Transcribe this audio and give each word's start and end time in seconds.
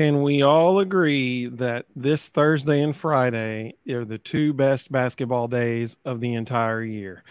can 0.00 0.22
we 0.22 0.40
all 0.40 0.78
agree 0.78 1.44
that 1.44 1.84
this 1.94 2.30
Thursday 2.30 2.80
and 2.80 2.96
Friday 2.96 3.74
are 3.90 4.06
the 4.06 4.16
two 4.16 4.54
best 4.54 4.90
basketball 4.90 5.46
days 5.46 5.98
of 6.06 6.20
the 6.20 6.32
entire 6.32 6.82
year? 6.82 7.22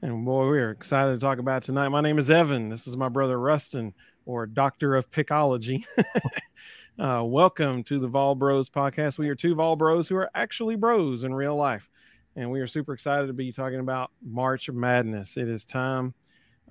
And 0.00 0.24
boy, 0.24 0.48
we 0.48 0.58
are 0.58 0.70
excited 0.70 1.12
to 1.12 1.18
talk 1.18 1.38
about 1.38 1.64
tonight. 1.64 1.90
My 1.90 2.00
name 2.00 2.18
is 2.18 2.30
Evan. 2.30 2.70
This 2.70 2.86
is 2.86 2.96
my 2.96 3.10
brother 3.10 3.38
Rustin, 3.38 3.92
or 4.24 4.46
Doctor 4.46 4.96
of 4.96 5.10
Pickology. 5.10 5.84
uh, 6.98 7.22
welcome 7.22 7.84
to 7.84 7.98
the 7.98 8.08
Vol 8.08 8.36
Bros 8.36 8.70
podcast. 8.70 9.18
We 9.18 9.28
are 9.28 9.34
two 9.34 9.54
Vol 9.54 9.76
Bros 9.76 10.08
who 10.08 10.16
are 10.16 10.30
actually 10.34 10.76
bros 10.76 11.24
in 11.24 11.34
real 11.34 11.56
life. 11.56 11.90
And 12.36 12.50
we 12.50 12.62
are 12.62 12.66
super 12.66 12.94
excited 12.94 13.26
to 13.26 13.34
be 13.34 13.52
talking 13.52 13.80
about 13.80 14.10
March 14.22 14.70
Madness. 14.70 15.36
It 15.36 15.48
is 15.50 15.66
time. 15.66 16.14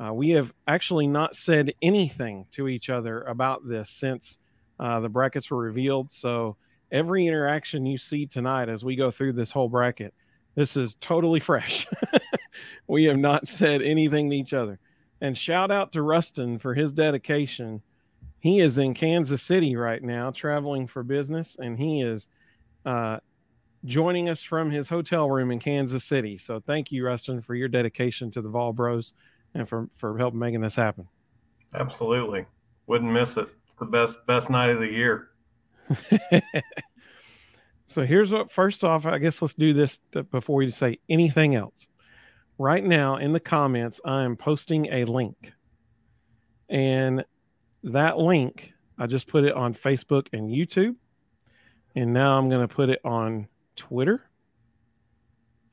Uh, 0.03 0.15
we 0.15 0.31
have 0.31 0.51
actually 0.65 1.05
not 1.05 1.35
said 1.35 1.75
anything 1.79 2.47
to 2.53 2.67
each 2.67 2.89
other 2.89 3.21
about 3.21 3.67
this 3.67 3.91
since 3.91 4.39
uh, 4.83 4.99
the 4.99 5.09
brackets 5.09 5.49
were 5.49 5.57
revealed. 5.57 6.11
So 6.11 6.57
every 6.91 7.25
interaction 7.25 7.85
you 7.85 7.97
see 7.97 8.25
tonight 8.25 8.67
as 8.67 8.83
we 8.83 8.97
go 8.97 9.11
through 9.11 9.33
this 9.33 9.49
whole 9.49 9.69
bracket, 9.69 10.13
this 10.55 10.75
is 10.75 10.95
totally 10.95 11.39
fresh. 11.39 11.87
we 12.87 13.05
have 13.05 13.17
not 13.17 13.47
said 13.47 13.81
anything 13.81 14.29
to 14.29 14.35
each 14.35 14.53
other. 14.53 14.77
And 15.21 15.37
shout 15.37 15.71
out 15.71 15.93
to 15.93 16.01
Rustin 16.01 16.57
for 16.57 16.73
his 16.73 16.91
dedication. 16.91 17.81
He 18.41 18.59
is 18.59 18.77
in 18.77 18.93
Kansas 18.93 19.41
City 19.41 19.77
right 19.77 20.03
now, 20.03 20.31
traveling 20.31 20.85
for 20.85 21.01
business, 21.01 21.55
and 21.57 21.79
he 21.79 22.01
is 22.01 22.27
uh, 22.85 23.19
joining 23.85 24.27
us 24.27 24.43
from 24.43 24.69
his 24.69 24.89
hotel 24.89 25.29
room 25.29 25.49
in 25.51 25.59
Kansas 25.59 26.03
City. 26.03 26.37
So 26.37 26.59
thank 26.59 26.91
you, 26.91 27.05
Rustin, 27.05 27.41
for 27.41 27.55
your 27.55 27.69
dedication 27.69 28.31
to 28.31 28.41
the 28.41 28.49
Vol 28.49 28.73
Bros 28.73 29.13
and 29.53 29.69
for, 29.69 29.87
for 29.95 30.17
helping 30.17 30.39
making 30.39 30.59
this 30.59 30.75
happen. 30.75 31.07
Absolutely. 31.73 32.45
Wouldn't 32.87 33.13
miss 33.13 33.37
it. 33.37 33.47
It's 33.73 33.79
the 33.79 33.85
best 33.85 34.23
best 34.27 34.51
night 34.51 34.69
of 34.69 34.79
the 34.79 34.87
year. 34.87 35.29
so 37.87 38.05
here's 38.05 38.31
what 38.31 38.51
first 38.51 38.83
off, 38.83 39.07
I 39.07 39.17
guess 39.17 39.41
let's 39.41 39.55
do 39.55 39.73
this 39.73 39.97
before 40.29 40.61
you 40.61 40.69
say 40.69 40.99
anything 41.09 41.55
else. 41.55 41.87
Right 42.59 42.83
now 42.83 43.15
in 43.15 43.33
the 43.33 43.39
comments, 43.39 43.99
I 44.05 44.25
am 44.25 44.37
posting 44.37 44.93
a 44.93 45.05
link. 45.05 45.53
And 46.69 47.25
that 47.83 48.19
link, 48.19 48.73
I 48.99 49.07
just 49.07 49.27
put 49.27 49.43
it 49.43 49.55
on 49.55 49.73
Facebook 49.73 50.27
and 50.33 50.51
YouTube. 50.51 50.95
And 51.95 52.13
now 52.13 52.37
I'm 52.37 52.49
going 52.49 52.67
to 52.67 52.73
put 52.73 52.89
it 52.89 52.99
on 53.03 53.47
Twitter. 53.75 54.23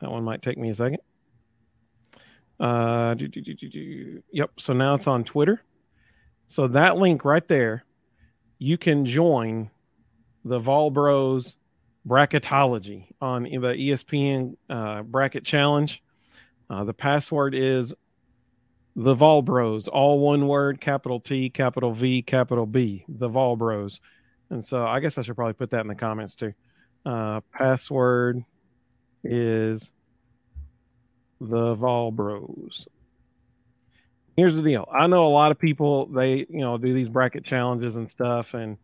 That 0.00 0.10
one 0.10 0.24
might 0.24 0.40
take 0.40 0.56
me 0.56 0.70
a 0.70 0.74
second. 0.74 1.00
Uh, 2.58 3.12
do, 3.12 3.28
do, 3.28 3.42
do, 3.42 4.22
yep. 4.32 4.52
So 4.58 4.72
now 4.72 4.94
it's 4.94 5.06
on 5.06 5.22
Twitter. 5.22 5.62
So 6.46 6.66
that 6.68 6.96
link 6.96 7.26
right 7.26 7.46
there 7.46 7.84
you 8.60 8.76
can 8.78 9.06
join 9.06 9.70
the 10.44 10.58
Vol 10.58 10.90
Bros 10.90 11.56
bracketology 12.06 13.06
on 13.20 13.44
the 13.44 13.48
ESPN 13.50 14.56
uh, 14.68 15.02
bracket 15.02 15.44
challenge. 15.44 16.02
Uh, 16.68 16.84
the 16.84 16.94
password 16.94 17.54
is 17.54 17.94
the 18.94 19.14
Vol 19.14 19.42
Bros, 19.42 19.88
all 19.88 20.20
one 20.20 20.46
word, 20.46 20.80
capital 20.80 21.20
T, 21.20 21.48
capital 21.48 21.92
V, 21.92 22.22
capital 22.22 22.66
B, 22.66 23.04
the 23.08 23.28
Vol 23.28 23.56
Bros. 23.56 24.00
And 24.50 24.64
so 24.64 24.86
I 24.86 25.00
guess 25.00 25.16
I 25.16 25.22
should 25.22 25.36
probably 25.36 25.54
put 25.54 25.70
that 25.70 25.80
in 25.80 25.88
the 25.88 25.94
comments 25.94 26.36
too. 26.36 26.52
Uh, 27.06 27.40
password 27.52 28.44
is 29.24 29.90
the 31.40 31.74
Vol 31.74 32.10
Bros 32.10 32.86
here's 34.40 34.56
the 34.56 34.62
deal. 34.62 34.88
I 34.90 35.06
know 35.06 35.26
a 35.26 35.28
lot 35.28 35.52
of 35.52 35.58
people 35.58 36.06
they 36.06 36.46
you 36.48 36.60
know 36.60 36.78
do 36.78 36.94
these 36.94 37.08
bracket 37.10 37.44
challenges 37.44 37.96
and 37.96 38.10
stuff, 38.10 38.54
and 38.54 38.78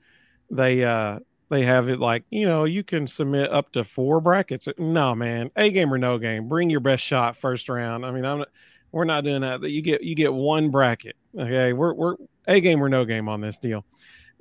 they 0.51 0.85
uh 0.85 1.21
they 1.49 1.65
have 1.65 1.89
it 1.89 1.99
like 1.99 2.25
you 2.31 2.47
know 2.47 2.65
you 2.65 2.85
can 2.85 3.07
submit 3.07 3.51
up 3.51 3.73
to 3.73 3.83
four 3.83 4.21
brackets. 4.21 4.69
No 4.79 5.15
man, 5.15 5.51
a 5.57 5.71
game 5.71 5.93
or 5.93 5.99
no 5.99 6.19
game. 6.19 6.49
Bring 6.49 6.69
your 6.69 6.81
best 6.81 7.03
shot 7.03 7.39
first 7.39 7.69
round. 7.69 8.05
I 8.05 8.11
mean, 8.11 8.27
I'm 8.27 8.45
we're 8.93 9.05
not 9.05 9.25
doing 9.25 9.41
that. 9.41 9.63
You 9.63 9.81
get 9.81 10.03
you 10.03 10.15
get 10.15 10.33
one 10.33 10.71
bracket. 10.71 11.17
Okay, 11.37 11.73
we're 11.73 11.95
we're 11.95 12.17
a 12.47 12.61
game 12.61 12.83
or 12.83 12.91
no 12.91 13.07
game 13.07 13.29
on 13.29 13.41
this 13.41 13.59
deal, 13.59 13.85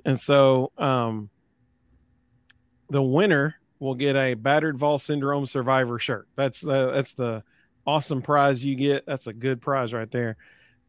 and 0.04 0.20
so 0.20 0.70
um 0.76 1.30
the 2.90 3.02
winner 3.02 3.56
will 3.78 3.94
get 3.94 4.16
a 4.16 4.34
battered 4.34 4.78
Vol 4.78 4.98
syndrome 4.98 5.46
survivor 5.46 5.98
shirt. 5.98 6.28
That's 6.36 6.64
uh, 6.64 6.92
that's 6.94 7.14
the 7.14 7.42
awesome 7.86 8.20
prize 8.20 8.62
you 8.62 8.76
get. 8.76 9.06
That's 9.06 9.26
a 9.26 9.32
good 9.32 9.62
prize 9.62 9.94
right 9.94 10.10
there 10.10 10.36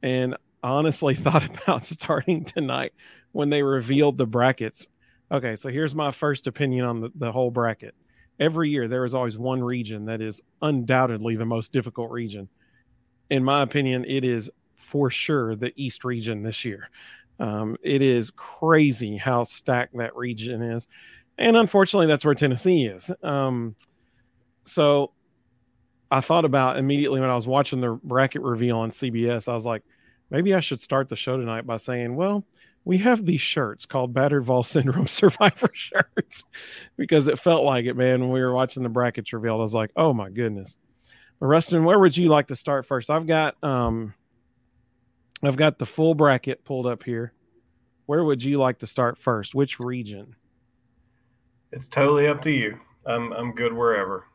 and 0.02 0.36
honestly 0.64 1.16
thought 1.16 1.46
about 1.46 1.86
starting 1.86 2.46
tonight 2.46 2.94
when 3.32 3.50
they 3.50 3.64
revealed 3.64 4.18
the 4.18 4.26
brackets. 4.26 4.88
Okay, 5.32 5.56
so 5.56 5.70
here's 5.70 5.96
my 5.96 6.12
first 6.12 6.48
opinion 6.48 6.86
on 6.86 7.02
the, 7.02 7.12
the 7.16 7.32
whole 7.32 7.52
bracket. 7.52 7.96
Every 8.40 8.70
year, 8.70 8.88
there 8.88 9.04
is 9.04 9.14
always 9.14 9.38
one 9.38 9.64
region 9.64 10.06
that 10.06 10.22
is 10.22 10.42
undoubtedly 10.62 11.36
the 11.36 11.46
most 11.46 11.74
difficult 11.74 12.12
region. 12.12 12.48
In 13.30 13.44
my 13.44 13.62
opinion, 13.62 14.06
it 14.06 14.24
is 14.24 14.50
for 14.76 15.10
sure 15.10 15.56
the 15.56 15.74
East 15.76 16.06
region 16.06 16.44
this 16.44 16.64
year. 16.64 16.90
Um, 17.40 17.78
it 17.84 18.02
is 18.02 18.32
crazy 18.32 19.18
how 19.18 19.44
stacked 19.44 19.98
that 19.98 20.16
region 20.16 20.62
is. 20.62 20.88
And 21.38 21.58
unfortunately, 21.58 22.08
that's 22.08 22.26
where 22.26 22.34
Tennessee 22.34 22.86
is. 22.86 23.12
Um, 23.22 23.76
so 24.66 25.12
I 26.10 26.22
thought 26.22 26.46
about 26.46 26.78
immediately 26.78 27.20
when 27.20 27.30
I 27.30 27.36
was 27.36 27.48
watching 27.48 27.82
the 27.82 28.00
bracket 28.04 28.42
reveal 28.42 28.78
on 28.78 28.92
CBS. 28.92 29.48
I 29.48 29.54
was 29.54 29.66
like, 29.66 29.84
maybe 30.30 30.54
I 30.54 30.60
should 30.60 30.80
start 30.80 31.10
the 31.10 31.16
show 31.16 31.38
tonight 31.38 31.66
by 31.66 31.78
saying, 31.78 32.16
well, 32.16 32.46
we 32.86 32.98
have 33.00 33.26
these 33.26 33.42
shirts 33.42 33.86
called 33.86 34.14
Battered 34.14 34.46
Vol 34.46 34.64
Syndrome 34.64 35.08
Survivor 35.08 35.70
shirts 35.74 36.46
because 36.98 37.28
it 37.28 37.40
felt 37.40 37.66
like 37.66 37.86
it, 37.86 37.96
man. 37.96 38.22
When 38.22 38.32
we 38.32 38.42
were 38.42 38.54
watching 38.54 38.84
the 38.84 38.90
brackets 38.90 39.34
revealed, 39.34 39.60
I 39.60 39.64
was 39.64 39.74
like, 39.74 39.92
oh 39.96 40.14
my 40.14 40.30
goodness. 40.30 40.78
Rustin, 41.40 41.84
where 41.84 42.00
would 42.00 42.18
you 42.18 42.30
like 42.30 42.48
to 42.48 42.56
start 42.56 42.86
first? 42.86 43.10
I've 43.10 43.28
got 43.28 43.62
um, 43.64 44.14
I've 45.44 45.58
got 45.58 45.78
the 45.78 45.86
full 45.86 46.16
bracket 46.16 46.64
pulled 46.64 46.88
up 46.88 47.04
here. 47.04 47.34
Where 48.08 48.24
would 48.24 48.42
you 48.42 48.58
like 48.58 48.80
to 48.80 48.88
start 48.88 49.20
first? 49.20 49.54
Which 49.54 49.80
region? 49.80 50.36
It's 51.72 51.90
totally 51.90 52.28
up 52.28 52.42
to 52.44 52.52
you. 52.52 52.80
I'm 53.06 53.34
I'm 53.34 53.54
good 53.54 53.74
wherever. 53.74 54.26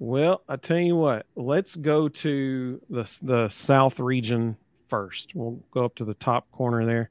Well, 0.00 0.42
I 0.48 0.56
tell 0.56 0.78
you 0.78 0.96
what, 0.96 1.26
let's 1.36 1.76
go 1.76 2.08
to 2.08 2.80
the 2.88 3.18
the 3.20 3.48
south 3.50 4.00
region 4.00 4.56
first. 4.88 5.34
We'll 5.34 5.62
go 5.70 5.84
up 5.84 5.94
to 5.96 6.06
the 6.06 6.14
top 6.14 6.50
corner 6.52 6.86
there. 6.86 7.10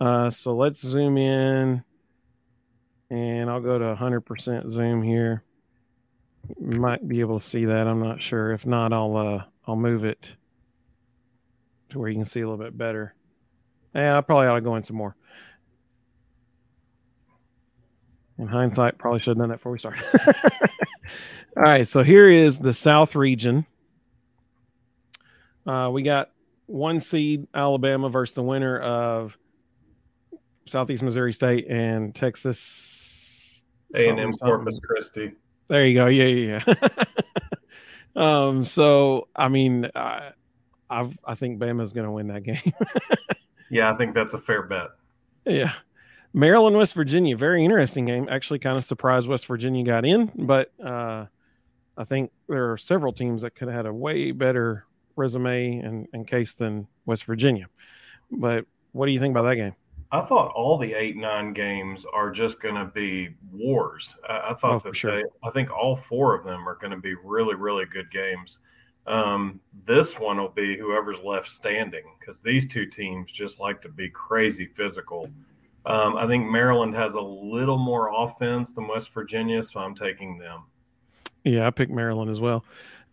Uh, 0.00 0.30
so 0.30 0.56
let's 0.56 0.80
zoom 0.80 1.18
in, 1.18 1.84
and 3.10 3.50
I'll 3.50 3.60
go 3.60 3.78
to 3.78 3.94
100% 3.94 4.70
zoom 4.70 5.02
here. 5.02 5.44
You 6.58 6.80
might 6.80 7.06
be 7.06 7.20
able 7.20 7.38
to 7.38 7.46
see 7.46 7.66
that. 7.66 7.86
I'm 7.86 8.02
not 8.02 8.22
sure. 8.22 8.52
If 8.52 8.64
not, 8.64 8.94
I'll 8.94 9.14
uh, 9.14 9.44
I'll 9.66 9.76
move 9.76 10.06
it 10.06 10.34
to 11.90 11.98
where 11.98 12.08
you 12.08 12.16
can 12.16 12.24
see 12.24 12.40
a 12.40 12.48
little 12.48 12.64
bit 12.64 12.78
better. 12.78 13.14
Yeah, 13.94 14.16
I 14.16 14.22
probably 14.22 14.46
ought 14.46 14.54
to 14.54 14.62
go 14.62 14.76
in 14.76 14.82
some 14.82 14.96
more. 14.96 15.14
In 18.38 18.48
hindsight, 18.48 18.96
probably 18.96 19.20
should 19.20 19.32
have 19.32 19.38
done 19.38 19.50
that 19.50 19.58
before 19.58 19.72
we 19.72 19.78
started. 19.78 20.02
All 21.54 21.62
right, 21.64 21.86
so 21.86 22.02
here 22.02 22.30
is 22.30 22.58
the 22.58 22.72
South 22.72 23.14
region. 23.14 23.66
Uh, 25.66 25.90
we 25.92 26.02
got 26.02 26.30
one 26.64 26.98
seed 26.98 27.46
Alabama 27.54 28.08
versus 28.08 28.34
the 28.34 28.42
winner 28.42 28.78
of 28.80 29.36
Southeast 30.64 31.02
Missouri 31.02 31.34
State 31.34 31.66
and 31.68 32.14
Texas 32.14 33.62
A 33.94 34.08
and 34.08 34.18
M 34.18 34.32
Corpus 34.32 34.80
Christi. 34.82 35.32
There 35.68 35.86
you 35.86 35.94
go. 35.94 36.06
Yeah, 36.06 36.24
yeah. 36.24 36.62
yeah. 36.66 37.04
um. 38.16 38.64
So 38.64 39.28
I 39.36 39.48
mean, 39.48 39.90
I, 39.94 40.30
I, 40.88 41.10
I 41.22 41.34
think 41.34 41.58
Bama's 41.58 41.92
going 41.92 42.06
to 42.06 42.12
win 42.12 42.28
that 42.28 42.42
game. 42.44 42.72
yeah, 43.70 43.92
I 43.92 43.96
think 43.96 44.14
that's 44.14 44.32
a 44.32 44.38
fair 44.38 44.62
bet. 44.62 44.88
Yeah. 45.44 45.72
Maryland, 46.32 46.78
West 46.78 46.94
Virginia, 46.94 47.36
very 47.36 47.62
interesting 47.62 48.06
game. 48.06 48.26
Actually, 48.30 48.58
kind 48.58 48.78
of 48.78 48.84
surprised 48.86 49.28
West 49.28 49.46
Virginia 49.46 49.84
got 49.84 50.06
in, 50.06 50.30
but 50.34 50.72
uh, 50.82 51.26
I 51.96 52.04
think 52.04 52.30
there 52.48 52.72
are 52.72 52.78
several 52.78 53.12
teams 53.12 53.42
that 53.42 53.54
could 53.54 53.68
have 53.68 53.76
had 53.76 53.86
a 53.86 53.92
way 53.92 54.32
better 54.32 54.86
resume 55.16 55.78
and, 55.80 56.08
and 56.12 56.26
case 56.26 56.54
than 56.54 56.86
West 57.06 57.24
Virginia. 57.24 57.66
But 58.30 58.64
what 58.92 59.06
do 59.06 59.12
you 59.12 59.20
think 59.20 59.32
about 59.32 59.48
that 59.48 59.56
game? 59.56 59.74
I 60.10 60.20
thought 60.20 60.52
all 60.54 60.76
the 60.76 60.92
eight 60.92 61.16
nine 61.16 61.54
games 61.54 62.04
are 62.12 62.30
just 62.30 62.60
going 62.60 62.74
to 62.74 62.84
be 62.84 63.30
wars. 63.50 64.14
I, 64.28 64.50
I 64.50 64.54
thought 64.54 64.82
oh, 64.84 64.88
that 64.88 64.96
sure. 64.96 65.16
they, 65.16 65.28
I 65.42 65.50
think 65.50 65.70
all 65.70 65.96
four 65.96 66.34
of 66.34 66.44
them 66.44 66.68
are 66.68 66.76
going 66.76 66.90
to 66.90 66.98
be 66.98 67.14
really 67.24 67.54
really 67.54 67.86
good 67.86 68.10
games. 68.10 68.58
Um, 69.06 69.58
this 69.86 70.18
one 70.18 70.36
will 70.36 70.50
be 70.50 70.78
whoever's 70.78 71.18
left 71.24 71.48
standing 71.48 72.04
because 72.20 72.40
these 72.40 72.68
two 72.68 72.86
teams 72.86 73.32
just 73.32 73.58
like 73.58 73.80
to 73.82 73.88
be 73.88 74.08
crazy 74.10 74.66
physical. 74.76 75.28
Um, 75.86 76.16
I 76.16 76.26
think 76.28 76.48
Maryland 76.48 76.94
has 76.94 77.14
a 77.14 77.20
little 77.20 77.78
more 77.78 78.12
offense 78.14 78.72
than 78.72 78.86
West 78.86 79.12
Virginia, 79.12 79.62
so 79.62 79.80
I'm 79.80 79.96
taking 79.96 80.38
them. 80.38 80.64
Yeah, 81.44 81.66
I 81.66 81.70
picked 81.70 81.92
Maryland 81.92 82.30
as 82.30 82.40
well. 82.40 82.64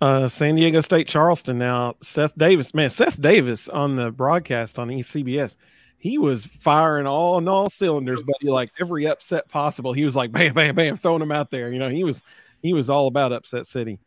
Uh, 0.01 0.27
San 0.27 0.55
Diego 0.55 0.81
State, 0.81 1.07
Charleston. 1.07 1.57
Now, 1.57 1.95
Seth 2.01 2.37
Davis, 2.37 2.73
man, 2.73 2.89
Seth 2.89 3.19
Davis 3.19 3.67
on 3.67 3.95
the 3.95 4.11
broadcast 4.11 4.79
on 4.79 4.87
ECBS, 4.87 5.57
he 5.97 6.17
was 6.17 6.45
firing 6.45 7.05
all 7.05 7.35
on 7.35 7.47
all 7.47 7.69
cylinders, 7.69 8.23
but 8.23 8.35
he 8.39 8.49
like 8.49 8.71
every 8.79 9.05
upset 9.05 9.49
possible. 9.49 9.91
He 9.91 10.05
was 10.05 10.15
like 10.15 10.31
bam, 10.31 10.53
bam, 10.53 10.75
bam, 10.75 10.95
throwing 10.95 11.19
them 11.19 11.31
out 11.31 11.51
there. 11.51 11.71
You 11.71 11.79
know, 11.79 11.89
he 11.89 12.03
was 12.03 12.23
he 12.61 12.73
was 12.73 12.89
all 12.89 13.07
about 13.07 13.33
upset 13.33 13.65
city. 13.65 13.99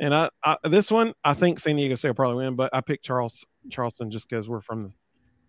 And 0.00 0.14
I, 0.14 0.30
I 0.44 0.56
this 0.64 0.90
one, 0.90 1.14
I 1.24 1.34
think 1.34 1.60
San 1.60 1.76
Diego 1.76 1.94
State 1.94 2.10
will 2.10 2.14
probably 2.14 2.44
win, 2.44 2.56
but 2.56 2.70
I 2.72 2.80
picked 2.80 3.04
Charles 3.04 3.46
Charleston 3.70 4.10
just 4.10 4.28
because 4.28 4.48
we're 4.48 4.60
from 4.60 4.92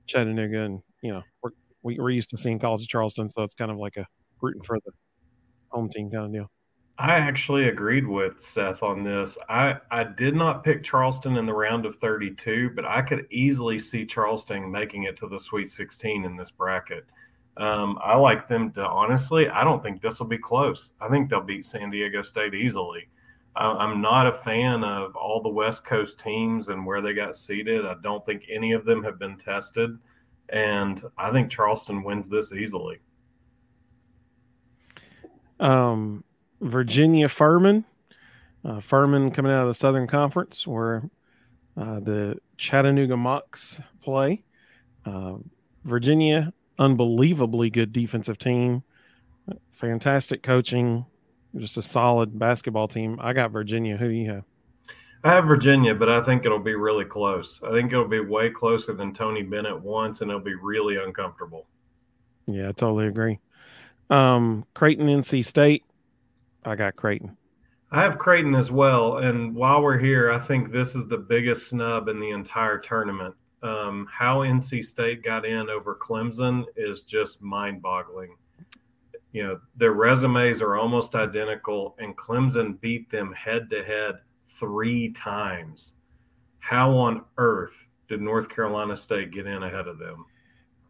Chattanooga, 0.06 0.62
and 0.62 0.81
you 1.01 1.12
know 1.12 1.24
we're 1.42 1.51
we, 1.81 1.98
are 2.00 2.10
used 2.10 2.30
to 2.31 2.38
seeing 2.38 2.60
College 2.60 2.83
of 2.83 2.88
Charleston, 2.88 3.30
so 3.30 3.44
it's 3.44 3.56
kind 3.56 3.71
of 3.71 3.77
like 3.77 3.98
a 3.98 4.06
rooting 4.42 4.63
for 4.63 4.77
the 4.86 4.92
home 5.69 5.89
team 5.89 6.12
kind 6.12 6.25
of 6.25 6.31
deal. 6.33 6.51
I 7.00 7.16
actually 7.16 7.69
agreed 7.69 8.06
with 8.06 8.42
Seth 8.42 8.84
on 8.84 9.06
this. 9.06 9.38
I, 9.48 9.78
I 9.90 10.04
did 10.04 10.36
not 10.36 10.66
pick 10.66 10.84
Charleston 10.84 11.38
in 11.38 11.46
the 11.46 11.54
round 11.54 11.86
of 11.86 11.96
32, 12.00 12.72
but 12.75 12.84
I 12.84 13.01
could 13.01 13.25
easily 13.31 13.80
see 13.80 14.06
Charleston 14.06 14.69
making 14.69 15.04
it 15.04 15.16
to 15.18 15.28
the 15.30 15.40
Sweet 15.40 15.72
16 15.72 16.25
in 16.25 16.36
this 16.36 16.51
bracket. 16.51 17.06
Um, 17.56 17.98
I 18.04 18.18
like 18.18 18.50
them 18.50 18.72
to 18.74 18.86
honestly, 18.86 19.48
I 19.48 19.63
don't 19.63 19.81
think 19.81 20.01
this 20.01 20.19
will 20.19 20.28
be 20.28 20.38
close. 20.38 20.92
I 21.00 21.07
think 21.07 21.30
they'll 21.30 21.40
beat 21.40 21.66
San 21.66 21.90
Diego 21.90 22.22
State 22.22 22.54
easily. 22.54 23.07
I'm 23.56 24.02
not 24.02 24.28
a 24.28 24.40
fan 24.44 24.84
of 24.84 25.16
all 25.16 25.42
the 25.42 25.50
West 25.50 25.86
Coast 25.86 26.19
teams 26.19 26.68
and 26.68 26.86
where 26.86 27.02
they 27.02 27.13
got 27.13 27.36
seated. 27.36 27.86
I 27.86 27.95
don't 28.04 28.25
think 28.25 28.44
any 28.50 28.74
of 28.74 28.86
them 28.86 29.04
have 29.04 29.19
been 29.19 29.38
tested. 29.38 29.98
And 30.50 31.02
I 31.18 31.31
think 31.31 31.50
Charleston 31.50 32.04
wins 32.04 32.30
this 32.30 32.54
easily. 32.54 33.00
Um, 35.60 36.24
Virginia 36.62 37.30
Furman. 37.30 37.86
Uh, 38.64 38.80
Furman 38.82 39.32
coming 39.32 39.52
out 39.52 39.62
of 39.62 39.68
the 39.68 39.74
Southern 39.74 40.08
Conference, 40.08 40.68
where 40.68 41.10
uh, 41.78 42.00
the 42.02 42.38
Chattanooga 42.58 43.16
Mocs 43.16 43.82
play. 44.02 44.44
Uh, 45.06 45.36
Virginia, 45.86 46.54
unbelievably 46.78 47.70
good 47.70 47.94
defensive 47.94 48.38
team, 48.38 48.84
fantastic 49.72 50.44
coaching, 50.44 51.06
just 51.56 51.78
a 51.78 51.82
solid 51.82 52.38
basketball 52.38 52.88
team. 52.88 53.18
I 53.22 53.34
got 53.34 53.52
Virginia. 53.52 53.98
Who 53.98 54.10
do 54.10 54.14
you 54.14 54.30
have? 54.32 54.44
I 55.24 55.34
have 55.34 55.46
Virginia, 55.46 55.94
but 55.94 56.10
I 56.10 56.24
think 56.24 56.46
it'll 56.46 56.60
be 56.60 56.76
really 56.76 57.04
close. 57.04 57.60
I 57.66 57.72
think 57.72 57.92
it'll 57.92 58.08
be 58.08 58.22
way 58.22 58.50
closer 58.50 58.94
than 58.94 59.14
Tony 59.14 59.42
Bennett 59.42 59.82
wants, 59.82 60.22
and 60.22 60.30
it'll 60.32 60.42
be 60.42 60.56
really 60.56 60.98
uncomfortable. 60.98 61.66
Yeah, 62.46 62.70
I 62.70 62.72
totally 62.72 63.08
agree. 63.08 63.40
Um, 64.10 64.66
Creighton, 64.74 65.08
NC 65.08 65.46
State. 65.46 65.84
I 66.69 66.75
got 66.75 66.95
Creighton. 66.95 67.36
I 67.92 68.01
have 68.01 68.19
Creighton 68.19 68.56
as 68.56 68.71
well. 68.71 69.18
And 69.18 69.56
while 69.56 69.81
we're 69.81 69.98
here, 69.98 70.31
I 70.31 70.39
think 70.39 70.71
this 70.71 70.95
is 70.95 71.07
the 71.07 71.18
biggest 71.18 71.69
snub 71.69 72.07
in 72.07 72.19
the 72.19 72.30
entire 72.30 72.77
tournament. 72.77 73.33
Um, 73.63 74.07
how 74.12 74.39
NC 74.39 74.86
State 74.86 75.24
got 75.24 75.45
in 75.45 75.69
over 75.69 75.98
Clemson 76.01 76.66
is 76.77 77.01
just 77.01 77.42
mind 77.42 77.81
boggling 77.81 78.36
you 79.31 79.44
know, 79.44 79.60
their 79.75 79.94
resumes 79.94 80.62
are 80.62 80.75
almost 80.75 81.16
identical, 81.16 81.95
and 82.00 82.18
Clemson 82.18 82.80
beat 82.81 83.10
them 83.12 83.33
head 83.33 83.69
to 83.69 83.83
head 83.83 84.16
three 84.60 85.12
times. 85.13 85.94
How 86.60 86.92
on 86.92 87.24
earth 87.38 87.86
did 88.07 88.21
North 88.21 88.50
Carolina 88.50 88.98
State 88.98 89.31
get 89.31 89.45
in 89.45 89.63
ahead 89.63 89.88
of 89.88 90.00
them? 90.00 90.25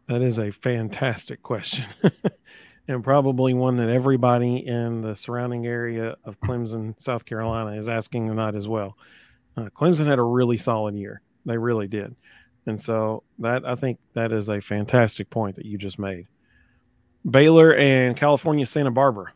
That 0.08 0.22
is 0.22 0.38
a 0.38 0.50
fantastic 0.50 1.42
question. 1.42 1.84
and 2.90 3.04
probably 3.04 3.54
one 3.54 3.76
that 3.76 3.88
everybody 3.88 4.66
in 4.66 5.00
the 5.00 5.14
surrounding 5.14 5.64
area 5.64 6.16
of 6.24 6.40
Clemson, 6.40 7.00
South 7.00 7.24
Carolina, 7.24 7.76
is 7.76 7.88
asking 7.88 8.26
tonight 8.26 8.56
as 8.56 8.66
well. 8.66 8.96
Uh, 9.56 9.68
Clemson 9.70 10.06
had 10.06 10.18
a 10.18 10.22
really 10.22 10.58
solid 10.58 10.96
year. 10.96 11.22
They 11.46 11.56
really 11.56 11.86
did. 11.86 12.16
And 12.66 12.80
so 12.80 13.22
that 13.38 13.64
I 13.64 13.76
think 13.76 13.98
that 14.14 14.32
is 14.32 14.48
a 14.48 14.60
fantastic 14.60 15.30
point 15.30 15.56
that 15.56 15.64
you 15.64 15.78
just 15.78 15.98
made. 15.98 16.26
Baylor 17.28 17.74
and 17.74 18.16
California 18.16 18.66
Santa 18.66 18.90
Barbara. 18.90 19.32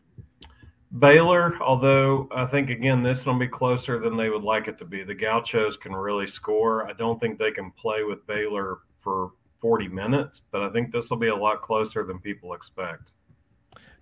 Baylor, 0.99 1.57
although 1.61 2.27
I 2.35 2.45
think 2.45 2.69
again 2.69 3.03
this 3.03 3.25
will 3.25 3.39
be 3.39 3.47
closer 3.47 3.99
than 3.99 4.17
they 4.17 4.29
would 4.29 4.43
like 4.43 4.67
it 4.67 4.77
to 4.79 4.85
be. 4.85 5.03
The 5.03 5.15
Gauchos 5.15 5.77
can 5.77 5.95
really 5.95 6.27
score. 6.27 6.87
I 6.87 6.93
don't 6.93 7.19
think 7.19 7.39
they 7.39 7.51
can 7.51 7.71
play 7.71 8.03
with 8.03 8.25
Baylor 8.27 8.79
for 8.99 9.31
40 9.61 9.87
minutes, 9.87 10.41
but 10.51 10.61
I 10.61 10.69
think 10.69 10.91
this 10.91 11.09
will 11.09 11.17
be 11.17 11.29
a 11.29 11.35
lot 11.35 11.61
closer 11.61 12.05
than 12.05 12.19
people 12.19 12.53
expect. 12.53 13.11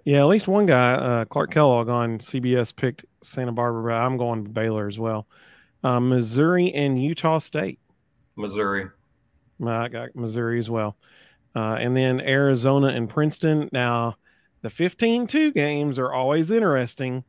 Yeah, 0.06 0.20
at 0.20 0.28
least 0.28 0.48
one 0.48 0.66
guy, 0.66 0.94
uh, 0.94 1.26
Clark 1.26 1.52
Kellogg 1.52 1.88
on 1.88 2.20
CBS 2.20 2.76
picked 2.76 3.06
Santa 3.22 3.54
Barbara, 3.54 3.96
I'm 4.06 4.18
going 4.18 4.44
Baylor 4.44 4.88
as 4.88 5.00
well. 5.00 5.28
Uh, 5.84 6.00
Missouri 6.00 6.74
and 6.74 7.02
Utah 7.02 7.40
State. 7.40 7.80
Missouri. 8.36 8.90
I 9.66 9.88
got 9.88 10.16
Missouri 10.16 10.60
as 10.60 10.70
well. 10.70 10.98
Uh, 11.56 11.76
and 11.80 11.96
then 11.96 12.20
Arizona 12.20 12.88
and 12.88 13.10
Princeton. 13.10 13.70
Now, 13.72 14.18
the 14.62 14.70
15 14.70 15.28
2 15.28 15.52
games 15.52 16.00
are 16.00 16.12
always 16.12 16.52
interesting. 16.52 17.24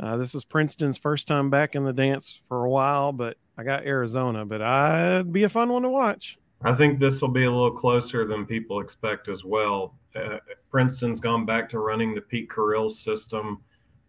Uh, 0.00 0.16
this 0.16 0.34
is 0.34 0.44
Princeton's 0.44 0.98
first 0.98 1.28
time 1.28 1.50
back 1.50 1.74
in 1.74 1.84
the 1.84 1.92
dance 1.92 2.40
for 2.48 2.64
a 2.64 2.70
while, 2.70 3.12
but 3.12 3.36
I 3.56 3.64
got 3.64 3.84
Arizona, 3.84 4.44
but 4.44 4.62
I'd 4.62 5.32
be 5.32 5.44
a 5.44 5.48
fun 5.48 5.68
one 5.70 5.82
to 5.82 5.88
watch. 5.88 6.38
I 6.62 6.74
think 6.74 6.98
this 6.98 7.20
will 7.20 7.28
be 7.28 7.44
a 7.44 7.50
little 7.50 7.70
closer 7.70 8.26
than 8.26 8.46
people 8.46 8.80
expect 8.80 9.28
as 9.28 9.44
well. 9.44 9.94
Uh, 10.14 10.38
Princeton's 10.70 11.20
gone 11.20 11.44
back 11.44 11.68
to 11.70 11.78
running 11.78 12.14
the 12.14 12.20
Pete 12.20 12.48
Carril 12.48 12.90
system. 12.90 13.60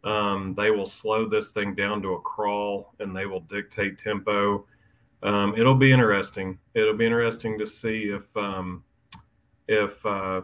Um, 0.04 0.54
they 0.56 0.72
will 0.72 0.86
slow 0.86 1.28
this 1.28 1.52
thing 1.52 1.76
down 1.76 2.02
to 2.04 2.14
a 2.14 2.22
crawl 2.22 2.94
and 3.00 3.16
they 3.16 3.26
will 3.26 3.42
dictate 3.42 4.00
tempo. 4.00 4.66
Um, 5.24 5.56
it'll 5.58 5.76
be 5.76 5.92
interesting. 5.92 6.58
It'll 6.74 6.96
be 6.96 7.06
interesting 7.06 7.60
to 7.60 7.66
see 7.66 8.04
if 8.04 8.24
um, 8.38 8.84
if 9.68 10.06
uh, 10.06 10.42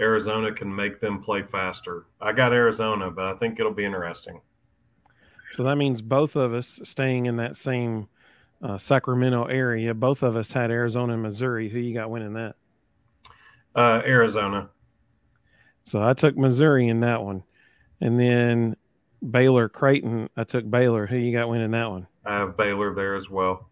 Arizona 0.00 0.52
can 0.52 0.74
make 0.74 1.00
them 1.00 1.22
play 1.22 1.42
faster. 1.42 2.06
I 2.20 2.32
got 2.32 2.52
Arizona, 2.52 3.10
but 3.10 3.26
I 3.26 3.34
think 3.34 3.60
it'll 3.60 3.72
be 3.72 3.84
interesting. 3.84 4.40
So 5.52 5.62
that 5.62 5.76
means 5.76 6.02
both 6.02 6.34
of 6.34 6.52
us 6.52 6.80
staying 6.82 7.26
in 7.26 7.36
that 7.36 7.56
same 7.56 8.08
uh, 8.62 8.78
Sacramento 8.78 9.44
area. 9.44 9.94
Both 9.94 10.22
of 10.22 10.36
us 10.36 10.52
had 10.52 10.70
Arizona 10.70 11.14
and 11.14 11.22
Missouri. 11.22 11.68
Who 11.68 11.78
you 11.78 11.94
got 11.94 12.10
winning 12.10 12.34
that? 12.34 12.54
Uh, 13.74 14.02
Arizona. 14.04 14.70
So 15.84 16.02
I 16.02 16.14
took 16.14 16.36
Missouri 16.36 16.88
in 16.88 17.00
that 17.00 17.22
one, 17.22 17.42
and 18.00 18.18
then 18.18 18.76
Baylor 19.30 19.68
Creighton. 19.68 20.28
I 20.36 20.44
took 20.44 20.68
Baylor. 20.68 21.06
Who 21.06 21.16
you 21.16 21.36
got 21.36 21.48
winning 21.48 21.70
that 21.72 21.90
one? 21.90 22.06
I 22.24 22.36
have 22.36 22.56
Baylor 22.56 22.94
there 22.94 23.14
as 23.14 23.30
well. 23.30 23.68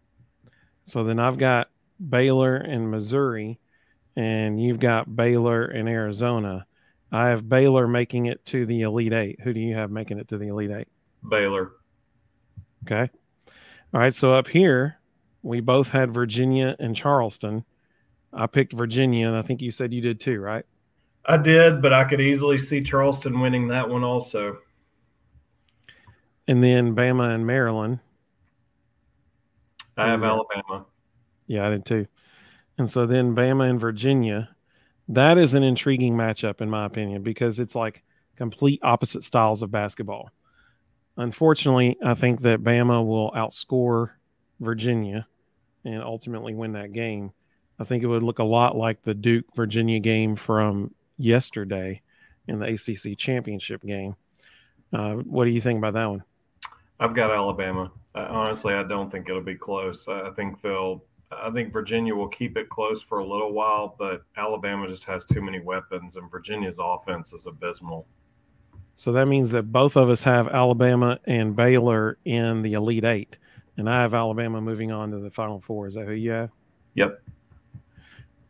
So 0.83 1.03
then 1.03 1.19
I've 1.19 1.37
got 1.37 1.69
Baylor 2.09 2.55
and 2.55 2.89
Missouri 2.89 3.59
and 4.15 4.61
you've 4.61 4.79
got 4.79 5.15
Baylor 5.15 5.65
and 5.65 5.89
Arizona. 5.89 6.65
I 7.11 7.29
have 7.29 7.47
Baylor 7.47 7.87
making 7.87 8.27
it 8.27 8.45
to 8.47 8.65
the 8.65 8.81
Elite 8.81 9.13
Eight. 9.13 9.39
Who 9.41 9.53
do 9.53 9.59
you 9.59 9.75
have 9.75 9.91
making 9.91 10.19
it 10.19 10.27
to 10.29 10.37
the 10.37 10.47
Elite 10.47 10.71
Eight? 10.71 10.87
Baylor. 11.27 11.73
Okay. 12.85 13.09
All 13.95 14.01
right. 14.01 14.13
So 14.13 14.33
up 14.33 14.49
here, 14.49 14.97
we 15.41 15.61
both 15.61 15.89
had 15.89 16.13
Virginia 16.13 16.75
and 16.79 16.93
Charleston. 16.93 17.63
I 18.33 18.45
picked 18.45 18.73
Virginia, 18.73 19.25
and 19.25 19.37
I 19.37 19.41
think 19.41 19.61
you 19.61 19.71
said 19.71 19.93
you 19.93 20.01
did 20.01 20.19
too, 20.19 20.41
right? 20.41 20.65
I 21.25 21.37
did, 21.37 21.81
but 21.81 21.93
I 21.93 22.03
could 22.03 22.19
easily 22.19 22.57
see 22.57 22.83
Charleston 22.83 23.39
winning 23.39 23.69
that 23.69 23.89
one 23.89 24.03
also. 24.03 24.57
And 26.45 26.61
then 26.61 26.93
Bama 26.93 27.33
and 27.33 27.47
Maryland. 27.47 27.99
I 29.95 30.09
have 30.09 30.25
Alabama. 30.25 30.85
Yeah, 31.47 31.65
I 31.65 31.69
did 31.69 31.85
too. 31.85 32.05
And 32.77 32.91
so 32.91 33.05
then 33.05 33.33
Bama 33.33 33.69
and 33.69 33.79
Virginia, 33.79 34.49
that 35.07 35.37
is 35.37 35.53
an 35.53 35.63
intriguing 35.63 36.15
matchup 36.15 36.59
in 36.59 36.69
my 36.69 36.85
opinion 36.85 37.23
because 37.23 37.59
it's 37.61 37.75
like 37.75 38.03
complete 38.35 38.81
opposite 38.83 39.23
styles 39.23 39.61
of 39.61 39.71
basketball. 39.71 40.31
Unfortunately, 41.17 41.97
I 42.03 42.13
think 42.13 42.41
that 42.41 42.63
Bama 42.63 43.05
will 43.05 43.31
outscore 43.31 44.11
Virginia 44.59 45.27
and 45.83 46.01
ultimately 46.01 46.53
win 46.53 46.73
that 46.73 46.93
game. 46.93 47.31
I 47.79 47.83
think 47.83 48.03
it 48.03 48.07
would 48.07 48.23
look 48.23 48.39
a 48.39 48.43
lot 48.43 48.75
like 48.75 49.01
the 49.01 49.13
Duke 49.13 49.45
Virginia 49.55 49.99
game 49.99 50.35
from 50.35 50.93
yesterday 51.17 52.01
in 52.47 52.59
the 52.59 52.65
ACC 52.65 53.17
championship 53.17 53.81
game. 53.83 54.15
Uh, 54.93 55.15
what 55.15 55.45
do 55.45 55.51
you 55.51 55.61
think 55.61 55.77
about 55.77 55.93
that 55.93 56.05
one? 56.05 56.23
I've 56.99 57.15
got 57.15 57.31
Alabama. 57.31 57.91
Uh, 58.13 58.27
honestly, 58.29 58.73
I 58.73 58.83
don't 58.83 59.11
think 59.11 59.27
it'll 59.27 59.41
be 59.41 59.55
close. 59.55 60.07
I 60.07 60.29
think 60.35 60.61
they'll 60.61 61.03
I 61.31 61.49
think 61.51 61.73
Virginia 61.73 62.15
will 62.15 62.27
keep 62.27 62.55
it 62.55 62.69
close 62.69 63.01
for 63.01 63.19
a 63.19 63.27
little 63.27 63.51
while, 63.51 63.95
but 63.97 64.23
Alabama 64.37 64.87
just 64.87 65.03
has 65.05 65.25
too 65.25 65.41
many 65.41 65.59
weapons, 65.59 66.15
and 66.15 66.29
Virginia's 66.29 66.77
offense 66.79 67.33
is 67.33 67.45
abysmal. 67.45 68.05
So 68.95 69.11
that 69.13 69.27
means 69.27 69.51
that 69.51 69.63
both 69.63 69.97
of 69.97 70.09
us 70.09 70.23
have 70.23 70.47
Alabama 70.47 71.19
and 71.25 71.55
Baylor 71.55 72.17
in 72.23 72.61
the 72.61 72.73
Elite 72.73 73.03
Eight, 73.03 73.37
and 73.77 73.89
I 73.89 74.01
have 74.01 74.13
Alabama 74.13 74.61
moving 74.61 74.91
on 74.91 75.11
to 75.11 75.19
the 75.19 75.29
Final 75.29 75.59
Four. 75.59 75.87
Is 75.87 75.95
that 75.95 76.05
who 76.05 76.13
you 76.13 76.31
have? 76.31 76.49
Yep. 76.93 77.21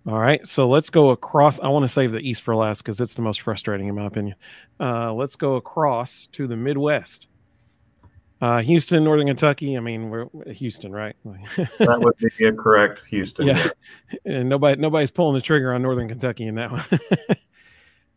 All 0.07 0.19
right, 0.19 0.45
so 0.45 0.67
let's 0.67 0.91
go 0.91 1.09
across. 1.09 1.59
I 1.59 1.67
want 1.69 1.83
to 1.83 1.89
save 1.89 2.11
the 2.11 2.19
East 2.19 2.43
for 2.43 2.55
last 2.55 2.83
because 2.83 3.01
it's 3.01 3.15
the 3.15 3.23
most 3.23 3.41
frustrating, 3.41 3.87
in 3.87 3.95
my 3.95 4.05
opinion. 4.05 4.35
Uh, 4.79 5.11
let's 5.11 5.35
go 5.35 5.55
across 5.55 6.27
to 6.33 6.45
the 6.45 6.55
Midwest. 6.55 7.25
Uh, 8.39 8.61
Houston, 8.61 9.03
Northern 9.03 9.25
Kentucky. 9.25 9.75
I 9.75 9.79
mean, 9.79 10.11
we're 10.11 10.27
Houston, 10.53 10.91
right? 10.91 11.15
that 11.25 11.99
would 11.99 12.15
be 12.17 12.29
correct, 12.51 13.01
Houston. 13.09 13.47
Yeah, 13.47 13.69
and 14.25 14.47
nobody, 14.47 14.79
nobody's 14.79 15.09
pulling 15.09 15.33
the 15.33 15.41
trigger 15.41 15.73
on 15.73 15.81
Northern 15.81 16.07
Kentucky 16.07 16.45
in 16.45 16.53
that 16.55 16.71
one. 16.71 16.83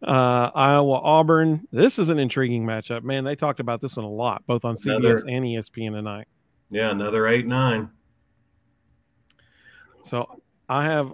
uh, 0.03 0.51
Iowa, 0.55 1.01
Auburn. 1.03 1.67
This 1.73 1.99
is 1.99 2.09
an 2.09 2.19
intriguing 2.19 2.65
matchup, 2.65 3.03
man. 3.03 3.25
They 3.25 3.35
talked 3.35 3.61
about 3.61 3.81
this 3.81 3.97
one 3.97 4.05
a 4.05 4.11
lot, 4.11 4.47
both 4.47 4.65
on 4.65 4.77
another, 4.85 5.15
CBS 5.15 5.23
and 5.23 5.45
ESPN 5.45 5.93
tonight. 5.93 6.29
Yeah, 6.71 6.91
another 6.91 7.27
eight 7.27 7.47
nine. 7.47 7.91
So 10.03 10.41
I 10.69 10.85
have 10.85 11.13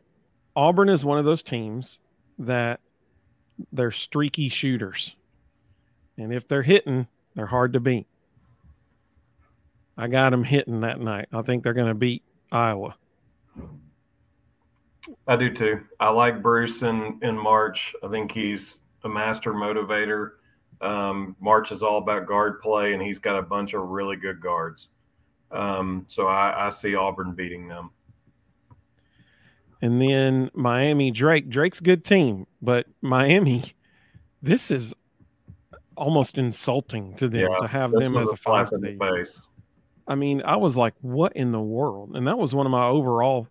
Auburn 0.57 0.89
is 0.89 1.05
one 1.05 1.19
of 1.19 1.25
those 1.25 1.43
teams 1.43 1.99
that 2.39 2.81
they're 3.73 3.91
streaky 3.91 4.49
shooters. 4.49 5.15
And 6.17 6.33
if 6.33 6.47
they're 6.47 6.63
hitting, 6.63 7.07
they're 7.35 7.47
hard 7.47 7.73
to 7.73 7.81
beat. 7.81 8.07
I 9.97 10.09
got 10.09 10.31
them 10.31 10.45
hitting 10.45 10.81
that 10.81 11.01
night. 11.01 11.29
I 11.33 11.43
think 11.43 11.63
they're 11.63 11.73
going 11.73 11.89
to 11.89 11.95
beat 11.95 12.23
Iowa. 12.51 12.97
I 15.27 15.37
do 15.37 15.53
too. 15.53 15.81
I 16.01 16.11
like 16.11 16.43
Bruce 16.43 16.83
in, 16.83 17.19
in 17.23 17.37
March. 17.37 17.95
I 18.03 18.09
think 18.09 18.33
he's 18.33 18.81
a 19.05 19.09
master 19.09 19.53
motivator. 19.53 20.33
Um, 20.81 21.37
March 21.41 21.73
is 21.73 21.83
all 21.83 21.99
about 21.99 22.27
guard 22.27 22.61
play, 22.61 22.95
and 22.95 23.03
he's 23.03 23.19
got 23.19 23.39
a 23.39 23.43
bunch 23.43 23.75
of 23.75 23.89
really 23.89 24.17
good 24.17 24.41
guards. 24.41 24.89
Um, 25.51 26.07
so 26.09 26.27
I, 26.27 26.67
I 26.67 26.71
see 26.71 26.95
Auburn 26.95 27.35
beating 27.35 27.69
them. 27.69 27.91
And 29.81 30.01
then 30.01 30.51
Miami 30.55 31.11
Drake. 31.11 31.49
Drake's 31.49 31.81
good 31.81 32.05
team, 32.05 32.47
but 32.63 32.87
Miami, 33.03 33.65
this 34.43 34.71
is 34.71 34.95
almost 35.97 36.39
insulting 36.39 37.15
to 37.17 37.29
them 37.29 37.49
yeah, 37.51 37.59
to 37.61 37.67
have 37.69 37.93
them 37.93 38.17
as 38.17 38.29
a 38.29 38.37
five 38.37 38.69
seed. 38.69 38.99
I 40.07 40.15
mean, 40.15 40.43
I 40.43 40.57
was 40.57 40.77
like, 40.77 40.95
what 41.01 41.35
in 41.37 41.53
the 41.53 41.61
world? 41.61 42.17
And 42.17 42.27
that 42.27 42.37
was 42.37 42.55
one 42.55 42.67
of 42.67 42.73
my 42.73 42.87
overall 42.87 43.49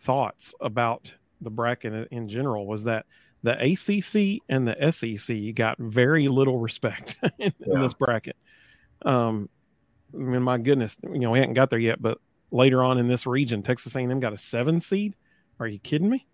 thoughts 0.00 0.54
about 0.60 1.12
the 1.40 1.50
bracket 1.50 2.08
in 2.10 2.28
general 2.28 2.66
was 2.66 2.84
that 2.84 3.06
the 3.42 3.52
ACC 3.52 4.42
and 4.48 4.68
the 4.68 4.90
SEC 4.90 5.54
got 5.54 5.78
very 5.78 6.28
little 6.28 6.58
respect 6.58 7.16
in, 7.38 7.52
yeah. 7.58 7.74
in 7.74 7.80
this 7.80 7.94
bracket. 7.94 8.36
Um, 9.02 9.48
I 10.12 10.18
mean, 10.18 10.42
my 10.42 10.58
goodness, 10.58 10.96
you 11.02 11.20
know, 11.20 11.30
we 11.30 11.38
hadn't 11.38 11.54
got 11.54 11.70
there 11.70 11.78
yet, 11.78 12.02
but 12.02 12.18
later 12.50 12.82
on 12.82 12.98
in 12.98 13.08
this 13.08 13.26
region, 13.26 13.62
Texas 13.62 13.94
A&M 13.94 14.20
got 14.20 14.32
a 14.32 14.38
seven 14.38 14.80
seed. 14.80 15.14
Are 15.58 15.66
you 15.66 15.78
kidding 15.78 16.10
me? 16.10 16.26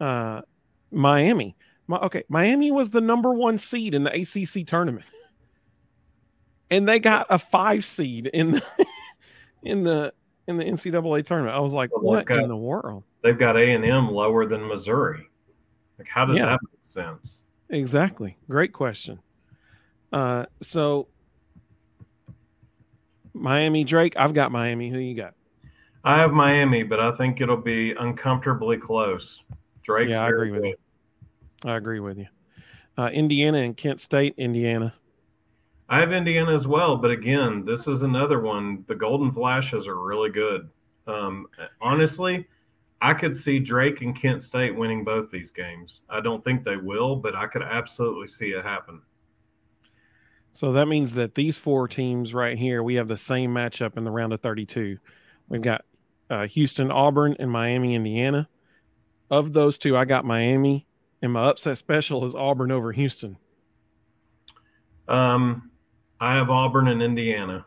Uh, 0.00 0.42
Miami, 0.90 1.56
my, 1.86 1.98
okay, 1.98 2.24
Miami 2.28 2.70
was 2.70 2.90
the 2.90 3.00
number 3.00 3.32
one 3.32 3.58
seed 3.58 3.94
in 3.94 4.04
the 4.04 4.10
ACC 4.10 4.66
tournament, 4.66 5.06
and 6.70 6.88
they 6.88 6.98
got 6.98 7.26
a 7.30 7.38
five 7.38 7.84
seed 7.84 8.26
in 8.28 8.52
the 8.52 8.62
in 9.62 9.84
the 9.84 10.12
in 10.46 10.56
the 10.56 10.64
NCAA 10.64 11.24
tournament. 11.24 11.54
I 11.54 11.60
was 11.60 11.74
like, 11.74 11.90
what 11.92 12.28
in 12.30 12.48
the 12.48 12.56
world? 12.56 13.04
They've 13.22 13.38
got 13.38 13.56
A 13.56 13.72
and 13.72 13.84
M 13.84 14.10
lower 14.10 14.46
than 14.46 14.66
Missouri. 14.66 15.26
Like, 15.98 16.08
how 16.08 16.24
does 16.24 16.38
yeah, 16.38 16.46
that 16.46 16.60
make 16.62 16.80
sense? 16.84 17.42
Exactly. 17.68 18.36
Great 18.48 18.72
question. 18.72 19.20
Uh, 20.12 20.46
so 20.60 21.08
Miami 23.34 23.84
Drake, 23.84 24.14
I've 24.16 24.34
got 24.34 24.50
Miami. 24.50 24.90
Who 24.90 24.98
you 24.98 25.14
got? 25.14 25.34
I 26.02 26.18
have 26.18 26.32
Miami, 26.32 26.82
but 26.82 26.98
I 26.98 27.12
think 27.12 27.40
it'll 27.40 27.56
be 27.56 27.92
uncomfortably 27.92 28.78
close. 28.78 29.42
Drake's 29.84 30.12
yeah, 30.12 30.24
I 30.24 30.28
agree 30.28 30.50
with 30.50 30.64
you. 30.64 30.76
I 31.64 31.76
agree 31.76 32.00
with 32.00 32.18
you. 32.18 32.26
Uh, 32.96 33.08
Indiana 33.08 33.58
and 33.58 33.76
Kent 33.76 34.00
State, 34.00 34.34
Indiana. 34.38 34.94
I 35.88 36.00
have 36.00 36.12
Indiana 36.12 36.54
as 36.54 36.66
well, 36.66 36.96
but 36.96 37.10
again, 37.10 37.64
this 37.64 37.86
is 37.86 38.02
another 38.02 38.40
one. 38.40 38.84
The 38.88 38.94
Golden 38.94 39.32
Flashes 39.32 39.86
are 39.86 39.96
really 39.96 40.30
good. 40.30 40.70
Um, 41.06 41.46
honestly, 41.80 42.46
I 43.02 43.14
could 43.14 43.36
see 43.36 43.58
Drake 43.58 44.02
and 44.02 44.20
Kent 44.20 44.44
State 44.44 44.76
winning 44.76 45.04
both 45.04 45.30
these 45.30 45.50
games. 45.50 46.02
I 46.10 46.20
don't 46.20 46.44
think 46.44 46.64
they 46.64 46.76
will, 46.76 47.16
but 47.16 47.34
I 47.34 47.46
could 47.46 47.62
absolutely 47.62 48.28
see 48.28 48.48
it 48.48 48.64
happen. 48.64 49.00
So 50.52 50.72
that 50.72 50.86
means 50.86 51.14
that 51.14 51.34
these 51.34 51.56
four 51.56 51.88
teams 51.88 52.34
right 52.34 52.58
here, 52.58 52.82
we 52.82 52.96
have 52.96 53.08
the 53.08 53.16
same 53.16 53.54
matchup 53.54 53.96
in 53.96 54.04
the 54.04 54.10
round 54.10 54.32
of 54.32 54.40
32. 54.40 54.98
We've 55.48 55.62
got 55.62 55.84
uh, 56.28 56.46
Houston, 56.48 56.90
Auburn, 56.90 57.36
and 57.38 57.50
Miami, 57.50 57.94
Indiana. 57.94 58.48
Of 59.30 59.52
those 59.52 59.78
two, 59.78 59.96
I 59.96 60.04
got 60.04 60.24
Miami 60.24 60.86
and 61.22 61.32
my 61.32 61.46
upset 61.46 61.78
special 61.78 62.24
is 62.24 62.34
Auburn 62.34 62.72
over 62.72 62.92
Houston. 62.92 63.36
Um, 65.08 65.70
I 66.20 66.34
have 66.34 66.50
Auburn 66.50 66.88
and 66.88 67.02
Indiana. 67.02 67.64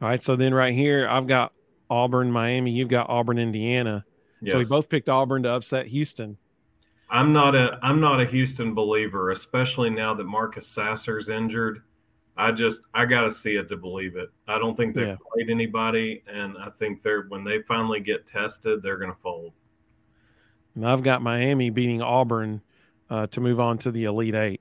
All 0.00 0.08
right, 0.08 0.22
so 0.22 0.36
then 0.36 0.54
right 0.54 0.74
here 0.74 1.08
I've 1.08 1.26
got 1.26 1.52
Auburn, 1.90 2.30
Miami. 2.30 2.70
You've 2.70 2.88
got 2.88 3.08
Auburn, 3.08 3.38
Indiana. 3.38 4.04
Yes. 4.40 4.52
So 4.52 4.58
we 4.58 4.64
both 4.64 4.88
picked 4.88 5.08
Auburn 5.08 5.42
to 5.44 5.50
upset 5.50 5.86
Houston. 5.86 6.36
I'm 7.10 7.32
not 7.32 7.54
a 7.54 7.78
I'm 7.82 8.00
not 8.00 8.20
a 8.20 8.26
Houston 8.26 8.74
believer, 8.74 9.30
especially 9.30 9.90
now 9.90 10.14
that 10.14 10.24
Marcus 10.24 10.68
Sasser's 10.68 11.28
injured. 11.28 11.82
I 12.36 12.52
just 12.52 12.80
I 12.94 13.06
got 13.06 13.22
to 13.22 13.30
see 13.30 13.56
it 13.56 13.68
to 13.70 13.76
believe 13.76 14.16
it. 14.16 14.28
I 14.46 14.58
don't 14.58 14.76
think 14.76 14.94
they've 14.94 15.08
yeah. 15.08 15.16
played 15.32 15.50
anybody, 15.50 16.22
and 16.32 16.56
I 16.58 16.70
think 16.70 17.02
they're 17.02 17.22
when 17.28 17.44
they 17.44 17.62
finally 17.66 18.00
get 18.00 18.26
tested, 18.26 18.82
they're 18.82 18.98
going 18.98 19.12
to 19.12 19.18
fold. 19.22 19.52
And 20.74 20.86
I've 20.86 21.02
got 21.02 21.22
Miami 21.22 21.70
beating 21.70 22.02
Auburn 22.02 22.60
uh, 23.10 23.26
to 23.28 23.40
move 23.40 23.58
on 23.58 23.78
to 23.78 23.90
the 23.90 24.04
Elite 24.04 24.34
Eight. 24.34 24.60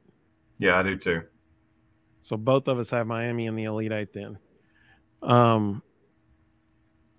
Yeah, 0.57 0.79
I 0.79 0.84
do 0.84 0.98
too. 0.98 1.24
So 2.24 2.38
both 2.38 2.67
of 2.67 2.79
us 2.79 2.89
have 2.89 3.05
Miami 3.05 3.46
in 3.46 3.55
the 3.55 3.65
Elite 3.65 3.91
Eight 3.91 4.13
then. 4.13 4.39
Um. 5.22 5.84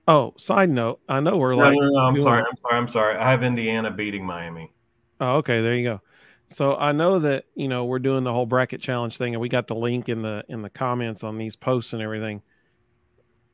Oh, 0.09 0.33
side 0.39 0.71
note, 0.71 1.01
I 1.07 1.21
know 1.21 1.37
we're 1.37 1.55
no, 1.55 1.59
like. 1.59 1.75
No, 1.79 1.91
no, 1.91 1.99
I'm 1.99 2.21
sorry. 2.21 2.43
I'm 2.43 2.57
sorry. 2.63 2.79
I'm 2.79 2.89
sorry. 2.89 3.17
I 3.19 3.31
have 3.31 3.43
Indiana 3.43 3.91
beating 3.91 4.25
Miami. 4.25 4.73
Oh, 5.21 5.37
okay. 5.37 5.61
There 5.61 5.75
you 5.75 5.85
go. 5.85 6.01
So 6.49 6.75
I 6.75 6.93
know 6.93 7.19
that 7.19 7.45
you 7.55 7.69
know 7.69 7.85
we're 7.85 7.99
doing 7.99 8.25
the 8.25 8.33
whole 8.33 8.47
bracket 8.47 8.81
challenge 8.81 9.19
thing, 9.19 9.35
and 9.35 9.41
we 9.43 9.51
got 9.51 9.67
the 9.67 9.75
link 9.75 10.09
in 10.09 10.23
the 10.23 10.45
in 10.49 10.63
the 10.63 10.71
comments 10.71 11.23
on 11.23 11.37
these 11.37 11.57
posts 11.57 11.93
and 11.93 12.01
everything. 12.01 12.41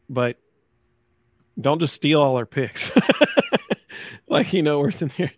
But 0.08 0.38
don't 1.61 1.80
just 1.80 1.94
steal 1.94 2.23
all 2.23 2.37
our 2.37 2.46
picks. 2.46 2.92
like 4.28 4.52
you 4.52 4.62
know, 4.62 4.78
we're 4.78 4.92
in 5.00 5.08
here. 5.08 5.32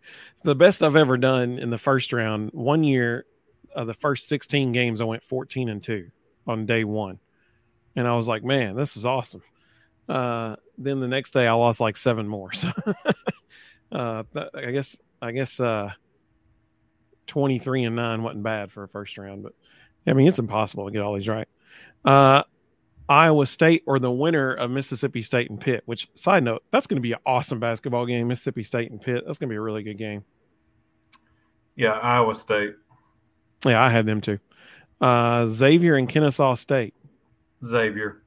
The 0.44 0.54
best 0.54 0.82
I've 0.82 0.96
ever 0.96 1.16
done 1.16 1.58
in 1.58 1.70
the 1.70 1.78
first 1.78 2.12
round. 2.12 2.50
One 2.52 2.84
year, 2.84 3.24
of 3.74 3.86
the 3.86 3.94
first 3.94 4.28
16 4.28 4.72
games, 4.72 5.00
I 5.00 5.04
went 5.04 5.22
14 5.22 5.70
and 5.70 5.82
two 5.82 6.10
on 6.46 6.66
day 6.66 6.84
one, 6.84 7.20
and 7.94 8.06
I 8.06 8.16
was 8.16 8.28
like, 8.28 8.44
man, 8.44 8.76
this 8.76 8.98
is 8.98 9.06
awesome. 9.06 9.42
Uh, 10.08 10.56
then 10.78 11.00
the 11.00 11.08
next 11.08 11.32
day, 11.32 11.46
I 11.46 11.52
lost 11.52 11.80
like 11.80 11.96
seven 11.96 12.28
more. 12.28 12.50
So 13.90 13.98
uh, 13.98 14.24
I 14.52 14.72
guess 14.72 14.96
I 15.22 15.30
guess 15.30 15.60
uh, 15.60 15.92
23 17.28 17.84
and 17.84 17.94
nine 17.94 18.22
wasn't 18.22 18.42
bad 18.42 18.72
for 18.72 18.82
a 18.82 18.88
first 18.88 19.16
round, 19.16 19.44
but 19.44 19.52
I 20.06 20.12
mean 20.12 20.26
it's 20.26 20.40
impossible 20.40 20.86
to 20.86 20.90
get 20.90 21.02
all 21.02 21.14
these 21.14 21.28
right. 21.28 21.46
Uh, 22.04 22.42
Iowa 23.08 23.46
State 23.46 23.84
or 23.86 23.98
the 23.98 24.10
winner 24.10 24.52
of 24.52 24.70
Mississippi 24.70 25.22
State 25.22 25.50
and 25.50 25.60
Pitt, 25.60 25.82
which 25.86 26.08
side 26.14 26.42
note, 26.42 26.64
that's 26.72 26.86
going 26.86 26.96
to 26.96 27.02
be 27.02 27.12
an 27.12 27.20
awesome 27.24 27.60
basketball 27.60 28.06
game. 28.06 28.26
Mississippi 28.28 28.64
State 28.64 28.90
and 28.90 29.00
Pitt. 29.00 29.22
That's 29.24 29.38
going 29.38 29.48
to 29.48 29.52
be 29.52 29.56
a 29.56 29.60
really 29.60 29.82
good 29.82 29.98
game. 29.98 30.24
Yeah, 31.76 31.92
Iowa 31.92 32.34
State. 32.34 32.74
Yeah, 33.64 33.82
I 33.82 33.88
had 33.88 34.06
them 34.06 34.20
too. 34.20 34.38
Uh, 35.00 35.46
Xavier 35.46 35.96
and 35.96 36.08
Kennesaw 36.08 36.54
State. 36.54 36.94
Xavier. 37.64 38.22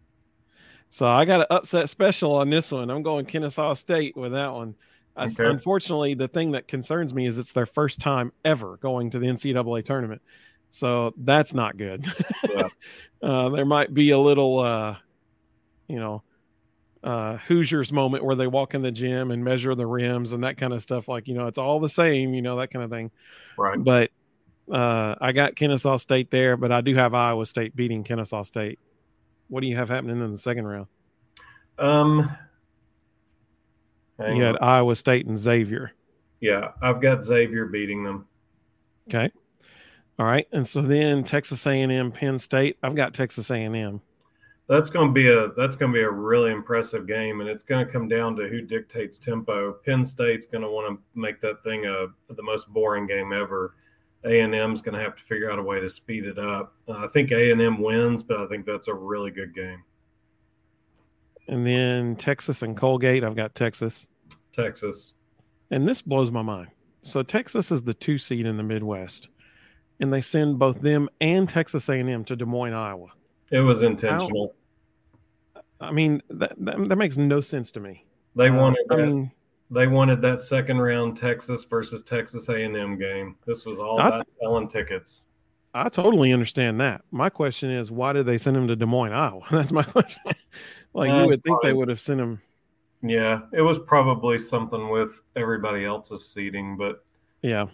So 0.89 1.07
I 1.07 1.25
got 1.25 1.41
an 1.41 1.47
upset 1.49 1.89
special 1.89 2.33
on 2.35 2.49
this 2.49 2.71
one. 2.71 2.89
I'm 2.89 3.03
going 3.03 3.25
Kennesaw 3.25 3.73
State 3.75 4.17
with 4.17 4.31
that 4.31 4.51
one. 4.51 4.75
Okay. 5.17 5.45
unfortunately, 5.45 6.13
the 6.13 6.27
thing 6.27 6.51
that 6.51 6.67
concerns 6.67 7.13
me 7.13 7.25
is 7.25 7.37
it's 7.37 7.51
their 7.51 7.65
first 7.65 7.99
time 7.99 8.31
ever 8.45 8.77
going 8.77 9.11
to 9.11 9.19
the 9.19 9.27
NCAA 9.27 9.83
tournament. 9.83 10.21
So 10.71 11.13
that's 11.17 11.53
not 11.53 11.77
good. 11.77 12.05
Yeah. 12.49 12.69
uh, 13.21 13.49
there 13.49 13.65
might 13.65 13.93
be 13.93 14.11
a 14.11 14.19
little, 14.19 14.59
uh, 14.59 14.95
you 15.87 15.97
know, 15.97 16.23
uh, 17.03 17.37
Hoosiers 17.37 17.91
moment 17.91 18.23
where 18.23 18.35
they 18.35 18.47
walk 18.47 18.75
in 18.75 18.81
the 18.81 18.91
gym 18.91 19.31
and 19.31 19.43
measure 19.43 19.73
the 19.75 19.87
rims 19.87 20.31
and 20.31 20.43
that 20.43 20.57
kind 20.57 20.73
of 20.73 20.81
stuff. 20.81 21.07
Like, 21.07 21.27
you 21.27 21.33
know, 21.33 21.47
it's 21.47 21.57
all 21.57 21.79
the 21.79 21.89
same, 21.89 22.33
you 22.33 22.41
know, 22.41 22.57
that 22.57 22.71
kind 22.71 22.83
of 22.83 22.91
thing. 22.91 23.11
Right. 23.57 23.81
But 23.81 24.11
uh, 24.71 25.15
I 25.19 25.31
got 25.31 25.55
Kennesaw 25.55 25.97
State 25.97 26.29
there, 26.29 26.55
but 26.57 26.71
I 26.71 26.81
do 26.81 26.95
have 26.95 27.13
Iowa 27.13 27.45
State 27.45 27.75
beating 27.75 28.03
Kennesaw 28.03 28.43
State. 28.43 28.79
What 29.49 29.61
do 29.61 29.67
you 29.67 29.75
have 29.75 29.89
happening 29.89 30.21
in 30.21 30.31
the 30.31 30.37
second 30.37 30.65
round? 30.65 30.87
Um, 31.77 32.29
you 34.19 34.43
had 34.43 34.57
Iowa 34.61 34.95
State 34.95 35.25
and 35.25 35.37
Xavier. 35.37 35.91
Yeah, 36.39 36.71
I've 36.81 37.01
got 37.01 37.23
Xavier 37.23 37.65
beating 37.65 38.03
them. 38.03 38.27
Okay. 39.07 39.31
All 40.17 40.25
right, 40.25 40.47
and 40.51 40.67
so 40.67 40.81
then 40.81 41.23
Texas 41.23 41.65
A&M, 41.65 42.11
Penn 42.11 42.37
State. 42.37 42.77
I've 42.83 42.95
got 42.95 43.13
Texas 43.13 43.49
A&M. 43.51 44.01
That's 44.67 44.89
going 44.89 45.07
to 45.07 45.13
be 45.13 45.29
a 45.29 45.47
that's 45.57 45.75
going 45.75 45.91
to 45.91 45.97
be 45.97 46.03
a 46.03 46.09
really 46.11 46.51
impressive 46.51 47.07
game, 47.07 47.39
and 47.39 47.49
it's 47.49 47.63
going 47.63 47.85
to 47.85 47.91
come 47.91 48.07
down 48.07 48.35
to 48.35 48.47
who 48.47 48.61
dictates 48.61 49.17
tempo. 49.17 49.73
Penn 49.83 50.05
State's 50.05 50.45
going 50.45 50.61
to 50.61 50.69
want 50.69 50.95
to 50.95 51.19
make 51.19 51.41
that 51.41 51.63
thing 51.63 51.85
a 51.85 52.07
the 52.33 52.43
most 52.43 52.67
boring 52.67 53.07
game 53.07 53.33
ever. 53.33 53.73
A 54.25 54.41
and 54.41 54.53
M's 54.53 54.81
going 54.81 54.97
to 54.97 55.03
have 55.03 55.15
to 55.15 55.23
figure 55.23 55.49
out 55.49 55.59
a 55.59 55.63
way 55.63 55.79
to 55.79 55.89
speed 55.89 56.25
it 56.25 56.37
up. 56.37 56.73
Uh, 56.87 57.05
I 57.05 57.07
think 57.07 57.31
A 57.31 57.51
and 57.51 57.61
M 57.61 57.79
wins, 57.79 58.21
but 58.21 58.37
I 58.37 58.47
think 58.47 58.65
that's 58.65 58.87
a 58.87 58.93
really 58.93 59.31
good 59.31 59.55
game. 59.55 59.83
And 61.47 61.65
then 61.65 62.15
Texas 62.15 62.61
and 62.61 62.77
Colgate, 62.77 63.23
I've 63.23 63.35
got 63.35 63.55
Texas. 63.55 64.07
Texas. 64.53 65.13
And 65.71 65.87
this 65.87 66.01
blows 66.01 66.31
my 66.31 66.41
mind. 66.41 66.67
So 67.03 67.23
Texas 67.23 67.71
is 67.71 67.83
the 67.83 67.93
two 67.93 68.17
seed 68.17 68.45
in 68.45 68.57
the 68.57 68.63
Midwest, 68.63 69.29
and 69.99 70.11
they 70.11 70.21
send 70.21 70.59
both 70.59 70.81
them 70.81 71.09
and 71.21 71.47
Texas 71.47 71.87
A&M 71.89 72.25
to 72.25 72.35
Des 72.35 72.45
Moines, 72.45 72.73
Iowa. 72.73 73.07
It 73.51 73.61
was 73.61 73.83
intentional. 73.83 74.53
How, 75.55 75.87
I 75.87 75.91
mean, 75.91 76.21
that, 76.29 76.53
that, 76.57 76.89
that 76.89 76.95
makes 76.97 77.17
no 77.17 77.41
sense 77.41 77.71
to 77.71 77.79
me. 77.79 78.05
They 78.35 78.51
wanted. 78.51 78.85
Uh, 78.91 78.95
I 78.95 78.97
mean, 78.97 79.31
they 79.71 79.87
wanted 79.87 80.21
that 80.21 80.41
second 80.41 80.79
round 80.79 81.17
Texas 81.17 81.63
versus 81.63 82.01
Texas 82.03 82.49
A&M 82.49 82.97
game. 82.97 83.35
This 83.45 83.65
was 83.65 83.79
all 83.79 83.99
about 83.99 84.29
selling 84.29 84.67
tickets. 84.67 85.23
I 85.73 85.89
totally 85.89 86.33
understand 86.33 86.81
that. 86.81 87.01
My 87.11 87.29
question 87.29 87.69
is, 87.69 87.91
why 87.91 88.13
did 88.13 88.25
they 88.25 88.39
send 88.39 88.57
him 88.57 88.67
to 88.67 88.75
Des 88.75 88.87
Moines, 88.87 89.13
Iowa? 89.13 89.41
That's 89.51 89.71
my 89.71 89.83
question. 89.83 90.21
like 90.93 91.09
uh, 91.09 91.21
you 91.21 91.27
would 91.27 91.43
think 91.43 91.61
they 91.61 91.73
would 91.73 91.89
have 91.89 91.99
sent 91.99 92.19
him. 92.19 92.41
Yeah, 93.01 93.41
it 93.53 93.61
was 93.61 93.77
probably 93.79 94.39
something 94.39 94.89
with 94.89 95.11
everybody 95.35 95.85
else's 95.85 96.27
seating, 96.27 96.75
but 96.75 97.05
yeah, 97.41 97.67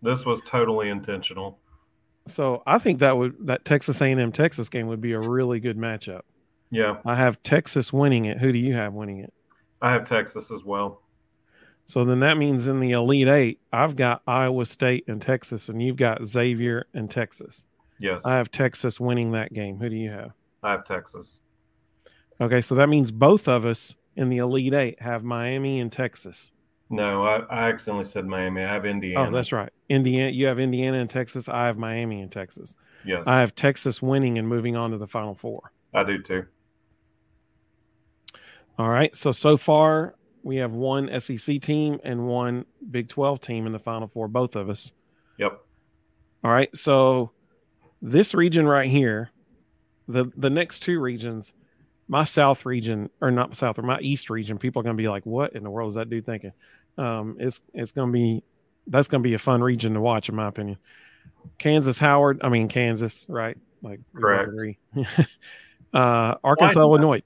this 0.00 0.24
was 0.24 0.40
totally 0.46 0.88
intentional. 0.88 1.58
So 2.26 2.62
I 2.66 2.78
think 2.78 3.00
that 3.00 3.16
would 3.16 3.34
that 3.46 3.64
Texas 3.64 4.00
A&M 4.00 4.32
Texas 4.32 4.68
game 4.68 4.86
would 4.88 5.00
be 5.00 5.12
a 5.12 5.20
really 5.20 5.60
good 5.60 5.76
matchup. 5.76 6.22
Yeah, 6.70 6.96
I 7.04 7.14
have 7.14 7.40
Texas 7.42 7.92
winning 7.92 8.24
it. 8.24 8.38
Who 8.38 8.50
do 8.50 8.58
you 8.58 8.74
have 8.74 8.92
winning 8.94 9.20
it? 9.20 9.32
I 9.80 9.92
have 9.92 10.08
Texas 10.08 10.50
as 10.50 10.64
well. 10.64 11.01
So 11.86 12.04
then 12.04 12.20
that 12.20 12.38
means 12.38 12.68
in 12.68 12.80
the 12.80 12.92
Elite 12.92 13.28
Eight, 13.28 13.60
I've 13.72 13.96
got 13.96 14.22
Iowa 14.26 14.64
State 14.66 15.04
and 15.08 15.20
Texas, 15.20 15.68
and 15.68 15.82
you've 15.82 15.96
got 15.96 16.24
Xavier 16.24 16.86
and 16.94 17.10
Texas. 17.10 17.66
Yes. 17.98 18.22
I 18.24 18.32
have 18.32 18.50
Texas 18.50 18.98
winning 18.98 19.32
that 19.32 19.52
game. 19.52 19.78
Who 19.78 19.88
do 19.88 19.96
you 19.96 20.10
have? 20.10 20.32
I 20.62 20.72
have 20.72 20.84
Texas. 20.84 21.38
Okay, 22.40 22.60
so 22.60 22.74
that 22.74 22.88
means 22.88 23.10
both 23.10 23.46
of 23.46 23.66
us 23.66 23.94
in 24.16 24.28
the 24.28 24.38
Elite 24.38 24.74
Eight 24.74 25.02
have 25.02 25.22
Miami 25.22 25.80
and 25.80 25.92
Texas. 25.92 26.52
No, 26.90 27.24
I, 27.24 27.38
I 27.50 27.68
accidentally 27.68 28.04
said 28.04 28.26
Miami. 28.26 28.62
I 28.62 28.72
have 28.72 28.84
Indiana. 28.84 29.28
Oh, 29.28 29.32
that's 29.32 29.52
right. 29.52 29.72
Indiana. 29.88 30.30
You 30.30 30.46
have 30.46 30.58
Indiana 30.58 30.98
and 30.98 31.08
Texas. 31.08 31.48
I 31.48 31.66
have 31.66 31.78
Miami 31.78 32.20
and 32.20 32.30
Texas. 32.30 32.74
Yes. 33.04 33.22
I 33.26 33.40
have 33.40 33.54
Texas 33.54 34.02
winning 34.02 34.38
and 34.38 34.46
moving 34.46 34.76
on 34.76 34.90
to 34.90 34.98
the 34.98 35.06
Final 35.06 35.34
Four. 35.34 35.72
I 35.94 36.04
do 36.04 36.20
too. 36.20 36.44
All 38.78 38.88
right. 38.88 39.14
So 39.16 39.32
so 39.32 39.56
far 39.56 40.14
we 40.42 40.56
have 40.56 40.72
one 40.72 41.08
SEC 41.20 41.60
team 41.60 42.00
and 42.04 42.26
one 42.26 42.64
Big 42.90 43.08
12 43.08 43.40
team 43.40 43.66
in 43.66 43.72
the 43.72 43.78
Final 43.78 44.08
Four, 44.08 44.28
both 44.28 44.56
of 44.56 44.68
us. 44.68 44.92
Yep. 45.38 45.60
All 46.44 46.50
right. 46.50 46.74
So 46.76 47.30
this 48.00 48.34
region 48.34 48.66
right 48.66 48.90
here, 48.90 49.30
the 50.08 50.30
the 50.36 50.50
next 50.50 50.80
two 50.80 51.00
regions, 51.00 51.52
my 52.08 52.24
South 52.24 52.66
region 52.66 53.08
or 53.20 53.30
not 53.30 53.56
South 53.56 53.78
or 53.78 53.82
my 53.82 54.00
East 54.00 54.30
region, 54.30 54.58
people 54.58 54.80
are 54.80 54.82
going 54.82 54.96
to 54.96 55.00
be 55.02 55.08
like, 55.08 55.24
"What 55.24 55.54
in 55.54 55.62
the 55.62 55.70
world 55.70 55.90
is 55.90 55.94
that 55.94 56.10
dude 56.10 56.26
thinking?" 56.26 56.52
Um, 56.98 57.36
it's 57.38 57.60
it's 57.72 57.92
going 57.92 58.08
to 58.08 58.12
be 58.12 58.42
that's 58.88 59.08
going 59.08 59.22
to 59.22 59.28
be 59.28 59.34
a 59.34 59.38
fun 59.38 59.62
region 59.62 59.94
to 59.94 60.00
watch, 60.00 60.28
in 60.28 60.34
my 60.34 60.48
opinion. 60.48 60.78
Kansas, 61.58 61.98
Howard, 61.98 62.40
I 62.42 62.48
mean 62.48 62.68
Kansas, 62.68 63.24
right? 63.28 63.56
Like 63.82 64.00
correct. 64.14 64.50
uh, 65.94 66.34
Arkansas, 66.42 66.80
Illinois. 66.80 67.22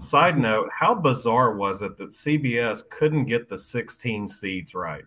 Side 0.00 0.38
note, 0.38 0.68
how 0.76 0.94
bizarre 0.94 1.54
was 1.54 1.82
it 1.82 1.96
that 1.98 2.10
CBS 2.10 2.88
couldn't 2.90 3.26
get 3.26 3.48
the 3.48 3.58
16 3.58 4.28
seeds 4.28 4.74
right? 4.74 5.04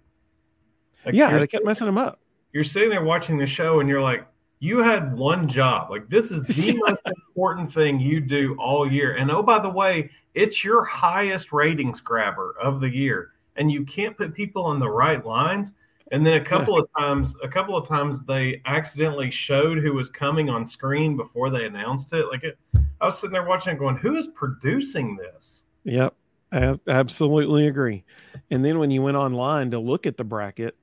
Like 1.05 1.15
yeah, 1.15 1.38
they 1.38 1.48
kept 1.48 1.65
messing 1.65 1.88
them 1.88 1.98
up. 1.98 2.19
You're 2.53 2.63
sitting 2.63 2.89
there 2.89 3.03
watching 3.03 3.38
the 3.38 3.45
show 3.45 3.79
and 3.79 3.89
you're 3.89 4.01
like, 4.01 4.27
you 4.60 4.79
had 4.79 5.15
one 5.17 5.50
job. 5.50 5.89
Like 5.89 6.07
this 6.10 6.31
is 6.31 6.43
the 6.43 6.74
most 6.86 7.01
important 7.05 7.74
thing 7.74 8.00
you 8.00 8.19
do 8.19 8.55
all 8.60 8.89
year. 8.89 9.15
And 9.15 9.31
oh, 9.31 9.41
by 9.41 9.60
the 9.60 9.69
way, 9.69 10.12
it's 10.36 10.63
your 10.63 10.83
highest 10.83 11.51
ratings 11.51 12.00
grabber 12.00 12.55
of 12.62 12.80
the 12.80 12.89
year. 12.89 13.32
And 13.56 13.71
you 13.71 13.84
can't 13.86 14.15
put 14.15 14.34
people 14.34 14.63
on 14.63 14.80
the 14.80 14.89
right 14.89 15.25
lines. 15.25 15.73
And 16.12 16.26
then 16.26 16.34
a 16.34 16.43
couple 16.43 16.78
of 16.78 16.88
times, 16.97 17.34
a 17.41 17.47
couple 17.47 17.78
of 17.78 17.88
times 17.88 18.21
they 18.24 18.62
accidentally 18.65 19.32
showed 19.32 19.78
who 19.78 19.93
was 19.93 20.10
coming 20.10 20.50
on 20.50 20.65
screen 20.65 21.15
before 21.15 21.50
they 21.50 21.65
announced 21.65 22.12
it. 22.12 22.26
Like 22.30 22.43
it, 22.43 22.58
I 23.00 23.06
was 23.06 23.17
sitting 23.17 23.32
there 23.32 23.45
watching, 23.45 23.78
going, 23.78 23.95
"Who 23.95 24.17
is 24.17 24.28
producing 24.28 25.15
this?" 25.15 25.63
Yep, 25.86 26.13
I 26.52 26.78
absolutely 26.89 27.67
agree. 27.67 28.04
And 28.52 28.63
then 28.63 28.78
when 28.78 28.91
you 28.91 29.02
went 29.02 29.15
online 29.15 29.71
to 29.71 29.80
look 29.80 30.06
at 30.06 30.17
the 30.17 30.26
bracket, 30.26 30.76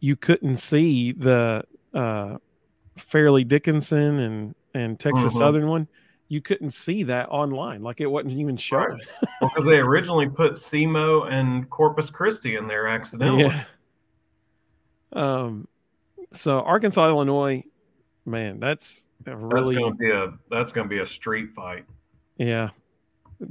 you 0.00 0.16
couldn't 0.16 0.56
see 0.56 1.12
the 1.12 1.62
uh, 1.92 2.38
Fairleigh 2.96 3.44
Dickinson 3.44 4.18
and 4.20 4.54
and 4.74 4.98
Texas 4.98 5.26
mm-hmm. 5.26 5.38
Southern 5.38 5.68
one. 5.68 5.88
You 6.28 6.40
couldn't 6.40 6.70
see 6.70 7.02
that 7.02 7.28
online, 7.28 7.82
like 7.82 8.00
it 8.00 8.06
wasn't 8.06 8.38
even 8.38 8.56
shown. 8.56 8.92
Right. 8.92 9.06
well, 9.42 9.50
because 9.54 9.68
they 9.68 9.78
originally 9.78 10.28
put 10.28 10.52
SEMO 10.54 11.30
and 11.30 11.68
Corpus 11.68 12.08
Christi 12.08 12.56
in 12.56 12.66
there 12.66 12.86
accidentally. 12.88 13.44
Yeah. 13.44 13.64
Um, 15.12 15.68
so 16.32 16.60
Arkansas, 16.60 17.08
Illinois, 17.08 17.64
man, 18.24 18.60
that's 18.60 19.04
really 19.26 19.74
that's 19.74 19.84
gonna 19.84 19.94
be 19.94 20.10
a 20.10 20.32
that's 20.50 20.72
gonna 20.72 20.88
be 20.88 21.00
a 21.00 21.06
street 21.06 21.50
fight. 21.54 21.84
Yeah, 22.36 22.70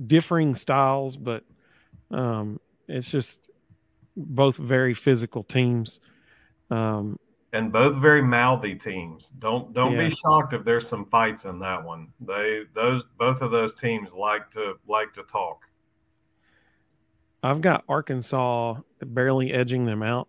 differing 0.08 0.56
styles, 0.56 1.18
but 1.18 1.44
um, 2.12 2.60
it's 2.88 3.10
just 3.10 3.42
both 4.16 4.58
very 4.58 4.94
physical 4.94 5.44
teams. 5.44 6.00
Um, 6.72 7.20
and 7.52 7.72
both 7.72 7.96
very 7.96 8.22
mouthy 8.22 8.76
teams. 8.76 9.30
Don't 9.40 9.74
don't 9.74 9.94
yeah. 9.94 10.10
be 10.10 10.16
shocked 10.16 10.54
if 10.54 10.64
there's 10.64 10.88
some 10.88 11.06
fights 11.06 11.46
in 11.46 11.60
that 11.60 11.84
one. 11.84 12.10
They 12.20 12.64
those 12.76 13.04
both 13.18 13.42
of 13.42 13.52
those 13.52 13.74
teams 13.76 14.14
like 14.14 14.52
to 14.52 14.76
like 14.88 15.14
to 15.14 15.24
talk. 15.24 15.62
I've 17.42 17.62
got 17.62 17.84
Arkansas 17.88 18.76
barely 19.02 19.54
edging 19.54 19.86
them 19.86 20.04
out. 20.04 20.28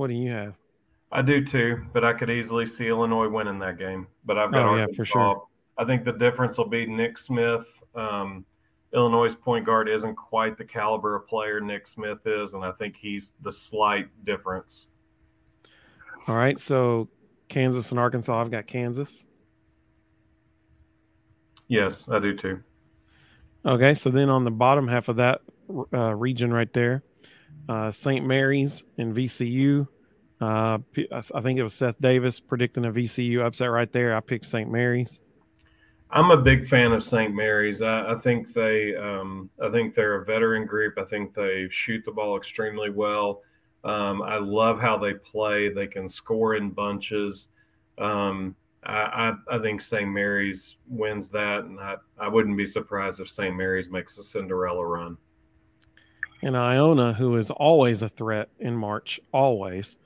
What 0.00 0.08
do 0.08 0.14
you 0.14 0.30
have? 0.30 0.54
I 1.12 1.20
do 1.20 1.44
too, 1.44 1.84
but 1.92 2.04
I 2.04 2.14
could 2.14 2.30
easily 2.30 2.64
see 2.64 2.88
Illinois 2.88 3.28
winning 3.28 3.58
that 3.58 3.76
game. 3.76 4.06
But 4.24 4.38
I've 4.38 4.50
got 4.50 4.62
oh, 4.62 4.68
Arkansas. 4.70 4.92
yeah, 4.92 4.96
for 4.96 5.04
sure. 5.04 5.46
I 5.76 5.84
think 5.84 6.06
the 6.06 6.12
difference 6.12 6.56
will 6.56 6.70
be 6.70 6.86
Nick 6.86 7.18
Smith. 7.18 7.66
Um, 7.94 8.46
Illinois' 8.94 9.34
point 9.34 9.66
guard 9.66 9.90
isn't 9.90 10.14
quite 10.14 10.56
the 10.56 10.64
caliber 10.64 11.16
of 11.16 11.28
player 11.28 11.60
Nick 11.60 11.86
Smith 11.86 12.20
is, 12.24 12.54
and 12.54 12.64
I 12.64 12.72
think 12.72 12.96
he's 12.96 13.34
the 13.42 13.52
slight 13.52 14.08
difference. 14.24 14.86
All 16.26 16.34
right, 16.34 16.58
so 16.58 17.06
Kansas 17.50 17.90
and 17.90 18.00
Arkansas. 18.00 18.40
I've 18.40 18.50
got 18.50 18.66
Kansas. 18.66 19.26
Yes, 21.68 22.06
I 22.10 22.20
do 22.20 22.34
too. 22.34 22.62
Okay, 23.66 23.92
so 23.92 24.08
then 24.08 24.30
on 24.30 24.44
the 24.44 24.50
bottom 24.50 24.88
half 24.88 25.10
of 25.10 25.16
that 25.16 25.42
uh, 25.92 26.14
region 26.14 26.50
right 26.50 26.72
there, 26.72 27.02
uh, 27.68 27.90
St. 27.90 28.26
Mary's 28.26 28.84
and 28.98 29.14
VCU. 29.14 29.86
Uh, 30.40 30.78
I 31.34 31.40
think 31.42 31.58
it 31.58 31.62
was 31.62 31.74
Seth 31.74 32.00
Davis 32.00 32.40
predicting 32.40 32.86
a 32.86 32.92
VCU 32.92 33.44
upset 33.44 33.70
right 33.70 33.92
there. 33.92 34.16
I 34.16 34.20
picked 34.20 34.46
St. 34.46 34.70
Mary's. 34.70 35.20
I'm 36.12 36.30
a 36.30 36.36
big 36.36 36.66
fan 36.66 36.92
of 36.92 37.04
St. 37.04 37.32
Mary's. 37.34 37.82
I, 37.82 38.12
I 38.12 38.14
think 38.16 38.52
they, 38.52 38.96
um, 38.96 39.48
I 39.62 39.70
think 39.70 39.94
they're 39.94 40.22
a 40.22 40.24
veteran 40.24 40.66
group. 40.66 40.94
I 40.98 41.04
think 41.04 41.34
they 41.34 41.68
shoot 41.70 42.02
the 42.04 42.10
ball 42.10 42.36
extremely 42.36 42.90
well. 42.90 43.42
Um, 43.84 44.20
I 44.22 44.36
love 44.36 44.80
how 44.80 44.98
they 44.98 45.14
play. 45.14 45.68
They 45.68 45.86
can 45.86 46.08
score 46.08 46.56
in 46.56 46.70
bunches. 46.70 47.48
Um, 47.98 48.56
I, 48.82 49.32
I, 49.50 49.56
I, 49.56 49.58
think 49.58 49.80
St. 49.80 50.08
Mary's 50.08 50.76
wins 50.88 51.30
that, 51.30 51.64
and 51.64 51.78
I, 51.78 51.96
I 52.18 52.28
wouldn't 52.28 52.56
be 52.56 52.66
surprised 52.66 53.20
if 53.20 53.30
St. 53.30 53.54
Mary's 53.54 53.88
makes 53.88 54.18
a 54.18 54.22
Cinderella 54.22 54.84
run. 54.84 55.16
And 56.42 56.56
Iona, 56.56 57.12
who 57.12 57.36
is 57.36 57.50
always 57.50 58.02
a 58.02 58.08
threat 58.08 58.48
in 58.58 58.74
March, 58.74 59.20
always. 59.32 59.96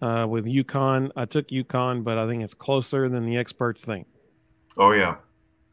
Uh, 0.00 0.26
with 0.28 0.44
UConn, 0.44 1.10
I 1.16 1.24
took 1.24 1.48
UConn, 1.48 2.04
but 2.04 2.18
I 2.18 2.28
think 2.28 2.42
it's 2.42 2.54
closer 2.54 3.08
than 3.08 3.26
the 3.26 3.36
experts 3.36 3.84
think. 3.84 4.06
Oh 4.76 4.92
yeah, 4.92 5.16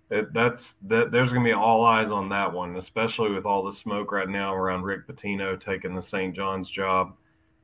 it, 0.10 0.34
that's 0.34 0.78
that. 0.88 1.12
There's 1.12 1.30
going 1.30 1.44
to 1.44 1.48
be 1.48 1.54
all 1.54 1.86
eyes 1.86 2.10
on 2.10 2.30
that 2.30 2.52
one, 2.52 2.76
especially 2.78 3.32
with 3.32 3.46
all 3.46 3.64
the 3.64 3.72
smoke 3.72 4.12
right 4.12 4.28
now 4.28 4.56
around 4.56 4.82
Rick 4.82 5.08
Pitino 5.08 5.60
taking 5.60 5.94
the 5.94 6.02
St. 6.02 6.36
John's 6.36 6.72
job. 6.72 7.14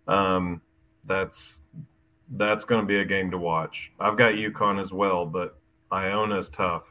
Um, 0.08 0.62
that's 1.06 1.62
that's 2.34 2.64
going 2.64 2.82
to 2.82 2.88
be 2.88 3.00
a 3.00 3.06
game 3.06 3.32
to 3.32 3.40
watch. 3.40 3.92
I've 4.00 4.18
got 4.18 4.34
UConn 4.34 4.80
as 4.80 4.92
well, 4.92 5.26
but 5.26 5.58
Iona 5.92 6.38
is 6.38 6.50
tough. 6.50 6.84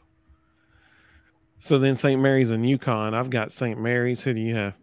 So 1.60 1.78
then 1.78 1.94
St. 1.94 2.20
Mary's 2.20 2.50
and 2.50 2.64
UConn. 2.64 3.14
I've 3.14 3.30
got 3.30 3.52
St. 3.52 3.78
Mary's. 3.78 4.22
Who 4.22 4.34
do 4.34 4.40
you 4.40 4.56
have? 4.56 4.74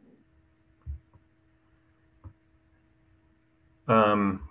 Um, 3.88 4.48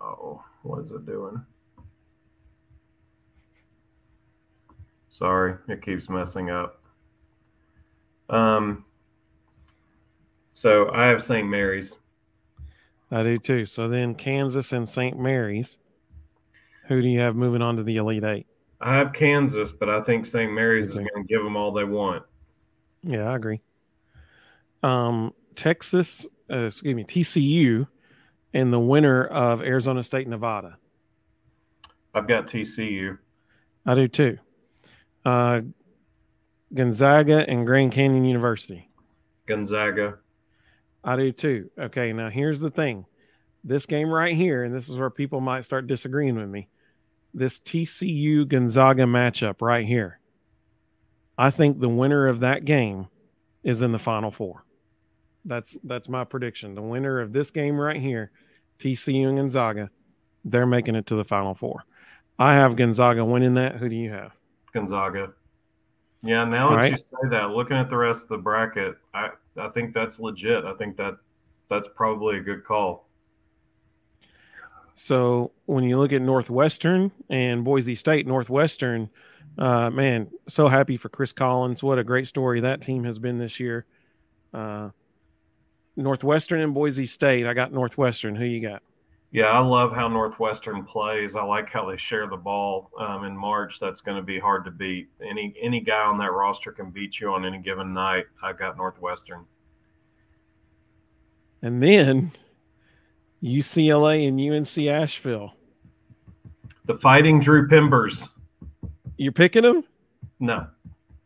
oh, 0.00 0.42
what 0.62 0.80
is 0.80 0.92
it 0.92 1.06
doing? 1.06 1.44
Sorry, 5.10 5.54
it 5.68 5.82
keeps 5.82 6.08
messing 6.08 6.50
up. 6.50 6.80
Um, 8.30 8.84
so 10.52 10.90
I 10.92 11.06
have 11.06 11.22
St. 11.22 11.46
Mary's. 11.46 11.94
I 13.10 13.22
do 13.22 13.38
too. 13.38 13.66
So 13.66 13.88
then 13.88 14.14
Kansas 14.14 14.72
and 14.72 14.88
St. 14.88 15.18
Mary's. 15.18 15.78
Who 16.86 17.02
do 17.02 17.08
you 17.08 17.20
have 17.20 17.36
moving 17.36 17.62
on 17.62 17.76
to 17.76 17.82
the 17.82 17.96
Elite 17.96 18.24
Eight? 18.24 18.46
I 18.80 18.94
have 18.94 19.12
Kansas, 19.12 19.72
but 19.72 19.90
I 19.90 20.00
think 20.02 20.26
St. 20.26 20.50
Mary's 20.50 20.88
is 20.88 20.94
going 20.94 21.06
to 21.14 21.24
give 21.24 21.42
them 21.42 21.56
all 21.56 21.70
they 21.70 21.84
want. 21.84 22.22
Yeah, 23.02 23.30
I 23.30 23.36
agree. 23.36 23.60
Um, 24.82 25.34
Texas, 25.54 26.26
uh, 26.50 26.66
excuse 26.66 26.94
me, 26.94 27.04
TCU, 27.04 27.86
and 28.52 28.72
the 28.72 28.80
winner 28.80 29.24
of 29.24 29.62
Arizona 29.62 30.02
State, 30.02 30.28
Nevada. 30.28 30.76
I've 32.14 32.26
got 32.26 32.46
TCU. 32.46 33.18
I 33.86 33.94
do 33.94 34.08
too. 34.08 34.38
Uh, 35.24 35.60
Gonzaga 36.74 37.48
and 37.48 37.66
Grand 37.66 37.92
Canyon 37.92 38.24
University. 38.24 38.88
Gonzaga. 39.46 40.18
I 41.02 41.16
do 41.16 41.32
too. 41.32 41.70
Okay, 41.78 42.12
now 42.12 42.30
here's 42.30 42.60
the 42.60 42.70
thing. 42.70 43.06
This 43.64 43.86
game 43.86 44.10
right 44.10 44.34
here, 44.34 44.64
and 44.64 44.74
this 44.74 44.88
is 44.88 44.98
where 44.98 45.10
people 45.10 45.40
might 45.40 45.64
start 45.64 45.86
disagreeing 45.86 46.36
with 46.36 46.48
me. 46.48 46.68
This 47.34 47.58
TCU 47.58 48.46
Gonzaga 48.46 49.04
matchup 49.04 49.60
right 49.60 49.86
here. 49.86 50.18
I 51.36 51.50
think 51.50 51.78
the 51.80 51.88
winner 51.88 52.28
of 52.28 52.40
that 52.40 52.64
game 52.64 53.08
is 53.62 53.82
in 53.82 53.92
the 53.92 53.98
final 53.98 54.30
four. 54.30 54.64
That's 55.44 55.78
that's 55.84 56.08
my 56.08 56.24
prediction. 56.24 56.74
The 56.74 56.82
winner 56.82 57.20
of 57.20 57.32
this 57.32 57.50
game 57.50 57.78
right 57.78 58.00
here, 58.00 58.30
TCU 58.80 59.28
and 59.28 59.36
Gonzaga, 59.36 59.90
they're 60.44 60.66
making 60.66 60.94
it 60.94 61.06
to 61.06 61.14
the 61.14 61.24
final 61.24 61.54
four. 61.54 61.84
I 62.38 62.54
have 62.54 62.76
Gonzaga 62.76 63.24
winning 63.24 63.54
that. 63.54 63.76
Who 63.76 63.88
do 63.88 63.94
you 63.94 64.10
have? 64.10 64.32
Gonzaga. 64.72 65.32
Yeah, 66.22 66.44
now 66.44 66.70
that 66.70 66.76
right. 66.76 66.92
you 66.92 66.98
say 66.98 67.28
that, 67.30 67.50
looking 67.50 67.76
at 67.76 67.88
the 67.88 67.96
rest 67.96 68.24
of 68.24 68.28
the 68.28 68.38
bracket, 68.38 68.96
I 69.14 69.30
I 69.56 69.68
think 69.68 69.94
that's 69.94 70.18
legit. 70.18 70.64
I 70.64 70.74
think 70.74 70.96
that 70.96 71.16
that's 71.68 71.88
probably 71.94 72.38
a 72.38 72.40
good 72.40 72.64
call. 72.64 73.06
So 74.94 75.52
when 75.64 75.84
you 75.84 75.98
look 75.98 76.12
at 76.12 76.20
Northwestern 76.20 77.10
and 77.30 77.64
Boise 77.64 77.94
State, 77.94 78.26
Northwestern, 78.26 79.08
uh, 79.56 79.88
man, 79.88 80.28
so 80.46 80.68
happy 80.68 80.98
for 80.98 81.08
Chris 81.08 81.32
Collins. 81.32 81.82
What 81.82 81.98
a 81.98 82.04
great 82.04 82.26
story 82.26 82.60
that 82.60 82.82
team 82.82 83.04
has 83.04 83.18
been 83.18 83.38
this 83.38 83.58
year. 83.58 83.86
Uh, 84.52 84.90
Northwestern 86.00 86.60
and 86.60 86.74
Boise 86.74 87.06
State. 87.06 87.46
I 87.46 87.54
got 87.54 87.72
Northwestern. 87.72 88.34
Who 88.34 88.44
you 88.44 88.60
got? 88.60 88.82
Yeah, 89.32 89.46
I 89.46 89.60
love 89.60 89.92
how 89.92 90.08
Northwestern 90.08 90.84
plays. 90.84 91.36
I 91.36 91.44
like 91.44 91.70
how 91.70 91.88
they 91.88 91.96
share 91.96 92.26
the 92.26 92.36
ball 92.36 92.90
um, 92.98 93.24
in 93.24 93.36
March. 93.36 93.78
That's 93.78 94.00
going 94.00 94.16
to 94.16 94.22
be 94.22 94.40
hard 94.40 94.64
to 94.64 94.72
beat. 94.72 95.08
Any 95.24 95.54
any 95.60 95.80
guy 95.80 96.02
on 96.02 96.18
that 96.18 96.32
roster 96.32 96.72
can 96.72 96.90
beat 96.90 97.20
you 97.20 97.32
on 97.32 97.44
any 97.44 97.58
given 97.58 97.94
night. 97.94 98.24
I 98.42 98.52
got 98.52 98.76
Northwestern. 98.76 99.44
And 101.62 101.80
then 101.80 102.32
UCLA 103.42 104.26
and 104.26 104.40
UNC 104.40 104.88
Asheville. 104.88 105.54
The 106.86 106.94
Fighting 106.98 107.38
Drew 107.38 107.68
Pembers. 107.68 108.26
You're 109.16 109.32
picking 109.32 109.62
them? 109.62 109.84
No. 110.40 110.66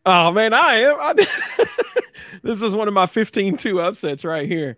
Oh 0.05 0.31
man, 0.31 0.53
I 0.53 0.75
am. 0.81 0.97
I, 0.99 1.13
this 2.43 2.61
is 2.61 2.73
one 2.73 2.87
of 2.87 2.93
my 2.93 3.07
15-2 3.07 3.81
upsets 3.81 4.23
right 4.23 4.47
here. 4.47 4.77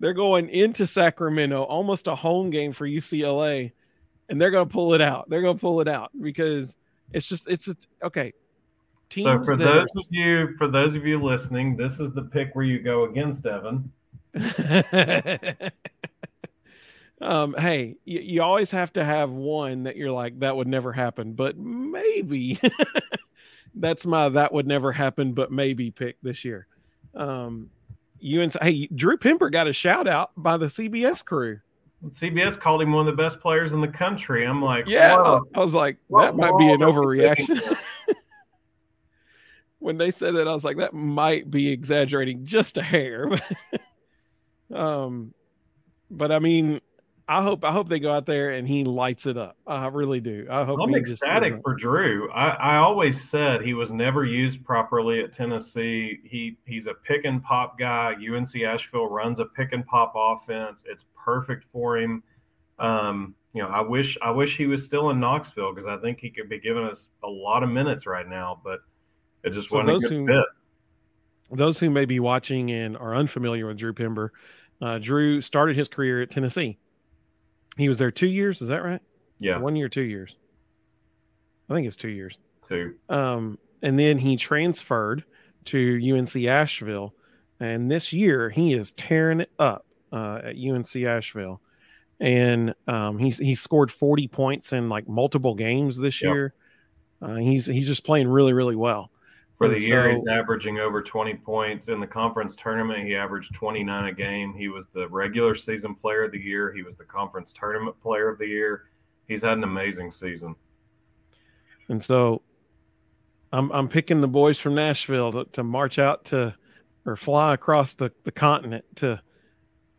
They're 0.00 0.14
going 0.14 0.48
into 0.48 0.86
Sacramento, 0.86 1.64
almost 1.64 2.06
a 2.06 2.14
home 2.14 2.50
game 2.50 2.72
for 2.72 2.86
UCLA, 2.86 3.72
and 4.28 4.40
they're 4.40 4.52
going 4.52 4.68
to 4.68 4.72
pull 4.72 4.94
it 4.94 5.00
out. 5.00 5.28
They're 5.28 5.42
going 5.42 5.56
to 5.56 5.60
pull 5.60 5.80
it 5.80 5.88
out 5.88 6.12
because 6.20 6.76
it's 7.12 7.26
just 7.26 7.48
it's 7.48 7.66
a, 7.66 7.74
okay. 8.04 8.32
so 9.10 9.42
for 9.42 9.56
those 9.56 9.88
of 9.96 10.04
you 10.10 10.54
for 10.56 10.68
those 10.68 10.94
of 10.94 11.04
you 11.04 11.20
listening, 11.20 11.76
this 11.76 11.98
is 11.98 12.12
the 12.12 12.22
pick 12.22 12.54
where 12.54 12.64
you 12.64 12.78
go 12.78 13.04
against 13.04 13.44
Evan. 13.46 13.90
um, 17.20 17.54
hey, 17.58 17.96
you, 18.04 18.20
you 18.20 18.42
always 18.42 18.70
have 18.70 18.92
to 18.92 19.04
have 19.04 19.30
one 19.30 19.84
that 19.84 19.96
you're 19.96 20.12
like 20.12 20.38
that 20.40 20.56
would 20.56 20.68
never 20.68 20.92
happen, 20.92 21.32
but 21.32 21.56
maybe 21.56 22.60
that's 23.74 24.06
my 24.06 24.28
that 24.28 24.52
would 24.52 24.66
never 24.66 24.92
happen, 24.92 25.32
but 25.32 25.52
maybe 25.52 25.90
pick 25.90 26.16
this 26.22 26.44
year. 26.44 26.66
Um, 27.14 27.70
UNC. 28.22 28.56
Hey, 28.60 28.88
Drew 28.94 29.16
Pember 29.16 29.50
got 29.50 29.68
a 29.68 29.72
shout 29.72 30.08
out 30.08 30.32
by 30.36 30.56
the 30.56 30.66
CBS 30.66 31.24
crew. 31.24 31.60
CBS 32.06 32.58
called 32.58 32.82
him 32.82 32.92
one 32.92 33.08
of 33.08 33.16
the 33.16 33.22
best 33.22 33.40
players 33.40 33.72
in 33.72 33.80
the 33.80 33.88
country. 33.88 34.44
I'm 34.44 34.62
like, 34.62 34.86
yeah. 34.86 35.40
I 35.54 35.60
was 35.60 35.74
like, 35.74 35.96
that 36.10 36.36
might 36.36 36.56
be 36.56 36.70
an 36.70 36.80
overreaction. 36.80 37.60
when 39.80 39.98
they 39.98 40.12
said 40.12 40.36
that, 40.36 40.46
I 40.46 40.52
was 40.52 40.64
like, 40.64 40.76
that 40.76 40.94
might 40.94 41.50
be 41.50 41.68
exaggerating 41.68 42.44
just 42.44 42.76
a 42.76 42.82
hair. 42.82 43.28
um, 44.74 45.34
but 46.08 46.30
I 46.30 46.38
mean, 46.38 46.80
I 47.30 47.42
hope 47.42 47.62
I 47.62 47.72
hope 47.72 47.90
they 47.90 48.00
go 48.00 48.10
out 48.10 48.24
there 48.24 48.52
and 48.52 48.66
he 48.66 48.84
lights 48.84 49.26
it 49.26 49.36
up. 49.36 49.58
I 49.66 49.88
really 49.88 50.20
do. 50.20 50.46
I 50.50 50.64
hope. 50.64 50.80
I'm 50.82 50.94
ecstatic 50.94 51.60
for 51.62 51.74
Drew. 51.74 52.30
I, 52.32 52.48
I 52.48 52.76
always 52.78 53.22
said 53.28 53.60
he 53.60 53.74
was 53.74 53.92
never 53.92 54.24
used 54.24 54.64
properly 54.64 55.20
at 55.20 55.34
Tennessee. 55.34 56.20
He 56.24 56.56
he's 56.64 56.86
a 56.86 56.94
pick 56.94 57.26
and 57.26 57.42
pop 57.42 57.78
guy. 57.78 58.14
UNC 58.14 58.56
Asheville 58.62 59.10
runs 59.10 59.40
a 59.40 59.44
pick 59.44 59.74
and 59.74 59.86
pop 59.86 60.14
offense. 60.16 60.82
It's 60.86 61.04
perfect 61.22 61.66
for 61.70 61.98
him. 61.98 62.22
Um, 62.78 63.34
you 63.52 63.62
know, 63.62 63.68
I 63.68 63.82
wish 63.82 64.16
I 64.22 64.30
wish 64.30 64.56
he 64.56 64.64
was 64.64 64.82
still 64.82 65.10
in 65.10 65.20
Knoxville 65.20 65.74
because 65.74 65.86
I 65.86 65.98
think 65.98 66.20
he 66.20 66.30
could 66.30 66.48
be 66.48 66.58
giving 66.58 66.84
us 66.84 67.08
a 67.22 67.28
lot 67.28 67.62
of 67.62 67.68
minutes 67.68 68.06
right 68.06 68.26
now. 68.26 68.58
But 68.64 68.80
it 69.44 69.52
just 69.52 69.68
so 69.68 69.76
wasn't 69.76 69.98
a 69.98 70.08
good 70.08 70.16
who, 70.16 70.26
fit. 70.26 71.58
Those 71.58 71.78
who 71.78 71.90
may 71.90 72.06
be 72.06 72.20
watching 72.20 72.70
and 72.70 72.96
are 72.96 73.14
unfamiliar 73.14 73.66
with 73.66 73.76
Drew 73.76 73.92
Pember, 73.92 74.32
uh, 74.80 74.96
Drew 74.96 75.42
started 75.42 75.76
his 75.76 75.88
career 75.88 76.22
at 76.22 76.30
Tennessee 76.30 76.78
he 77.78 77.88
was 77.88 77.98
there 77.98 78.10
two 78.10 78.26
years. 78.26 78.60
Is 78.60 78.68
that 78.68 78.84
right? 78.84 79.00
Yeah. 79.38 79.58
One 79.58 79.76
year, 79.76 79.88
two 79.88 80.02
years. 80.02 80.36
I 81.70 81.74
think 81.74 81.86
it's 81.86 81.96
two 81.96 82.08
years. 82.08 82.38
Two. 82.68 82.96
Um, 83.08 83.58
and 83.82 83.98
then 83.98 84.18
he 84.18 84.36
transferred 84.36 85.24
to 85.66 86.16
UNC 86.16 86.36
Asheville, 86.44 87.14
and 87.60 87.90
this 87.90 88.12
year 88.12 88.50
he 88.50 88.74
is 88.74 88.92
tearing 88.92 89.40
it 89.40 89.50
up 89.58 89.86
uh, 90.12 90.40
at 90.44 90.56
UNC 90.56 90.96
Asheville, 90.96 91.60
and 92.20 92.74
um, 92.86 93.18
he's 93.18 93.38
he 93.38 93.54
scored 93.54 93.90
forty 93.90 94.26
points 94.26 94.72
in 94.72 94.88
like 94.88 95.08
multiple 95.08 95.54
games 95.54 95.96
this 95.96 96.20
yep. 96.20 96.32
year. 96.32 96.54
Uh, 97.22 97.36
he's 97.36 97.66
he's 97.66 97.86
just 97.86 98.04
playing 98.04 98.28
really 98.28 98.52
really 98.52 98.76
well. 98.76 99.10
For 99.58 99.68
the 99.68 99.80
year, 99.80 100.08
he's 100.08 100.24
averaging 100.28 100.78
over 100.78 101.02
20 101.02 101.34
points. 101.34 101.88
In 101.88 101.98
the 101.98 102.06
conference 102.06 102.54
tournament, 102.54 103.04
he 103.04 103.16
averaged 103.16 103.52
29 103.54 104.04
a 104.04 104.12
game. 104.12 104.54
He 104.54 104.68
was 104.68 104.86
the 104.94 105.08
regular 105.08 105.56
season 105.56 105.96
player 105.96 106.24
of 106.24 106.32
the 106.32 106.38
year. 106.38 106.72
He 106.72 106.84
was 106.84 106.96
the 106.96 107.04
conference 107.04 107.52
tournament 107.52 108.00
player 108.00 108.28
of 108.28 108.38
the 108.38 108.46
year. 108.46 108.84
He's 109.26 109.42
had 109.42 109.58
an 109.58 109.64
amazing 109.64 110.12
season. 110.12 110.54
And 111.88 112.00
so 112.00 112.42
I'm, 113.52 113.72
I'm 113.72 113.88
picking 113.88 114.20
the 114.20 114.28
boys 114.28 114.60
from 114.60 114.78
Asheville 114.78 115.32
to, 115.32 115.44
to 115.52 115.64
march 115.64 115.98
out 115.98 116.24
to 116.26 116.54
or 117.04 117.16
fly 117.16 117.54
across 117.54 117.94
the, 117.94 118.12
the 118.22 118.30
continent 118.30 118.84
to 118.96 119.20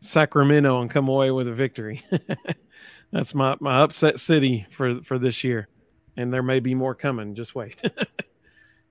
Sacramento 0.00 0.80
and 0.80 0.90
come 0.90 1.08
away 1.08 1.32
with 1.32 1.48
a 1.48 1.52
victory. 1.52 2.02
That's 3.12 3.34
my, 3.34 3.56
my 3.60 3.82
upset 3.82 4.20
city 4.20 4.66
for, 4.70 5.02
for 5.02 5.18
this 5.18 5.44
year. 5.44 5.68
And 6.16 6.32
there 6.32 6.42
may 6.42 6.60
be 6.60 6.74
more 6.74 6.94
coming. 6.94 7.34
Just 7.34 7.54
wait. 7.54 7.82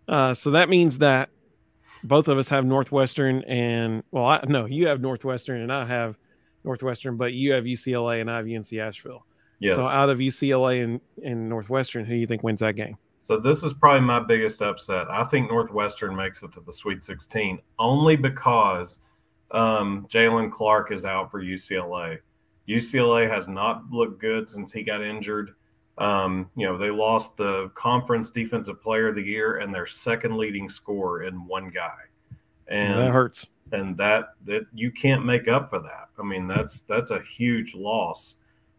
Uh, 0.09 0.33
so 0.33 0.51
that 0.51 0.69
means 0.69 0.97
that 0.97 1.29
both 2.03 2.27
of 2.27 2.37
us 2.37 2.49
have 2.49 2.65
Northwestern 2.65 3.43
and 3.43 4.03
well, 4.11 4.25
I, 4.25 4.43
no, 4.47 4.65
you 4.65 4.87
have 4.87 5.01
Northwestern 5.01 5.61
and 5.61 5.71
I 5.71 5.85
have 5.85 6.17
Northwestern, 6.63 7.15
but 7.15 7.33
you 7.33 7.51
have 7.53 7.65
UCLA 7.65 8.19
and 8.19 8.29
I 8.29 8.37
have 8.37 8.47
UNC 8.47 8.73
Asheville. 8.73 9.25
Yes. 9.59 9.75
So 9.75 9.83
out 9.83 10.09
of 10.09 10.17
UCLA 10.17 10.83
and, 10.83 11.01
and 11.23 11.47
Northwestern, 11.47 12.05
who 12.05 12.13
do 12.13 12.19
you 12.19 12.27
think 12.27 12.41
wins 12.41 12.61
that 12.61 12.75
game? 12.75 12.97
So 13.19 13.37
this 13.37 13.61
is 13.61 13.73
probably 13.73 14.01
my 14.01 14.19
biggest 14.19 14.63
upset. 14.63 15.07
I 15.11 15.23
think 15.25 15.51
Northwestern 15.51 16.15
makes 16.15 16.41
it 16.41 16.51
to 16.53 16.61
the 16.61 16.73
Sweet 16.73 17.03
16 17.03 17.59
only 17.77 18.15
because 18.15 18.97
um, 19.51 20.07
Jaylen 20.11 20.51
Clark 20.51 20.91
is 20.91 21.05
out 21.05 21.29
for 21.29 21.43
UCLA. 21.43 22.17
UCLA 22.67 23.29
has 23.29 23.47
not 23.47 23.83
looked 23.91 24.19
good 24.19 24.49
since 24.49 24.71
he 24.71 24.81
got 24.81 25.03
injured. 25.03 25.53
Um, 25.99 26.49
you 26.55 26.65
know, 26.65 26.77
they 26.77 26.89
lost 26.89 27.35
the 27.35 27.69
conference 27.75 28.31
defensive 28.31 28.81
player 28.81 29.09
of 29.09 29.15
the 29.15 29.21
year 29.21 29.57
and 29.57 29.73
their 29.73 29.85
second 29.85 30.37
leading 30.37 30.69
scorer 30.69 31.23
in 31.23 31.45
one 31.45 31.69
guy. 31.69 31.97
And 32.67 32.97
that 32.97 33.11
hurts. 33.11 33.47
And 33.71 33.97
that 33.97 34.29
that 34.45 34.65
you 34.73 34.91
can't 34.91 35.25
make 35.25 35.47
up 35.47 35.69
for 35.69 35.79
that. 35.79 36.09
I 36.17 36.23
mean, 36.23 36.47
that's 36.47 36.81
that's 36.83 37.11
a 37.11 37.21
huge 37.21 37.75
loss. 37.75 38.35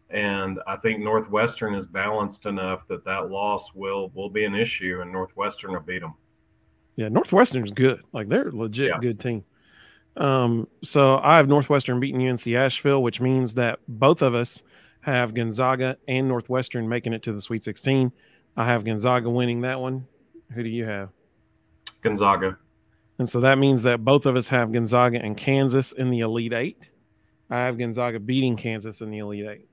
And 0.09 0.59
I 0.67 0.75
think 0.75 0.99
Northwestern 0.99 1.75
is 1.75 1.85
balanced 1.85 2.45
enough 2.45 2.87
that 2.87 3.05
that 3.05 3.29
loss 3.29 3.73
will 3.73 4.11
will 4.13 4.29
be 4.29 4.43
an 4.43 4.55
issue, 4.55 4.99
and 5.01 5.11
Northwestern 5.11 5.71
will 5.71 5.79
beat 5.79 6.01
them. 6.01 6.15
Yeah, 6.95 7.09
Northwestern's 7.09 7.71
good. 7.71 8.01
Like 8.11 8.27
they're 8.27 8.49
a 8.49 8.55
legit 8.55 8.89
yeah. 8.89 8.99
good 8.99 9.19
team. 9.19 9.43
Um, 10.17 10.67
so 10.83 11.19
I 11.19 11.37
have 11.37 11.47
Northwestern 11.47 11.99
beating 11.99 12.27
UNC 12.27 12.45
Asheville, 12.47 13.01
which 13.01 13.21
means 13.21 13.53
that 13.53 13.79
both 13.87 14.21
of 14.21 14.35
us 14.35 14.63
have 15.01 15.33
Gonzaga 15.33 15.97
and 16.07 16.27
Northwestern 16.27 16.87
making 16.87 17.13
it 17.13 17.23
to 17.23 17.33
the 17.33 17.41
Sweet 17.41 17.63
16. 17.63 18.11
I 18.57 18.65
have 18.65 18.85
Gonzaga 18.85 19.29
winning 19.29 19.61
that 19.61 19.79
one. 19.79 20.07
Who 20.53 20.63
do 20.63 20.69
you 20.69 20.85
have? 20.85 21.09
Gonzaga. 22.01 22.57
And 23.19 23.29
so 23.29 23.39
that 23.41 23.57
means 23.57 23.83
that 23.83 24.03
both 24.03 24.25
of 24.25 24.35
us 24.35 24.47
have 24.47 24.71
Gonzaga 24.71 25.21
and 25.21 25.37
Kansas 25.37 25.91
in 25.91 26.09
the 26.09 26.21
Elite 26.21 26.53
Eight. 26.53 26.89
I 27.49 27.57
have 27.59 27.77
Gonzaga 27.77 28.19
beating 28.19 28.55
Kansas 28.55 29.01
in 29.01 29.11
the 29.11 29.19
Elite 29.19 29.45
Eight. 29.47 29.67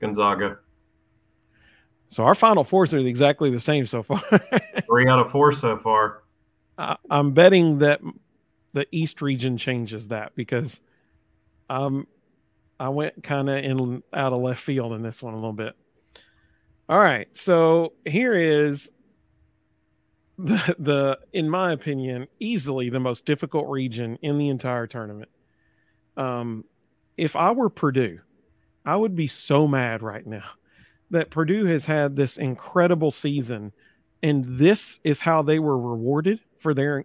Gonzaga. 0.00 0.58
So 2.08 2.24
our 2.24 2.34
final 2.34 2.64
fours 2.64 2.94
are 2.94 2.98
exactly 2.98 3.50
the 3.50 3.60
same 3.60 3.86
so 3.86 4.02
far. 4.02 4.20
Three 4.86 5.08
out 5.08 5.18
of 5.18 5.30
four 5.32 5.52
so 5.52 5.76
far. 5.78 6.22
I, 6.78 6.96
I'm 7.10 7.32
betting 7.32 7.78
that 7.78 8.00
the 8.72 8.86
East 8.92 9.22
region 9.22 9.56
changes 9.56 10.08
that 10.08 10.34
because 10.36 10.80
um, 11.68 12.06
I 12.78 12.90
went 12.90 13.22
kind 13.22 13.48
of 13.48 13.56
in 13.56 14.02
out 14.12 14.32
of 14.32 14.40
left 14.40 14.62
field 14.62 14.92
in 14.92 15.02
this 15.02 15.22
one 15.22 15.34
a 15.34 15.36
little 15.36 15.52
bit. 15.52 15.74
All 16.88 16.98
right, 16.98 17.34
so 17.34 17.94
here 18.04 18.34
is 18.34 18.90
the, 20.38 20.76
the 20.78 21.18
in 21.32 21.48
my 21.48 21.72
opinion 21.72 22.28
easily 22.38 22.90
the 22.90 23.00
most 23.00 23.24
difficult 23.24 23.68
region 23.68 24.18
in 24.22 24.38
the 24.38 24.48
entire 24.48 24.86
tournament. 24.86 25.30
Um, 26.16 26.64
if 27.16 27.34
I 27.36 27.52
were 27.52 27.70
Purdue, 27.70 28.20
I 28.84 28.96
would 28.96 29.16
be 29.16 29.26
so 29.26 29.66
mad 29.66 30.02
right 30.02 30.26
now 30.26 30.44
that 31.10 31.30
Purdue 31.30 31.66
has 31.66 31.86
had 31.86 32.16
this 32.16 32.36
incredible 32.36 33.10
season, 33.10 33.72
and 34.22 34.44
this 34.44 35.00
is 35.02 35.20
how 35.20 35.42
they 35.42 35.58
were 35.58 35.78
rewarded 35.78 36.40
for 36.58 36.74
their 36.74 37.04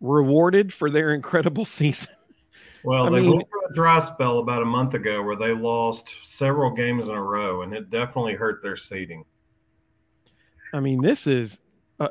rewarded 0.00 0.72
for 0.72 0.90
their 0.90 1.12
incredible 1.12 1.64
season. 1.64 2.14
Well, 2.82 3.06
I 3.06 3.10
they 3.10 3.20
mean, 3.20 3.36
went 3.36 3.48
through 3.48 3.66
a 3.70 3.74
dry 3.74 4.00
spell 4.00 4.38
about 4.38 4.62
a 4.62 4.66
month 4.66 4.94
ago 4.94 5.22
where 5.22 5.36
they 5.36 5.52
lost 5.52 6.14
several 6.24 6.70
games 6.70 7.08
in 7.08 7.14
a 7.14 7.22
row, 7.22 7.62
and 7.62 7.74
it 7.74 7.90
definitely 7.90 8.34
hurt 8.34 8.62
their 8.62 8.76
seeding. 8.76 9.24
I 10.72 10.80
mean, 10.80 11.02
this 11.02 11.26
is 11.26 11.60
uh, 11.98 12.08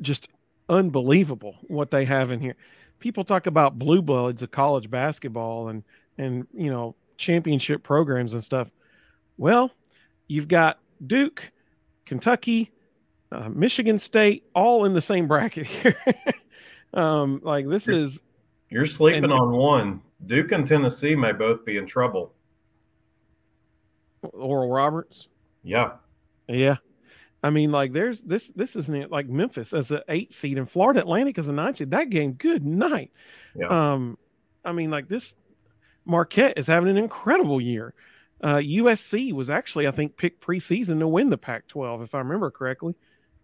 just 0.00 0.28
unbelievable 0.68 1.56
what 1.62 1.90
they 1.90 2.04
have 2.04 2.30
in 2.30 2.40
here. 2.40 2.56
People 3.00 3.24
talk 3.24 3.46
about 3.46 3.78
blue 3.78 4.02
bloods 4.02 4.42
of 4.42 4.50
college 4.50 4.90
basketball 4.90 5.68
and 5.68 5.82
and 6.18 6.46
you 6.54 6.70
know 6.70 6.94
championship 7.16 7.82
programs 7.82 8.32
and 8.32 8.42
stuff. 8.42 8.68
Well, 9.36 9.72
you've 10.28 10.48
got 10.48 10.78
Duke, 11.04 11.50
Kentucky, 12.06 12.70
uh, 13.32 13.48
Michigan 13.48 13.98
State, 13.98 14.44
all 14.54 14.84
in 14.84 14.94
the 14.94 15.00
same 15.00 15.26
bracket 15.26 15.66
here. 15.66 15.96
um, 16.94 17.40
like 17.42 17.68
this 17.68 17.88
is 17.88 18.20
you're 18.74 18.86
sleeping 18.86 19.22
and, 19.22 19.32
on 19.32 19.52
one. 19.52 20.02
Duke 20.26 20.50
and 20.50 20.66
Tennessee 20.66 21.14
may 21.14 21.30
both 21.30 21.64
be 21.64 21.76
in 21.76 21.86
trouble. 21.86 22.34
Oral 24.32 24.68
Roberts. 24.68 25.28
Yeah. 25.62 25.92
Yeah. 26.48 26.78
I 27.40 27.50
mean, 27.50 27.70
like 27.70 27.92
there's 27.92 28.22
this 28.22 28.48
this 28.48 28.74
isn't 28.74 29.12
like 29.12 29.28
Memphis 29.28 29.72
as 29.72 29.92
an 29.92 30.00
eight 30.08 30.32
seed 30.32 30.58
and 30.58 30.68
Florida 30.68 30.98
Atlantic 30.98 31.38
as 31.38 31.46
a 31.46 31.52
nine 31.52 31.76
seed. 31.76 31.92
That 31.92 32.10
game, 32.10 32.32
good 32.32 32.66
night. 32.66 33.12
Yeah. 33.54 33.68
Um, 33.68 34.18
I 34.64 34.72
mean, 34.72 34.90
like 34.90 35.08
this 35.08 35.36
Marquette 36.04 36.58
is 36.58 36.66
having 36.66 36.88
an 36.88 36.98
incredible 36.98 37.60
year. 37.60 37.94
Uh, 38.42 38.56
USC 38.56 39.32
was 39.32 39.50
actually, 39.50 39.86
I 39.86 39.92
think, 39.92 40.16
picked 40.16 40.44
preseason 40.44 40.98
to 40.98 41.06
win 41.06 41.30
the 41.30 41.38
Pac 41.38 41.68
12, 41.68 42.02
if 42.02 42.14
I 42.14 42.18
remember 42.18 42.50
correctly. 42.50 42.96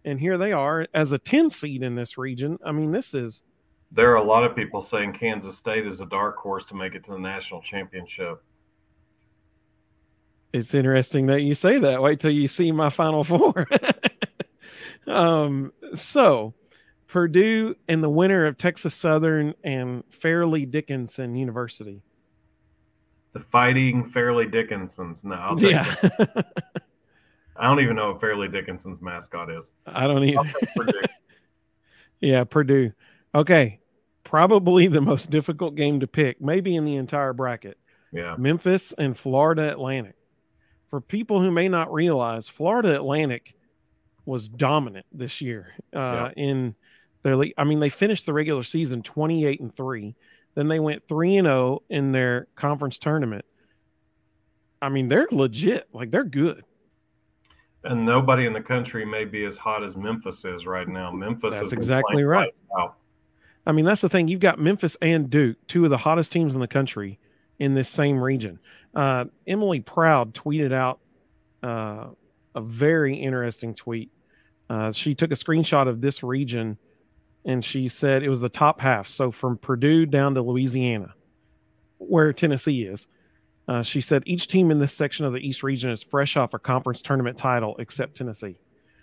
And 0.03 0.19
here 0.19 0.37
they 0.37 0.51
are 0.51 0.87
as 0.93 1.13
a 1.13 1.17
10 1.17 1.49
seed 1.49 1.83
in 1.83 1.95
this 1.95 2.17
region. 2.17 2.59
I 2.65 2.73
mean, 2.73 2.91
this 2.91 3.13
is 3.13 3.43
there 3.91 4.11
are 4.11 4.15
a 4.15 4.23
lot 4.23 4.43
of 4.43 4.55
people 4.55 4.81
saying 4.81 5.13
Kansas 5.13 5.57
State 5.57 5.85
is 5.85 5.99
a 6.01 6.05
dark 6.05 6.37
horse 6.37 6.65
to 6.65 6.75
make 6.75 6.95
it 6.95 7.03
to 7.05 7.11
the 7.11 7.19
national 7.19 7.61
championship. 7.61 8.41
It's 10.53 10.73
interesting 10.73 11.27
that 11.27 11.41
you 11.41 11.55
say 11.55 11.79
that. 11.79 12.01
Wait 12.01 12.19
till 12.19 12.31
you 12.31 12.47
see 12.47 12.71
my 12.71 12.89
final 12.89 13.23
four. 13.23 13.67
um, 15.07 15.71
so 15.93 16.53
Purdue 17.07 17.75
and 17.89 18.01
the 18.01 18.09
winner 18.09 18.45
of 18.45 18.57
Texas 18.57 18.93
Southern 18.93 19.53
and 19.63 20.03
Fairleigh 20.09 20.65
Dickinson 20.65 21.35
University. 21.35 22.01
The 23.33 23.41
fighting 23.41 24.09
Fairleigh 24.09 24.47
Dickinsons. 24.47 25.23
No, 25.23 25.35
I'll 25.35 25.55
take 25.57 25.71
yeah. 25.71 25.95
I 27.57 27.67
don't 27.67 27.81
even 27.81 27.95
know 27.97 28.11
what 28.11 28.21
Fairleigh 28.21 28.47
Dickinson's 28.47 29.01
mascot 29.01 29.51
is. 29.51 29.71
I 29.85 30.07
don't 30.07 30.23
either. 30.23 30.51
Purdue. 30.75 31.01
yeah, 32.21 32.43
Purdue. 32.45 32.91
Okay, 33.35 33.80
probably 34.31 34.87
the 34.87 35.01
most 35.01 35.29
difficult 35.29 35.75
game 35.75 35.99
to 35.99 36.07
pick, 36.07 36.39
maybe 36.39 36.73
in 36.73 36.85
the 36.85 36.95
entire 36.95 37.33
bracket. 37.33 37.77
Yeah. 38.13 38.35
Memphis 38.37 38.93
and 38.97 39.17
Florida 39.17 39.69
Atlantic. 39.69 40.15
For 40.89 41.01
people 41.01 41.41
who 41.41 41.51
may 41.51 41.67
not 41.67 41.91
realize, 41.91 42.47
Florida 42.47 42.95
Atlantic 42.95 43.53
was 44.25 44.47
dominant 44.47 45.05
this 45.11 45.41
year 45.41 45.73
uh, 45.93 45.99
yeah. 45.99 46.31
in 46.37 46.75
their 47.23 47.35
league. 47.35 47.53
I 47.57 47.65
mean, 47.65 47.79
they 47.79 47.89
finished 47.89 48.25
the 48.25 48.31
regular 48.31 48.63
season 48.63 49.01
28 49.01 49.59
and 49.59 49.75
3. 49.75 50.15
Then 50.55 50.69
they 50.69 50.79
went 50.79 51.05
3 51.09 51.35
and 51.35 51.45
0 51.47 51.83
in 51.89 52.13
their 52.13 52.47
conference 52.55 52.99
tournament. 52.99 53.43
I 54.81 54.87
mean, 54.87 55.09
they're 55.09 55.27
legit. 55.29 55.89
Like, 55.91 56.09
they're 56.09 56.23
good. 56.23 56.63
And 57.83 58.05
nobody 58.05 58.45
in 58.45 58.53
the 58.53 58.61
country 58.61 59.05
may 59.05 59.25
be 59.25 59.43
as 59.43 59.57
hot 59.57 59.83
as 59.83 59.97
Memphis 59.97 60.45
is 60.45 60.65
right 60.65 60.87
now. 60.87 61.11
Memphis 61.11 61.53
That's 61.59 61.73
exactly 61.73 62.23
right. 62.23 62.57
I 63.65 63.71
mean, 63.71 63.85
that's 63.85 64.01
the 64.01 64.09
thing. 64.09 64.27
You've 64.27 64.39
got 64.39 64.59
Memphis 64.59 64.97
and 65.01 65.29
Duke, 65.29 65.57
two 65.67 65.83
of 65.83 65.89
the 65.91 65.97
hottest 65.97 66.31
teams 66.31 66.55
in 66.55 66.61
the 66.61 66.67
country 66.67 67.19
in 67.59 67.75
this 67.75 67.89
same 67.89 68.19
region. 68.19 68.59
Uh, 68.95 69.25
Emily 69.45 69.79
Proud 69.79 70.33
tweeted 70.33 70.73
out 70.73 70.99
uh, 71.61 72.07
a 72.55 72.61
very 72.61 73.15
interesting 73.15 73.75
tweet. 73.75 74.11
Uh, 74.69 74.91
she 74.91 75.13
took 75.13 75.31
a 75.31 75.35
screenshot 75.35 75.87
of 75.87 76.01
this 76.01 76.23
region 76.23 76.77
and 77.45 77.63
she 77.63 77.87
said 77.87 78.23
it 78.23 78.29
was 78.29 78.41
the 78.41 78.49
top 78.49 78.79
half. 78.79 79.07
So 79.07 79.31
from 79.31 79.57
Purdue 79.57 80.05
down 80.05 80.35
to 80.35 80.41
Louisiana, 80.41 81.13
where 81.97 82.33
Tennessee 82.33 82.83
is. 82.83 83.07
Uh, 83.67 83.83
she 83.83 84.01
said 84.01 84.23
each 84.25 84.47
team 84.47 84.71
in 84.71 84.79
this 84.79 84.91
section 84.93 85.25
of 85.25 85.33
the 85.33 85.39
East 85.39 85.63
region 85.63 85.91
is 85.91 86.03
fresh 86.03 86.35
off 86.35 86.53
a 86.53 86.59
conference 86.59 87.01
tournament 87.01 87.37
title 87.37 87.75
except 87.79 88.17
Tennessee. 88.17 88.57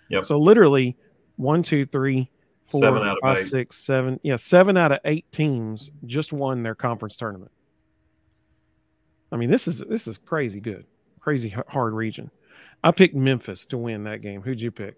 Yep. 0.09 0.25
So 0.25 0.37
literally 0.37 0.97
one, 1.37 1.63
two, 1.63 1.85
three, 1.85 2.29
four, 2.69 2.81
seven 2.81 3.03
out 3.03 3.17
of 3.17 3.17
five, 3.21 3.37
eight. 3.37 3.45
six, 3.45 3.77
seven. 3.77 4.19
Yeah, 4.23 4.35
seven 4.35 4.77
out 4.77 4.91
of 4.91 4.99
eight 5.05 5.31
teams 5.31 5.91
just 6.05 6.33
won 6.33 6.63
their 6.63 6.75
conference 6.75 7.15
tournament. 7.15 7.51
I 9.31 9.37
mean, 9.37 9.49
this 9.49 9.67
is 9.67 9.79
this 9.79 10.07
is 10.07 10.17
crazy 10.17 10.59
good, 10.59 10.85
crazy 11.19 11.49
hard 11.67 11.93
region. 11.93 12.31
I 12.83 12.91
picked 12.91 13.15
Memphis 13.15 13.65
to 13.67 13.77
win 13.77 14.03
that 14.05 14.21
game. 14.21 14.41
Who'd 14.41 14.61
you 14.61 14.71
pick? 14.71 14.95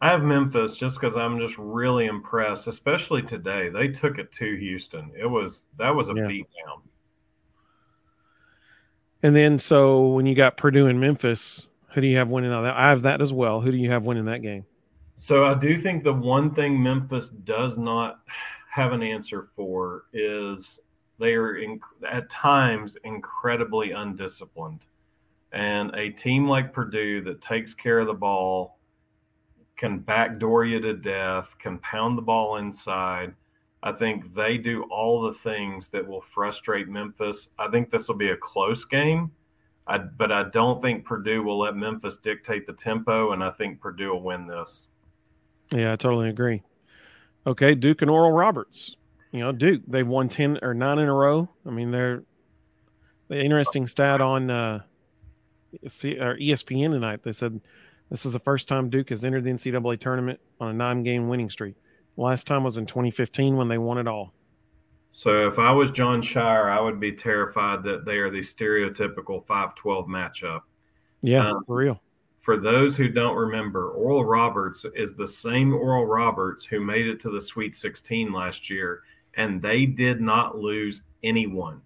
I 0.00 0.08
have 0.08 0.22
Memphis 0.22 0.76
just 0.76 0.98
because 0.98 1.14
I'm 1.14 1.38
just 1.38 1.56
really 1.58 2.06
impressed, 2.06 2.66
especially 2.66 3.22
today. 3.22 3.68
They 3.68 3.88
took 3.88 4.18
it 4.18 4.32
to 4.32 4.56
Houston. 4.56 5.12
It 5.18 5.26
was 5.26 5.66
that 5.78 5.94
was 5.94 6.08
a 6.08 6.14
yeah. 6.14 6.22
beatdown. 6.22 6.82
And 9.22 9.36
then, 9.36 9.58
so 9.58 10.08
when 10.08 10.24
you 10.24 10.34
got 10.34 10.56
Purdue 10.56 10.86
and 10.86 10.98
Memphis, 10.98 11.66
who 11.92 12.00
do 12.00 12.06
you 12.06 12.16
have 12.16 12.28
winning 12.28 12.50
that? 12.50 12.64
I 12.64 12.88
have 12.88 13.02
that 13.02 13.20
as 13.20 13.32
well. 13.32 13.60
Who 13.60 13.70
do 13.70 13.76
you 13.76 13.90
have 13.90 14.04
winning 14.04 14.24
that 14.24 14.40
game? 14.40 14.64
So 15.22 15.44
I 15.44 15.52
do 15.52 15.76
think 15.78 16.02
the 16.02 16.14
one 16.14 16.54
thing 16.54 16.82
Memphis 16.82 17.28
does 17.28 17.76
not 17.76 18.20
have 18.70 18.92
an 18.92 19.02
answer 19.02 19.48
for 19.54 20.04
is 20.14 20.80
they 21.18 21.34
are 21.34 21.56
in, 21.56 21.78
at 22.10 22.30
times 22.30 22.96
incredibly 23.04 23.90
undisciplined. 23.90 24.86
And 25.52 25.94
a 25.94 26.08
team 26.08 26.48
like 26.48 26.72
Purdue 26.72 27.20
that 27.24 27.42
takes 27.42 27.74
care 27.74 27.98
of 27.98 28.06
the 28.06 28.14
ball 28.14 28.78
can 29.76 29.98
backdoor 29.98 30.64
you 30.64 30.80
to 30.80 30.94
death, 30.94 31.54
can 31.58 31.78
pound 31.80 32.16
the 32.16 32.22
ball 32.22 32.56
inside. 32.56 33.34
I 33.82 33.92
think 33.92 34.34
they 34.34 34.56
do 34.56 34.84
all 34.84 35.20
the 35.20 35.34
things 35.34 35.88
that 35.88 36.06
will 36.06 36.22
frustrate 36.22 36.88
Memphis. 36.88 37.50
I 37.58 37.68
think 37.68 37.90
this 37.90 38.08
will 38.08 38.14
be 38.14 38.30
a 38.30 38.36
close 38.38 38.86
game, 38.86 39.30
I, 39.86 39.98
but 39.98 40.32
I 40.32 40.44
don't 40.44 40.80
think 40.80 41.04
Purdue 41.04 41.42
will 41.42 41.58
let 41.58 41.76
Memphis 41.76 42.16
dictate 42.16 42.66
the 42.66 42.72
tempo, 42.72 43.32
and 43.32 43.44
I 43.44 43.50
think 43.50 43.82
Purdue 43.82 44.12
will 44.12 44.22
win 44.22 44.46
this. 44.46 44.86
Yeah, 45.72 45.92
I 45.92 45.96
totally 45.96 46.28
agree. 46.28 46.62
Okay, 47.46 47.74
Duke 47.74 48.02
and 48.02 48.10
Oral 48.10 48.32
Roberts. 48.32 48.96
You 49.32 49.40
know, 49.40 49.52
Duke, 49.52 49.82
they've 49.86 50.06
won 50.06 50.28
10 50.28 50.58
or 50.62 50.74
9 50.74 50.98
in 50.98 51.08
a 51.08 51.14
row. 51.14 51.48
I 51.66 51.70
mean, 51.70 51.90
they're 51.90 52.22
the 53.28 53.40
interesting 53.40 53.86
stat 53.86 54.20
on 54.20 54.50
uh, 54.50 54.80
C, 55.86 56.18
or 56.18 56.36
ESPN 56.36 56.90
tonight. 56.90 57.22
They 57.22 57.32
said 57.32 57.60
this 58.10 58.26
is 58.26 58.32
the 58.32 58.40
first 58.40 58.66
time 58.66 58.90
Duke 58.90 59.10
has 59.10 59.24
entered 59.24 59.44
the 59.44 59.50
NCAA 59.50 60.00
tournament 60.00 60.40
on 60.60 60.70
a 60.70 60.72
nine 60.72 61.04
game 61.04 61.28
winning 61.28 61.48
streak. 61.48 61.76
Last 62.16 62.46
time 62.46 62.64
was 62.64 62.76
in 62.76 62.86
2015 62.86 63.56
when 63.56 63.68
they 63.68 63.78
won 63.78 63.98
it 63.98 64.08
all. 64.08 64.34
So 65.12 65.46
if 65.46 65.58
I 65.58 65.70
was 65.72 65.90
Jon 65.90 66.22
Scheyer, 66.22 66.68
I 66.70 66.80
would 66.80 67.00
be 67.00 67.12
terrified 67.12 67.82
that 67.84 68.04
they 68.04 68.16
are 68.16 68.30
the 68.30 68.40
stereotypical 68.40 69.44
5-12 69.44 70.06
matchup. 70.06 70.60
Yeah, 71.22 71.50
um, 71.50 71.64
for 71.66 71.76
real 71.76 72.00
for 72.50 72.56
those 72.56 72.96
who 72.96 73.08
don't 73.08 73.36
remember, 73.36 73.90
Oral 73.90 74.24
Roberts 74.24 74.84
is 74.96 75.14
the 75.14 75.28
same 75.28 75.72
Oral 75.72 76.04
Roberts 76.04 76.64
who 76.64 76.80
made 76.80 77.06
it 77.06 77.20
to 77.20 77.30
the 77.30 77.40
Sweet 77.40 77.76
16 77.76 78.32
last 78.32 78.68
year, 78.68 79.02
and 79.34 79.62
they 79.62 79.86
did 79.86 80.20
not 80.20 80.58
lose 80.58 81.02
anyone. 81.22 81.80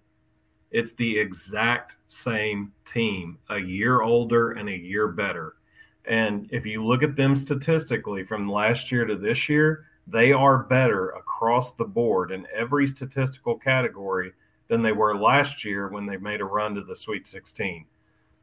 It's 0.71 0.93
the 0.93 1.19
exact 1.19 1.97
same 2.07 2.71
team, 2.91 3.37
a 3.51 3.59
year 3.59 4.01
older 4.01 4.53
and 4.53 4.67
a 4.67 4.75
year 4.75 5.07
better. 5.07 5.57
And 6.05 6.49
if 6.51 6.65
you 6.65 6.83
look 6.83 7.03
at 7.03 7.15
them 7.15 7.35
statistically 7.35 8.23
from 8.23 8.51
last 8.51 8.91
year 8.91 9.05
to 9.05 9.15
this 9.15 9.47
year, 9.47 9.85
they 10.07 10.31
are 10.31 10.63
better 10.63 11.09
across 11.09 11.75
the 11.75 11.85
board 11.85 12.31
in 12.31 12.47
every 12.51 12.87
statistical 12.87 13.55
category 13.55 14.31
than 14.67 14.81
they 14.81 14.93
were 14.93 15.15
last 15.15 15.63
year 15.63 15.89
when 15.89 16.07
they 16.07 16.17
made 16.17 16.41
a 16.41 16.45
run 16.45 16.73
to 16.73 16.83
the 16.83 16.95
Sweet 16.95 17.27
16. 17.27 17.85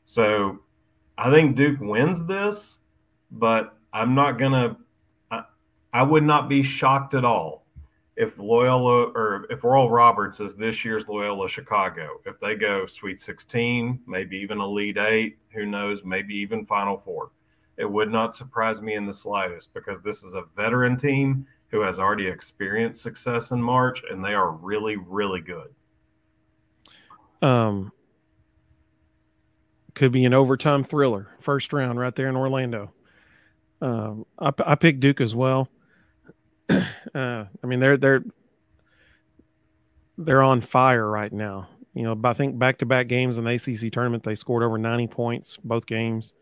So 0.04 0.60
I 1.18 1.30
think 1.30 1.56
Duke 1.56 1.80
wins 1.80 2.24
this, 2.26 2.76
but 3.30 3.76
I'm 3.92 4.14
not 4.14 4.38
gonna. 4.38 4.76
I, 5.30 5.44
I 5.92 6.02
would 6.02 6.24
not 6.24 6.48
be 6.48 6.62
shocked 6.62 7.14
at 7.14 7.24
all 7.24 7.62
if 8.16 8.38
Loyola 8.38 9.10
or 9.14 9.46
if 9.50 9.64
Oral 9.64 9.90
Roberts 9.90 10.40
is 10.40 10.56
this 10.56 10.84
year's 10.84 11.08
Loyola 11.08 11.48
Chicago. 11.48 12.20
If 12.26 12.38
they 12.40 12.54
go 12.54 12.86
Sweet 12.86 13.20
16, 13.20 14.00
maybe 14.06 14.36
even 14.38 14.60
Elite 14.60 14.98
Eight, 14.98 15.38
who 15.50 15.66
knows, 15.66 16.04
maybe 16.04 16.34
even 16.34 16.66
Final 16.66 16.98
Four. 16.98 17.30
It 17.78 17.90
would 17.90 18.10
not 18.10 18.34
surprise 18.34 18.80
me 18.82 18.94
in 18.94 19.06
the 19.06 19.14
slightest 19.14 19.72
because 19.72 20.02
this 20.02 20.22
is 20.22 20.34
a 20.34 20.44
veteran 20.56 20.96
team 20.96 21.46
who 21.68 21.80
has 21.80 21.98
already 21.98 22.26
experienced 22.26 23.00
success 23.00 23.50
in 23.50 23.62
March, 23.62 24.02
and 24.10 24.22
they 24.22 24.34
are 24.34 24.50
really, 24.50 24.96
really 24.96 25.40
good. 25.40 25.74
Um, 27.40 27.90
could 29.94 30.12
be 30.12 30.24
an 30.24 30.34
overtime 30.34 30.84
thriller, 30.84 31.28
first 31.40 31.72
round 31.72 31.98
right 31.98 32.14
there 32.14 32.28
in 32.28 32.36
Orlando. 32.36 32.92
Um, 33.80 34.26
I, 34.38 34.52
I 34.64 34.74
picked 34.74 35.00
Duke 35.00 35.20
as 35.20 35.34
well. 35.34 35.68
uh, 36.70 36.80
I 37.14 37.66
mean, 37.66 37.80
they're 37.80 37.96
they're 37.96 38.22
they're 40.18 40.42
on 40.42 40.60
fire 40.60 41.08
right 41.08 41.32
now. 41.32 41.68
You 41.94 42.04
know, 42.04 42.18
I 42.24 42.32
think 42.32 42.58
back 42.58 42.78
to 42.78 42.86
back 42.86 43.08
games 43.08 43.38
in 43.38 43.44
the 43.44 43.50
ACC 43.50 43.92
tournament, 43.92 44.22
they 44.22 44.34
scored 44.34 44.62
over 44.62 44.78
90 44.78 45.08
points 45.08 45.58
both 45.62 45.86
games. 45.86 46.32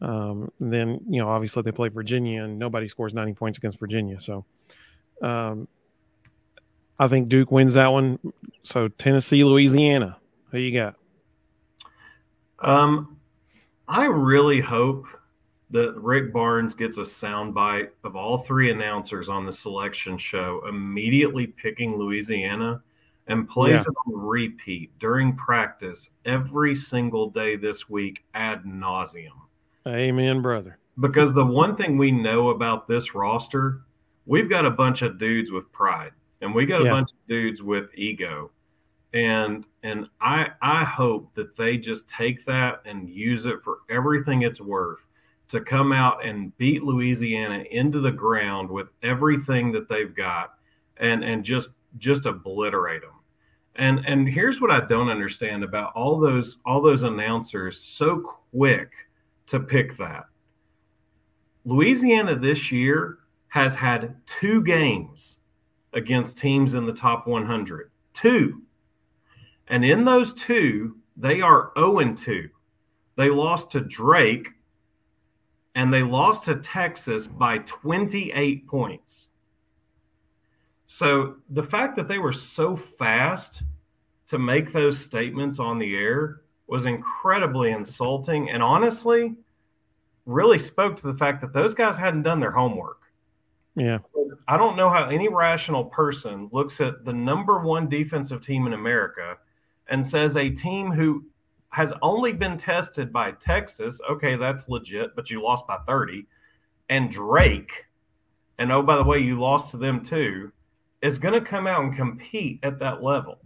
Um, 0.00 0.50
then, 0.60 1.00
you 1.08 1.20
know, 1.20 1.28
obviously 1.28 1.62
they 1.62 1.72
play 1.72 1.88
Virginia 1.88 2.44
and 2.44 2.58
nobody 2.58 2.88
scores 2.88 3.14
90 3.14 3.32
points 3.34 3.56
against 3.56 3.78
Virginia. 3.80 4.20
So 4.20 4.44
um, 5.22 5.68
I 6.98 7.08
think 7.08 7.28
Duke 7.28 7.50
wins 7.50 7.74
that 7.74 7.88
one. 7.88 8.18
So 8.62 8.88
Tennessee, 8.88 9.42
Louisiana. 9.44 10.18
Who 10.50 10.58
you 10.58 10.78
got? 10.78 10.96
Um, 12.60 13.18
I 13.88 14.04
really 14.04 14.60
hope 14.60 15.06
that 15.70 15.94
Rick 15.96 16.32
Barnes 16.32 16.74
gets 16.74 16.98
a 16.98 17.02
soundbite 17.02 17.90
of 18.04 18.16
all 18.16 18.38
three 18.38 18.70
announcers 18.70 19.28
on 19.28 19.44
the 19.44 19.52
selection 19.52 20.16
show 20.16 20.62
immediately 20.68 21.48
picking 21.48 21.96
Louisiana 21.96 22.82
and 23.26 23.48
plays 23.48 23.72
yeah. 23.72 23.80
it 23.80 23.94
on 24.06 24.20
repeat 24.20 24.96
during 24.98 25.34
practice 25.34 26.10
every 26.24 26.76
single 26.76 27.30
day 27.30 27.56
this 27.56 27.88
week 27.88 28.22
ad 28.34 28.64
nauseum. 28.64 29.30
Amen, 29.86 30.42
brother. 30.42 30.78
Because 31.00 31.34
the 31.34 31.44
one 31.44 31.76
thing 31.76 31.98
we 31.98 32.12
know 32.12 32.50
about 32.50 32.86
this 32.86 33.14
roster, 33.14 33.80
we've 34.26 34.48
got 34.48 34.64
a 34.64 34.70
bunch 34.70 35.02
of 35.02 35.18
dudes 35.18 35.50
with 35.50 35.70
pride 35.72 36.12
and 36.40 36.54
we 36.54 36.66
got 36.66 36.82
a 36.82 36.90
bunch 36.90 37.10
of 37.10 37.18
dudes 37.28 37.62
with 37.62 37.90
ego. 37.94 38.50
And 39.14 39.64
and 39.84 40.06
I 40.20 40.48
I 40.60 40.84
hope 40.84 41.34
that 41.34 41.56
they 41.56 41.78
just 41.78 42.08
take 42.08 42.44
that 42.46 42.82
and 42.84 43.08
use 43.08 43.46
it 43.46 43.62
for 43.62 43.78
everything 43.88 44.42
it's 44.42 44.60
worth 44.60 44.98
to 45.48 45.60
come 45.60 45.92
out 45.92 46.26
and 46.26 46.56
beat 46.58 46.82
Louisiana 46.82 47.62
into 47.70 48.00
the 48.00 48.10
ground 48.10 48.68
with 48.68 48.88
everything 49.02 49.70
that 49.72 49.88
they've 49.88 50.14
got 50.14 50.54
and 50.96 51.22
and 51.22 51.44
just 51.44 51.68
just 51.98 52.26
obliterate 52.26 53.02
them. 53.02 53.10
And 53.76 54.00
and 54.04 54.28
here's 54.28 54.60
what 54.60 54.72
I 54.72 54.80
don't 54.86 55.08
understand 55.08 55.62
about 55.62 55.92
all 55.94 56.18
those 56.18 56.58
all 56.66 56.82
those 56.82 57.04
announcers 57.04 57.80
so 57.80 58.20
quick 58.50 58.90
to 59.46 59.60
pick 59.60 59.96
that. 59.98 60.24
Louisiana 61.64 62.36
this 62.36 62.72
year 62.72 63.18
has 63.48 63.76
had 63.76 64.16
two 64.26 64.62
games 64.64 65.36
against 65.92 66.36
teams 66.36 66.74
in 66.74 66.84
the 66.84 66.92
top 66.92 67.28
100. 67.28 67.90
Two. 68.12 68.63
And 69.68 69.84
in 69.84 70.04
those 70.04 70.34
two, 70.34 70.96
they 71.16 71.40
are 71.40 71.72
0 71.78 72.14
2. 72.14 72.48
They 73.16 73.30
lost 73.30 73.70
to 73.72 73.80
Drake 73.80 74.48
and 75.74 75.92
they 75.92 76.02
lost 76.02 76.44
to 76.44 76.56
Texas 76.56 77.26
by 77.26 77.58
28 77.58 78.66
points. 78.66 79.28
So 80.86 81.36
the 81.50 81.62
fact 81.62 81.96
that 81.96 82.08
they 82.08 82.18
were 82.18 82.32
so 82.32 82.76
fast 82.76 83.62
to 84.28 84.38
make 84.38 84.72
those 84.72 84.98
statements 84.98 85.58
on 85.58 85.78
the 85.78 85.96
air 85.96 86.42
was 86.66 86.84
incredibly 86.86 87.72
insulting 87.72 88.50
and 88.50 88.62
honestly 88.62 89.34
really 90.26 90.58
spoke 90.58 90.96
to 90.96 91.06
the 91.06 91.18
fact 91.18 91.40
that 91.40 91.52
those 91.52 91.74
guys 91.74 91.96
hadn't 91.96 92.22
done 92.22 92.40
their 92.40 92.52
homework. 92.52 93.00
Yeah. 93.76 93.98
I 94.46 94.56
don't 94.56 94.76
know 94.76 94.88
how 94.88 95.08
any 95.08 95.28
rational 95.28 95.84
person 95.84 96.48
looks 96.52 96.80
at 96.80 97.04
the 97.04 97.12
number 97.12 97.58
one 97.58 97.88
defensive 97.88 98.42
team 98.42 98.66
in 98.66 98.72
America 98.72 99.36
and 99.88 100.06
says 100.06 100.36
a 100.36 100.50
team 100.50 100.90
who 100.90 101.24
has 101.70 101.92
only 102.02 102.32
been 102.32 102.56
tested 102.56 103.12
by 103.12 103.32
Texas, 103.32 104.00
okay, 104.08 104.36
that's 104.36 104.68
legit, 104.68 105.14
but 105.16 105.28
you 105.30 105.42
lost 105.42 105.66
by 105.66 105.76
30, 105.86 106.26
and 106.88 107.10
Drake, 107.10 107.84
and 108.58 108.70
oh, 108.70 108.82
by 108.82 108.96
the 108.96 109.02
way, 109.02 109.18
you 109.18 109.40
lost 109.40 109.72
to 109.72 109.76
them 109.76 110.04
too, 110.04 110.52
is 111.02 111.18
going 111.18 111.34
to 111.34 111.40
come 111.40 111.66
out 111.66 111.82
and 111.82 111.96
compete 111.96 112.60
at 112.62 112.78
that 112.78 113.02
level 113.02 113.38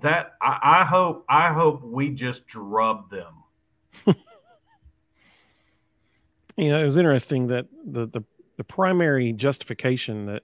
that 0.00 0.34
I, 0.40 0.58
I 0.62 0.84
hope 0.84 1.24
I 1.28 1.52
hope 1.52 1.82
we 1.82 2.10
just 2.10 2.46
drub 2.46 3.10
them. 3.10 3.34
you 6.56 6.70
know, 6.70 6.80
it 6.80 6.84
was 6.84 6.96
interesting 6.96 7.48
that 7.48 7.66
the, 7.84 8.06
the 8.06 8.22
the 8.56 8.64
primary 8.64 9.32
justification 9.32 10.26
that 10.26 10.42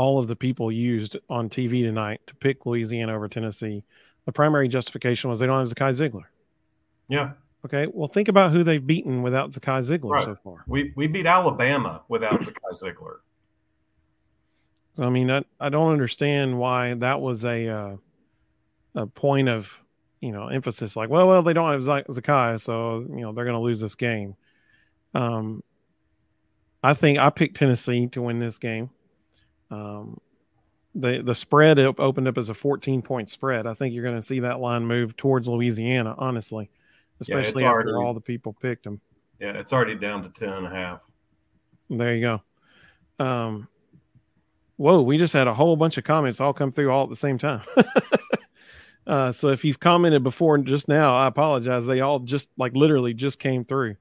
all 0.00 0.18
of 0.18 0.28
the 0.28 0.36
people 0.36 0.72
used 0.72 1.18
on 1.28 1.50
TV 1.50 1.82
tonight 1.82 2.22
to 2.26 2.34
pick 2.36 2.64
Louisiana 2.64 3.14
over 3.14 3.28
Tennessee, 3.28 3.84
the 4.24 4.32
primary 4.32 4.66
justification 4.66 5.28
was 5.28 5.38
they 5.38 5.46
don't 5.46 5.58
have 5.58 5.68
Zakai 5.68 5.90
Zeigler. 5.90 6.24
Yeah. 7.08 7.32
Okay. 7.66 7.86
Well, 7.92 8.08
think 8.08 8.28
about 8.28 8.50
who 8.50 8.64
they've 8.64 8.84
beaten 8.84 9.20
without 9.20 9.50
Zakai 9.50 9.80
Zeigler 9.80 10.12
right. 10.12 10.24
so 10.24 10.38
far. 10.42 10.64
We 10.66 10.94
we 10.96 11.06
beat 11.06 11.26
Alabama 11.26 12.00
without 12.08 12.32
Zakai 12.40 12.82
Zeigler. 12.82 13.16
So 14.94 15.04
I 15.04 15.10
mean, 15.10 15.30
I, 15.30 15.42
I 15.60 15.68
don't 15.68 15.92
understand 15.92 16.58
why 16.58 16.94
that 16.94 17.20
was 17.20 17.44
a 17.44 17.68
uh, 17.68 17.96
a 18.94 19.06
point 19.06 19.50
of 19.50 19.70
you 20.20 20.32
know 20.32 20.48
emphasis 20.48 20.96
like 20.96 21.10
well 21.10 21.28
well 21.28 21.42
they 21.42 21.52
don't 21.52 21.72
have 21.72 21.82
Zakai 21.82 22.58
so 22.58 23.06
you 23.10 23.20
know 23.20 23.34
they're 23.34 23.44
going 23.44 23.54
to 23.54 23.60
lose 23.60 23.80
this 23.80 23.96
game. 23.96 24.34
Um, 25.14 25.62
I 26.82 26.94
think 26.94 27.18
I 27.18 27.28
picked 27.28 27.58
Tennessee 27.58 28.06
to 28.12 28.22
win 28.22 28.38
this 28.38 28.56
game. 28.56 28.88
Um, 29.70 30.20
the 30.94 31.22
the 31.22 31.34
spread 31.34 31.78
opened 31.78 32.26
up 32.26 32.36
as 32.36 32.48
a 32.48 32.54
14 32.54 33.02
point 33.02 33.30
spread. 33.30 33.66
I 33.66 33.74
think 33.74 33.94
you're 33.94 34.04
going 34.04 34.16
to 34.16 34.22
see 34.22 34.40
that 34.40 34.60
line 34.60 34.84
move 34.84 35.16
towards 35.16 35.48
Louisiana, 35.48 36.14
honestly, 36.18 36.68
especially 37.20 37.62
yeah, 37.62 37.68
after 37.68 37.90
already, 37.90 38.06
all 38.06 38.14
the 38.14 38.20
people 38.20 38.52
picked 38.52 38.84
them. 38.84 39.00
Yeah, 39.38 39.52
it's 39.52 39.72
already 39.72 39.94
down 39.94 40.22
to 40.24 40.28
10 40.30 40.48
and 40.48 40.66
a 40.66 40.70
half. 40.70 41.00
There 41.88 42.14
you 42.14 42.40
go. 43.18 43.24
Um, 43.24 43.68
whoa, 44.76 45.02
we 45.02 45.16
just 45.18 45.32
had 45.32 45.46
a 45.46 45.54
whole 45.54 45.76
bunch 45.76 45.96
of 45.96 46.04
comments 46.04 46.40
all 46.40 46.52
come 46.52 46.72
through 46.72 46.90
all 46.90 47.04
at 47.04 47.10
the 47.10 47.16
same 47.16 47.38
time. 47.38 47.62
Uh, 49.06 49.32
so 49.32 49.48
if 49.48 49.64
you've 49.64 49.80
commented 49.80 50.22
before 50.22 50.56
just 50.58 50.86
now, 50.86 51.16
I 51.16 51.26
apologize. 51.26 51.84
They 51.84 52.00
all 52.00 52.20
just 52.20 52.48
like 52.56 52.74
literally 52.74 53.12
just 53.12 53.40
came 53.40 53.64
through. 53.64 53.96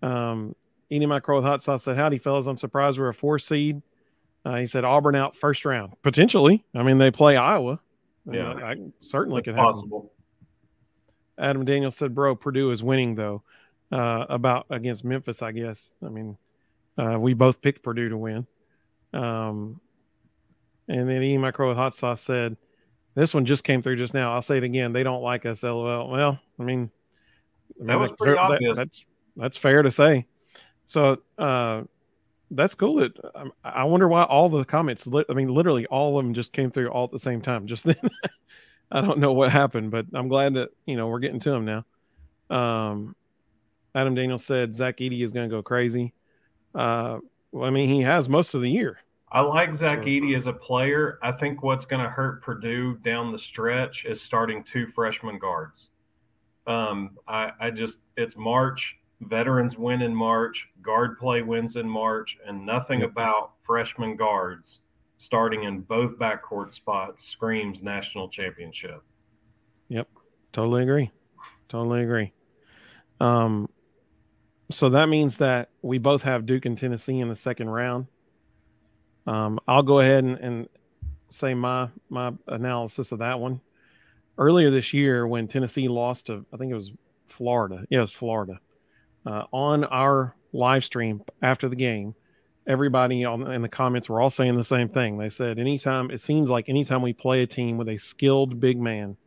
Um, 0.00 0.54
Eating 0.90 1.08
my 1.08 1.20
crow 1.20 1.36
with 1.36 1.44
hot 1.44 1.62
sauce 1.62 1.84
said, 1.84 1.96
"Howdy, 1.96 2.16
fellas! 2.16 2.46
I'm 2.46 2.56
surprised 2.56 2.98
we're 2.98 3.10
a 3.10 3.14
four 3.14 3.38
seed." 3.38 3.82
Uh, 4.48 4.56
he 4.56 4.66
said 4.66 4.82
Auburn 4.82 5.14
out 5.14 5.36
first 5.36 5.66
round, 5.66 5.92
potentially. 6.02 6.64
I 6.74 6.82
mean, 6.82 6.96
they 6.96 7.10
play 7.10 7.36
Iowa. 7.36 7.80
Yeah, 8.30 8.52
I, 8.52 8.70
I 8.70 8.76
certainly 9.00 9.42
could 9.42 9.56
possible. 9.56 10.10
Adam 11.38 11.66
Daniel 11.66 11.90
said, 11.90 12.14
"Bro, 12.14 12.36
Purdue 12.36 12.70
is 12.70 12.82
winning 12.82 13.14
though." 13.14 13.42
Uh, 13.92 14.24
about 14.30 14.66
against 14.70 15.04
Memphis, 15.04 15.42
I 15.42 15.52
guess. 15.52 15.92
I 16.04 16.08
mean, 16.08 16.38
uh, 16.96 17.18
we 17.18 17.34
both 17.34 17.60
picked 17.60 17.82
Purdue 17.82 18.08
to 18.08 18.16
win. 18.16 18.46
Um, 19.12 19.80
and 20.88 21.08
then 21.08 21.22
Eating 21.22 21.40
Micro 21.40 21.68
with 21.68 21.76
hot 21.76 21.94
sauce 21.94 22.20
said, 22.20 22.56
this 23.14 23.34
one 23.34 23.44
just 23.44 23.64
came 23.64 23.82
through 23.82 23.96
just 23.96 24.14
now. 24.14 24.32
I'll 24.32 24.42
say 24.42 24.58
it 24.58 24.64
again. 24.64 24.92
They 24.92 25.02
don't 25.02 25.22
like 25.22 25.44
us. 25.44 25.62
LOL. 25.62 26.08
Well, 26.08 26.38
I 26.58 26.62
mean, 26.62 26.90
that 27.80 27.98
was 27.98 28.12
pretty 28.18 28.38
obvious. 28.38 28.76
That, 28.76 28.84
that's 28.84 29.04
that's 29.36 29.58
fair 29.58 29.82
to 29.82 29.90
say. 29.90 30.26
So 30.86 31.18
uh, 31.38 31.82
that's 32.50 32.74
cool. 32.74 32.96
That 32.96 33.12
um, 33.34 33.52
I 33.64 33.84
wonder 33.84 34.08
why 34.08 34.22
all 34.24 34.48
the 34.48 34.64
comments. 34.64 35.06
I 35.06 35.32
mean, 35.32 35.48
literally 35.48 35.86
all 35.86 36.18
of 36.18 36.24
them 36.24 36.34
just 36.34 36.52
came 36.52 36.70
through 36.70 36.88
all 36.88 37.04
at 37.04 37.10
the 37.10 37.18
same 37.18 37.40
time. 37.40 37.66
Just 37.66 37.84
then, 37.84 37.96
I 38.90 39.00
don't 39.00 39.18
know 39.18 39.32
what 39.32 39.50
happened, 39.50 39.90
but 39.90 40.06
I'm 40.14 40.28
glad 40.28 40.54
that 40.54 40.70
you 40.86 40.96
know 40.96 41.08
we're 41.08 41.18
getting 41.18 41.40
to 41.40 41.50
them 41.50 41.64
now. 41.64 41.84
Um, 42.50 43.14
Adam 43.94 44.14
Daniels 44.14 44.44
said 44.44 44.74
Zach 44.74 44.98
Edey 44.98 45.22
is 45.22 45.32
going 45.32 45.48
to 45.48 45.54
go 45.54 45.62
crazy. 45.62 46.14
Uh, 46.74 47.18
well, 47.52 47.64
I 47.64 47.70
mean, 47.70 47.88
he 47.88 48.02
has 48.02 48.28
most 48.28 48.54
of 48.54 48.62
the 48.62 48.70
year. 48.70 48.98
I 49.30 49.40
like 49.40 49.74
Zach 49.74 50.00
Edey 50.00 50.36
as 50.36 50.46
a 50.46 50.52
player. 50.52 51.18
I 51.22 51.32
think 51.32 51.62
what's 51.62 51.84
going 51.84 52.02
to 52.02 52.08
hurt 52.08 52.42
Purdue 52.42 52.96
down 52.96 53.30
the 53.30 53.38
stretch 53.38 54.06
is 54.06 54.22
starting 54.22 54.64
two 54.64 54.86
freshman 54.86 55.38
guards. 55.38 55.88
Um, 56.66 57.18
I, 57.26 57.50
I 57.60 57.70
just 57.70 57.98
it's 58.16 58.36
March. 58.36 58.96
Veterans 59.20 59.76
win 59.76 60.02
in 60.02 60.14
March. 60.14 60.68
Guard 60.82 61.18
play 61.18 61.42
wins 61.42 61.76
in 61.76 61.88
March, 61.88 62.38
and 62.46 62.64
nothing 62.64 63.02
about 63.02 63.52
freshman 63.64 64.16
guards 64.16 64.78
starting 65.18 65.64
in 65.64 65.80
both 65.80 66.18
backcourt 66.18 66.72
spots 66.72 67.24
screams 67.24 67.82
national 67.82 68.28
championship. 68.28 69.02
Yep, 69.88 70.08
totally 70.52 70.82
agree. 70.82 71.10
Totally 71.68 72.02
agree. 72.02 72.32
Um, 73.20 73.68
so 74.70 74.90
that 74.90 75.08
means 75.08 75.38
that 75.38 75.70
we 75.82 75.98
both 75.98 76.22
have 76.22 76.46
Duke 76.46 76.66
and 76.66 76.78
Tennessee 76.78 77.18
in 77.18 77.28
the 77.28 77.36
second 77.36 77.68
round. 77.68 78.06
Um, 79.26 79.58
I'll 79.66 79.82
go 79.82 80.00
ahead 80.00 80.24
and, 80.24 80.38
and 80.38 80.68
say 81.28 81.52
my 81.54 81.88
my 82.08 82.32
analysis 82.46 83.12
of 83.12 83.18
that 83.18 83.38
one. 83.38 83.60
Earlier 84.38 84.70
this 84.70 84.94
year, 84.94 85.26
when 85.26 85.48
Tennessee 85.48 85.88
lost 85.88 86.26
to, 86.26 86.46
I 86.52 86.56
think 86.56 86.70
it 86.70 86.76
was 86.76 86.92
Florida. 87.26 87.84
Yeah, 87.90 87.98
it 87.98 88.02
was 88.02 88.12
Florida. 88.12 88.60
Uh, 89.28 89.44
on 89.52 89.84
our 89.84 90.34
live 90.54 90.82
stream 90.82 91.22
after 91.42 91.68
the 91.68 91.76
game, 91.76 92.14
everybody 92.66 93.26
on, 93.26 93.52
in 93.52 93.60
the 93.60 93.68
comments 93.68 94.08
were 94.08 94.22
all 94.22 94.30
saying 94.30 94.56
the 94.56 94.64
same 94.64 94.88
thing. 94.88 95.18
They 95.18 95.28
said, 95.28 95.58
anytime, 95.58 96.10
it 96.10 96.22
seems 96.22 96.48
like 96.48 96.70
anytime 96.70 97.02
we 97.02 97.12
play 97.12 97.42
a 97.42 97.46
team 97.46 97.76
with 97.76 97.90
a 97.90 97.98
skilled 97.98 98.58
big 98.58 98.80
man, 98.80 99.18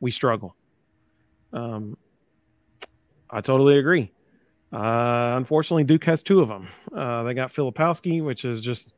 we 0.00 0.10
struggle. 0.10 0.56
Um, 1.52 1.98
I 3.28 3.42
totally 3.42 3.76
agree. 3.76 4.12
Uh, 4.72 5.34
unfortunately, 5.36 5.84
Duke 5.84 6.04
has 6.04 6.22
two 6.22 6.40
of 6.40 6.48
them. 6.48 6.68
Uh, 6.96 7.24
they 7.24 7.34
got 7.34 7.52
Filipowski, 7.52 8.24
which 8.24 8.46
is 8.46 8.62
just, 8.62 8.94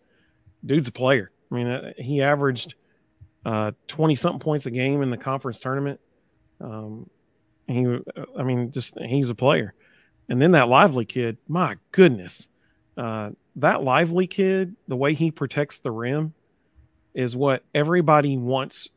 dude's 0.65 0.87
a 0.87 0.93
player. 0.93 1.33
I 1.51 1.55
mean, 1.57 1.67
uh, 1.67 1.93
he 1.99 2.23
averaged 2.23 2.77
20 3.45 4.15
uh, 4.15 4.17
something 4.17 4.39
points 4.39 4.67
a 4.67 4.71
game 4.71 5.03
in 5.03 5.11
the 5.11 5.17
conference 5.17 5.59
tournament. 5.59 5.99
Um, 6.61 7.11
he, 7.67 7.99
I 8.39 8.45
mean, 8.45 8.71
just 8.71 8.97
he's 9.01 9.29
a 9.29 9.35
player. 9.35 9.75
And 10.29 10.41
then 10.43 10.53
that 10.53 10.69
lively 10.69 11.05
kid, 11.05 11.39
my 11.49 11.77
goodness, 11.93 12.49
uh, 12.97 13.31
that 13.57 13.83
lively 13.83 14.27
kid, 14.27 14.75
the 14.89 14.97
way 14.97 15.15
he 15.15 15.31
protects 15.31 15.79
the 15.79 15.91
rim 15.91 16.35
is 17.15 17.37
what 17.37 17.63
everybody 17.75 18.37
wants 18.37 18.89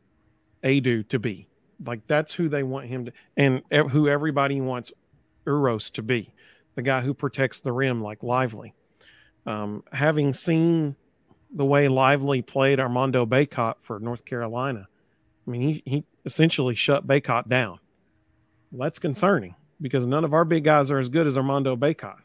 Aidoo 0.64 1.08
to 1.10 1.20
be. 1.20 1.48
Like 1.86 2.06
that's 2.08 2.34
who 2.34 2.50
they 2.50 2.64
want 2.64 2.88
him 2.88 3.06
to, 3.06 3.14
and 3.38 3.62
who 3.72 4.10
everybody 4.10 4.60
wants 4.60 4.92
Uros 5.46 5.92
to 5.92 6.02
be, 6.02 6.34
the 6.76 6.82
guy 6.82 7.02
who 7.02 7.14
protects 7.14 7.62
the 7.62 7.72
rim 7.72 8.02
like 8.02 8.24
Lively. 8.24 8.74
Um, 9.46 9.84
having 9.94 10.34
seen 10.34 10.96
the 11.52 11.66
way 11.66 11.88
Lively 11.88 12.42
played 12.42 12.80
Armando 12.80 13.26
Bacot 13.26 13.76
for 13.82 14.00
North 14.00 14.26
Carolina, 14.26 14.88
I 15.48 15.52
mean, 15.52 15.62
he, 15.62 15.84
he 15.86 16.04
essentially 16.26 16.76
shut 16.76 17.08
Bacot 17.08 17.48
down. 17.48 17.80
Well, 18.72 18.86
that's 18.86 19.00
concerning 19.00 19.56
because 19.82 20.06
none 20.06 20.24
of 20.24 20.34
our 20.34 20.46
big 20.46 20.64
guys 20.64 20.92
are 20.92 21.00
as 21.00 21.10
good 21.10 21.28
as 21.28 21.38
Armando 21.38 21.76
Bacot. 21.76 22.18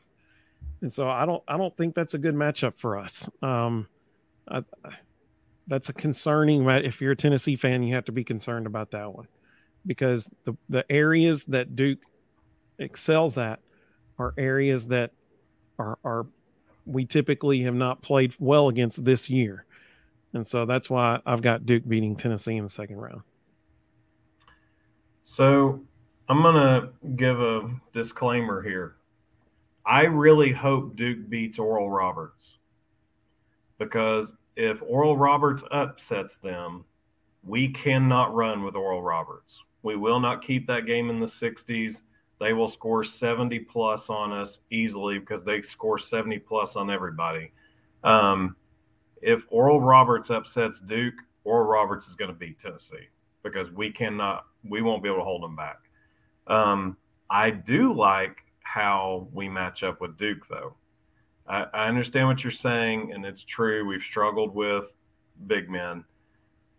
And 0.80 0.92
so 0.92 1.08
I 1.08 1.24
don't 1.24 1.42
I 1.48 1.56
don't 1.56 1.74
think 1.76 1.94
that's 1.94 2.14
a 2.14 2.18
good 2.18 2.34
matchup 2.34 2.74
for 2.76 2.98
us. 2.98 3.28
Um, 3.42 3.88
I, 4.48 4.62
that's 5.66 5.88
a 5.88 5.92
concerning. 5.92 6.68
If 6.68 7.00
you're 7.00 7.12
a 7.12 7.16
Tennessee 7.16 7.56
fan, 7.56 7.82
you 7.82 7.94
have 7.94 8.04
to 8.06 8.12
be 8.12 8.24
concerned 8.24 8.66
about 8.66 8.90
that 8.90 9.12
one 9.12 9.28
because 9.86 10.28
the 10.44 10.54
the 10.68 10.84
areas 10.90 11.44
that 11.46 11.74
Duke 11.74 12.00
excels 12.78 13.38
at 13.38 13.60
are 14.18 14.34
areas 14.36 14.88
that 14.88 15.12
are 15.78 15.98
are 16.04 16.26
we 16.86 17.06
typically 17.06 17.62
have 17.62 17.74
not 17.74 18.02
played 18.02 18.34
well 18.38 18.68
against 18.68 19.04
this 19.04 19.30
year. 19.30 19.64
And 20.34 20.46
so 20.46 20.66
that's 20.66 20.90
why 20.90 21.20
I've 21.24 21.42
got 21.42 21.64
Duke 21.64 21.88
beating 21.88 22.16
Tennessee 22.16 22.56
in 22.56 22.64
the 22.64 22.70
second 22.70 22.96
round. 22.96 23.22
So 25.22 25.80
I'm 26.28 26.42
going 26.42 26.54
to 26.54 26.88
give 27.16 27.40
a 27.40 27.70
disclaimer 27.92 28.62
here. 28.62 28.96
I 29.84 30.02
really 30.02 30.52
hope 30.52 30.96
Duke 30.96 31.28
beats 31.28 31.58
Oral 31.58 31.90
Roberts 31.90 32.54
because 33.78 34.32
if 34.56 34.80
Oral 34.82 35.16
Roberts 35.18 35.62
upsets 35.70 36.38
them, 36.38 36.84
we 37.42 37.68
cannot 37.68 38.34
run 38.34 38.64
with 38.64 38.74
Oral 38.74 39.02
Roberts. 39.02 39.60
We 39.82 39.96
will 39.96 40.18
not 40.18 40.42
keep 40.42 40.66
that 40.66 40.86
game 40.86 41.10
in 41.10 41.20
the 41.20 41.26
60s. 41.26 42.00
They 42.40 42.54
will 42.54 42.68
score 42.68 43.04
70 43.04 43.58
plus 43.60 44.08
on 44.08 44.32
us 44.32 44.60
easily 44.70 45.18
because 45.18 45.44
they 45.44 45.60
score 45.60 45.98
70 45.98 46.38
plus 46.38 46.74
on 46.74 46.90
everybody. 46.90 47.52
Um, 48.02 48.56
if 49.20 49.44
Oral 49.48 49.80
Roberts 49.80 50.30
upsets 50.30 50.80
Duke, 50.80 51.14
Oral 51.44 51.66
Roberts 51.66 52.08
is 52.08 52.14
going 52.14 52.30
to 52.30 52.36
beat 52.36 52.58
Tennessee 52.58 53.08
because 53.42 53.70
we 53.70 53.90
cannot, 53.92 54.46
we 54.66 54.80
won't 54.80 55.02
be 55.02 55.08
able 55.10 55.18
to 55.18 55.24
hold 55.24 55.42
them 55.42 55.54
back. 55.54 55.83
Um, 56.46 56.96
I 57.30 57.50
do 57.50 57.92
like 57.92 58.38
how 58.60 59.28
we 59.32 59.48
match 59.48 59.82
up 59.82 60.00
with 60.00 60.18
Duke, 60.18 60.46
though. 60.48 60.74
I, 61.46 61.66
I 61.74 61.88
understand 61.88 62.28
what 62.28 62.42
you're 62.42 62.50
saying, 62.50 63.12
and 63.12 63.24
it's 63.24 63.44
true. 63.44 63.86
We've 63.86 64.02
struggled 64.02 64.54
with 64.54 64.92
big 65.46 65.68
men. 65.70 66.04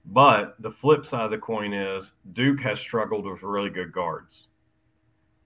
But 0.05 0.55
the 0.59 0.71
flip 0.71 1.05
side 1.05 1.25
of 1.25 1.31
the 1.31 1.37
coin 1.37 1.73
is 1.73 2.11
Duke 2.33 2.59
has 2.61 2.79
struggled 2.79 3.25
with 3.25 3.41
really 3.41 3.69
good 3.69 3.91
guards. 3.91 4.47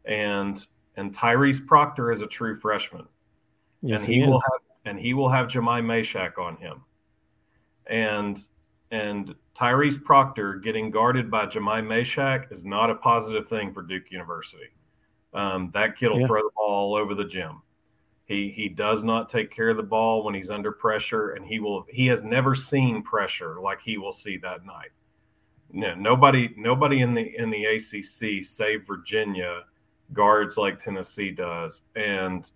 And 0.06 0.66
and 0.98 1.16
Tyrese 1.16 1.66
Proctor 1.66 2.12
is 2.12 2.22
a 2.22 2.28
true 2.28 2.60
freshman. 2.60 3.06
Yes, 3.82 4.02
and 4.02 4.14
he, 4.14 4.22
he 4.22 4.28
will 4.28 4.40
have 4.40 4.62
and 4.86 5.00
he 5.00 5.14
will 5.14 5.30
have 5.30 5.48
Jahmai 5.48 5.82
Mashack 5.82 6.38
on 6.38 6.58
him. 6.58 6.82
And 7.88 8.46
and 8.92 9.36
Tyrese 9.56 10.04
Proctor 10.04 10.56
getting 10.56 10.90
guarded 10.90 11.30
by 11.30 11.46
Jahmai 11.46 11.82
Mashack 11.82 12.52
is 12.52 12.66
not 12.66 12.90
a 12.90 12.96
positive 12.96 13.48
thing 13.48 13.74
for 13.74 13.82
Duke 13.82 14.12
University. 14.12 14.70
Um, 15.34 15.70
that 15.74 15.98
kid 15.98 16.10
will 16.10 16.22
yeah. 16.22 16.28
throw 16.28 16.42
the 16.42 16.50
ball 16.56 16.94
all 16.94 16.96
over 16.96 17.14
the 17.14 17.26
gym. 17.26 17.62
He 18.26 18.50
he 18.50 18.70
does 18.70 19.04
not 19.04 19.30
take 19.30 19.52
care 19.52 19.70
of 19.70 19.78
the 19.78 19.84
ball 19.84 20.24
when 20.24 20.36
he's 20.36 20.50
under 20.50 20.72
pressure, 20.72 21.32
and 21.32 21.46
he 21.46 21.60
will 21.60 21.86
he 21.90 22.08
has 22.08 22.24
never 22.24 22.56
seen 22.56 23.02
pressure 23.02 23.60
like 23.60 23.80
he 23.82 23.98
will 23.98 24.14
see 24.14 24.38
that 24.38 24.66
night. 24.66 24.92
No, 25.72 25.94
nobody 25.96 26.54
nobody 26.58 27.02
in 27.02 27.14
the 27.14 27.36
in 27.38 27.50
the 27.50 27.66
ACC 27.66 28.44
save 28.46 28.88
Virginia 28.88 29.64
guards 30.14 30.58
like 30.58 30.80
Tennessee 30.80 31.32
does, 31.32 31.82
and 31.96 32.50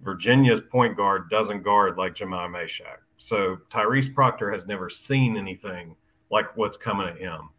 Virginia's 0.00 0.60
point 0.60 0.96
guard 0.96 1.30
doesn't 1.30 1.62
guard 1.62 1.96
like 1.96 2.14
Jahmai 2.14 2.48
Mashack. 2.48 2.98
So 3.18 3.58
Tyrese 3.70 4.14
Proctor 4.14 4.52
has 4.52 4.66
never 4.66 4.90
seen 4.90 5.36
anything 5.36 5.96
like 6.30 6.56
what's 6.56 6.76
coming 6.76 7.08
at 7.08 7.18
him. 7.18 7.50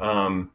Um, 0.00 0.50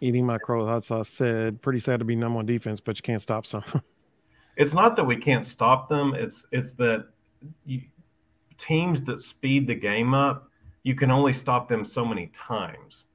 Eating 0.00 0.24
my 0.24 0.38
crow 0.38 0.64
hot 0.66 0.84
sauce 0.84 1.08
said, 1.08 1.60
"Pretty 1.60 1.78
sad 1.78 1.98
to 1.98 2.04
be 2.04 2.16
number 2.16 2.36
one 2.36 2.46
defense, 2.46 2.80
but 2.80 2.96
you 2.96 3.02
can't 3.02 3.20
stop 3.20 3.44
some." 3.44 3.64
it's 4.56 4.72
not 4.72 4.96
that 4.96 5.04
we 5.04 5.16
can't 5.16 5.44
stop 5.44 5.88
them. 5.88 6.14
It's 6.14 6.46
it's 6.52 6.74
that 6.74 7.08
you, 7.66 7.82
teams 8.56 9.02
that 9.02 9.20
speed 9.20 9.66
the 9.66 9.74
game 9.74 10.14
up, 10.14 10.48
you 10.84 10.94
can 10.94 11.10
only 11.10 11.32
stop 11.32 11.68
them 11.68 11.84
so 11.84 12.04
many 12.04 12.30
times 12.38 13.06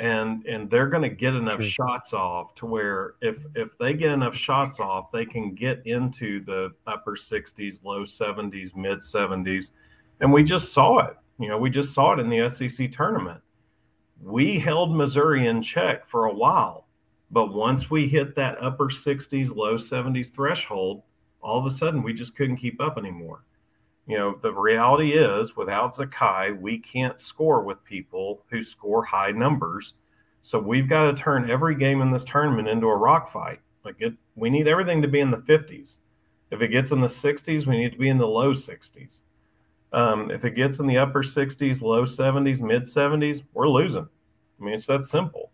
and 0.00 0.46
and 0.46 0.70
they're 0.70 0.88
going 0.88 1.02
to 1.02 1.14
get 1.14 1.34
enough 1.34 1.58
True. 1.58 1.68
shots 1.68 2.14
off 2.14 2.54
to 2.56 2.66
where 2.66 3.14
if 3.20 3.44
if 3.54 3.76
they 3.78 3.92
get 3.92 4.10
enough 4.10 4.34
shots 4.34 4.80
off 4.80 5.12
they 5.12 5.26
can 5.26 5.54
get 5.54 5.86
into 5.86 6.42
the 6.44 6.70
upper 6.86 7.16
60s 7.16 7.84
low 7.84 8.02
70s 8.02 8.74
mid 8.74 9.00
70s 9.00 9.70
and 10.20 10.32
we 10.32 10.42
just 10.42 10.72
saw 10.72 10.98
it 11.06 11.16
you 11.38 11.48
know 11.48 11.58
we 11.58 11.68
just 11.68 11.92
saw 11.92 12.14
it 12.14 12.18
in 12.18 12.28
the 12.28 12.48
SEC 12.48 12.90
tournament. 12.90 13.40
We 14.22 14.58
held 14.58 14.94
Missouri 14.94 15.46
in 15.46 15.62
check 15.62 16.06
for 16.06 16.24
a 16.24 16.34
while 16.34 16.86
but 17.30 17.52
once 17.52 17.90
we 17.90 18.08
hit 18.08 18.34
that 18.36 18.56
upper 18.60 18.86
60s 18.86 19.54
low 19.54 19.76
70s 19.76 20.32
threshold 20.32 21.02
all 21.42 21.58
of 21.58 21.66
a 21.66 21.70
sudden 21.70 22.02
we 22.02 22.14
just 22.14 22.34
couldn't 22.34 22.56
keep 22.56 22.80
up 22.80 22.96
anymore 22.96 23.44
you 24.10 24.18
know, 24.18 24.36
the 24.42 24.52
reality 24.52 25.12
is 25.12 25.56
without 25.56 25.94
Zakai, 25.94 26.60
we 26.60 26.78
can't 26.78 27.20
score 27.20 27.62
with 27.62 27.84
people 27.84 28.42
who 28.50 28.60
score 28.64 29.04
high 29.04 29.30
numbers. 29.30 29.94
So 30.42 30.58
we've 30.58 30.88
got 30.88 31.04
to 31.04 31.22
turn 31.22 31.48
every 31.48 31.76
game 31.76 32.02
in 32.02 32.10
this 32.10 32.24
tournament 32.24 32.66
into 32.66 32.88
a 32.88 32.96
rock 32.96 33.30
fight. 33.32 33.60
Like 33.84 33.94
it, 34.00 34.14
we 34.34 34.50
need 34.50 34.66
everything 34.66 35.00
to 35.02 35.06
be 35.06 35.20
in 35.20 35.30
the 35.30 35.36
50s. 35.36 35.98
If 36.50 36.60
it 36.60 36.68
gets 36.68 36.90
in 36.90 37.00
the 37.00 37.06
60s, 37.06 37.66
we 37.66 37.78
need 37.78 37.92
to 37.92 37.98
be 37.98 38.08
in 38.08 38.18
the 38.18 38.26
low 38.26 38.52
60s. 38.52 39.20
Um, 39.92 40.32
if 40.32 40.44
it 40.44 40.56
gets 40.56 40.80
in 40.80 40.88
the 40.88 40.98
upper 40.98 41.22
60s, 41.22 41.80
low 41.80 42.04
70s, 42.04 42.60
mid 42.60 42.82
70s, 42.82 43.44
we're 43.54 43.68
losing. 43.68 44.08
I 44.60 44.64
mean, 44.64 44.74
it's 44.74 44.86
that 44.86 45.04
simple. 45.04 45.52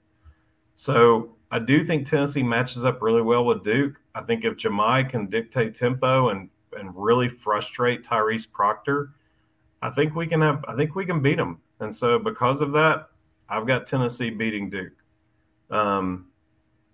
So 0.76 1.36
I 1.50 1.58
do 1.58 1.84
think 1.84 2.08
Tennessee 2.08 2.42
matches 2.42 2.86
up 2.86 3.02
really 3.02 3.22
well 3.22 3.44
with 3.44 3.64
Duke. 3.64 3.96
I 4.14 4.22
think 4.22 4.46
if 4.46 4.56
Jahmai 4.56 5.10
can 5.10 5.26
dictate 5.26 5.74
tempo 5.74 6.30
and 6.30 6.48
and 6.76 6.90
really 6.94 7.28
frustrate 7.28 8.04
Tyrese 8.04 8.50
Proctor, 8.50 9.10
I 9.82 9.90
think 9.90 10.14
we 10.14 10.26
can 10.26 10.40
have 10.40 10.64
I 10.68 10.74
think 10.74 10.94
we 10.94 11.06
can 11.06 11.20
beat 11.20 11.36
them. 11.36 11.60
And 11.80 11.94
so 11.94 12.18
because 12.18 12.60
of 12.60 12.72
that, 12.72 13.08
I've 13.48 13.66
got 13.66 13.86
Tennessee 13.86 14.30
beating 14.30 14.70
Duke. 14.70 14.92
Um, 15.70 16.26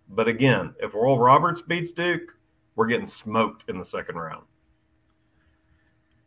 but 0.09 0.29
again, 0.29 0.75
if 0.81 0.95
Oral 0.95 1.19
Roberts 1.19 1.63
beats 1.63 1.93
Duke, 1.93 2.35
we're 2.77 2.87
getting 2.87 3.07
smoked 3.07 3.69
in 3.69 3.79
the 3.79 3.85
second 3.85 4.17
round. 4.17 4.45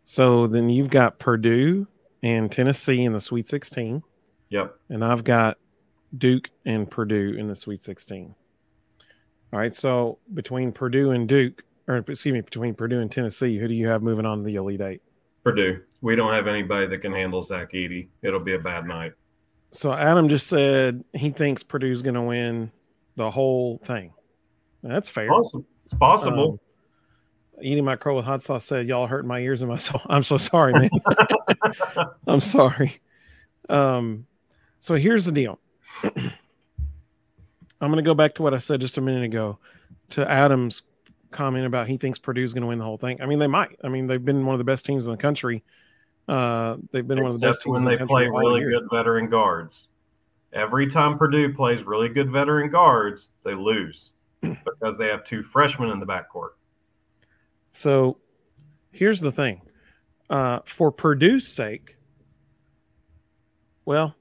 So 0.06 0.48
then 0.48 0.70
you've 0.70 0.90
got 0.90 1.20
Purdue 1.20 1.88
and 2.24 2.52
Tennessee 2.52 3.04
in 3.04 3.14
the 3.14 3.22
Sweet 3.22 3.48
16. 3.48 4.02
Yep. 4.50 4.80
And 4.90 5.04
I've 5.04 5.24
got 5.24 5.58
Duke 6.18 6.50
and 6.66 6.90
Purdue 6.90 7.36
in 7.38 7.48
the 7.48 7.56
Sweet 7.56 7.84
16. 7.84 8.34
All 9.52 9.60
right. 9.60 9.74
So 9.76 10.20
between 10.34 10.72
Purdue 10.72 11.12
and 11.12 11.28
Duke, 11.28 11.64
or 11.88 11.98
excuse 11.98 12.34
me, 12.34 12.42
between 12.42 12.74
Purdue 12.74 13.00
and 13.00 13.12
Tennessee, 13.12 13.58
who 13.58 13.68
do 13.68 13.76
you 13.76 13.88
have 13.88 14.02
moving 14.02 14.26
on 14.26 14.40
to 14.40 14.44
the 14.44 14.56
Elite 14.56 14.82
Eight? 14.82 15.02
Purdue. 15.44 15.82
We 16.02 16.16
don't 16.16 16.34
have 16.34 16.48
anybody 16.48 16.88
that 16.88 17.00
can 17.00 17.14
handle 17.14 17.44
Zach 17.44 17.72
Edey. 17.74 18.08
It'll 18.22 18.40
be 18.40 18.56
a 18.56 18.60
bad 18.60 18.88
night. 18.88 19.14
So 19.72 19.94
Adam 19.94 20.30
just 20.30 20.48
said 20.48 21.04
he 21.14 21.30
thinks 21.30 21.62
Purdue's 21.62 22.02
going 22.02 22.16
to 22.16 22.22
win 22.22 22.72
the 23.16 23.30
whole 23.30 23.80
thing. 23.84 24.14
That's 24.82 25.10
fair. 25.10 25.32
Awesome. 25.32 25.66
It's 25.86 25.94
possible. 25.94 26.60
Um, 27.58 27.64
eating 27.64 27.86
my 27.86 27.96
crow 27.96 28.16
with 28.16 28.26
hot 28.26 28.42
sauce 28.42 28.66
said, 28.66 28.88
"Y'all 28.88 29.08
hurting 29.08 29.28
my 29.28 29.40
ears 29.40 29.62
and 29.62 29.70
my 29.70 29.78
soul." 29.78 30.02
I'm 30.08 30.24
so 30.24 30.38
sorry, 30.38 30.74
man. 30.74 30.90
I'm 32.28 32.40
sorry. 32.40 33.00
Um, 33.70 34.26
so 34.80 34.96
here's 34.96 35.26
the 35.26 35.32
deal. 35.32 35.60
I'm 36.04 37.92
going 37.92 37.98
to 37.98 38.04
go 38.04 38.14
back 38.14 38.36
to 38.36 38.44
what 38.44 38.54
I 38.54 38.58
said 38.58 38.82
just 38.82 38.98
a 38.98 39.02
minute 39.02 39.24
ago 39.24 39.60
to 40.12 40.30
Adam's 40.30 40.84
comment 41.36 41.66
about 41.66 41.88
he 41.88 41.98
thinks 41.98 42.18
Purdue's 42.18 42.54
going 42.54 42.62
to 42.62 42.68
win 42.68 42.80
the 42.80 42.86
whole 42.86 42.98
thing. 42.98 43.22
I 43.22 43.26
mean, 43.26 43.40
they 43.40 43.48
might. 43.48 43.78
I 43.84 43.90
mean, 43.90 44.08
they've 44.08 44.24
been 44.24 44.46
one 44.46 44.54
of 44.54 44.58
the 44.58 44.64
best 44.64 44.86
teams 44.86 45.06
in 45.06 45.12
the 45.12 45.18
country. 45.18 45.64
Uh, 46.28 46.78
they've 46.92 47.08
been 47.08 47.20
Except 47.20 47.24
one 47.24 47.36
of 47.36 47.40
the 47.40 47.48
best 47.48 47.62
teams 47.62 47.74
when 47.74 47.86
they 47.86 47.98
the 47.98 48.08
play 48.08 48.28
really 48.28 48.62
year. 48.62 48.80
good 48.80 48.88
veteran 48.92 49.30
guards. 49.30 49.90
Every 50.54 50.90
time 50.90 51.18
Purdue 51.18 51.54
plays 51.54 51.84
really 51.84 52.10
good 52.10 52.32
veteran 52.32 52.72
guards, 52.72 53.30
they 53.44 53.54
lose 53.54 54.12
because 54.42 54.98
they 54.98 55.08
have 55.08 55.24
two 55.24 55.44
freshmen 55.44 55.90
in 55.90 56.00
the 56.00 56.06
backcourt. 56.06 56.52
So 57.74 58.18
here's 58.92 59.20
the 59.20 59.32
thing 59.32 59.62
uh, 60.30 60.60
for 60.66 60.92
Purdue's 60.92 61.48
sake, 61.48 61.98
well, 63.84 64.16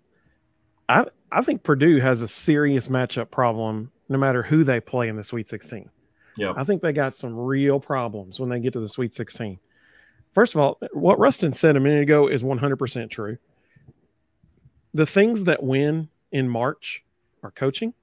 I, 0.88 1.06
I 1.30 1.42
think 1.42 1.62
Purdue 1.62 2.00
has 2.00 2.20
a 2.20 2.28
serious 2.28 2.88
matchup 2.88 3.30
problem 3.30 3.90
no 4.08 4.18
matter 4.18 4.42
who 4.42 4.64
they 4.64 4.80
play 4.80 5.08
in 5.08 5.16
the 5.16 5.24
Sweet 5.24 5.48
16. 5.48 5.88
Yeah. 6.37 6.53
I 6.57 6.64
think 6.64 6.82
they 6.82 6.93
got 6.93 7.14
some 7.14 7.37
real 7.37 7.80
problems 7.80 8.41
when 8.41 8.49
they 8.49 8.61
get 8.61 8.72
to 8.72 8.80
the 8.80 8.89
Sweet 8.89 9.14
16. 9.14 9.59
First 10.35 10.55
of 10.55 10.61
all, 10.61 10.78
what 10.93 11.18
Rustin 11.18 11.53
said 11.53 11.76
a 11.76 11.80
minute 11.80 12.03
ago 12.03 12.26
is 12.26 12.43
100% 12.43 13.11
true. 13.11 13.39
The 14.93 15.07
things 15.07 15.45
that 15.45 15.62
win 15.62 16.09
in 16.32 16.49
March 16.49 17.05
are 17.43 17.51
coaching 17.51 17.95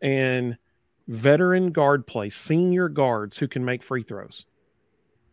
and 0.00 0.56
veteran 1.08 1.72
guard 1.72 2.06
play, 2.06 2.28
senior 2.28 2.88
guards 2.88 3.38
who 3.38 3.48
can 3.48 3.64
make 3.64 3.82
free 3.82 4.02
throws, 4.02 4.44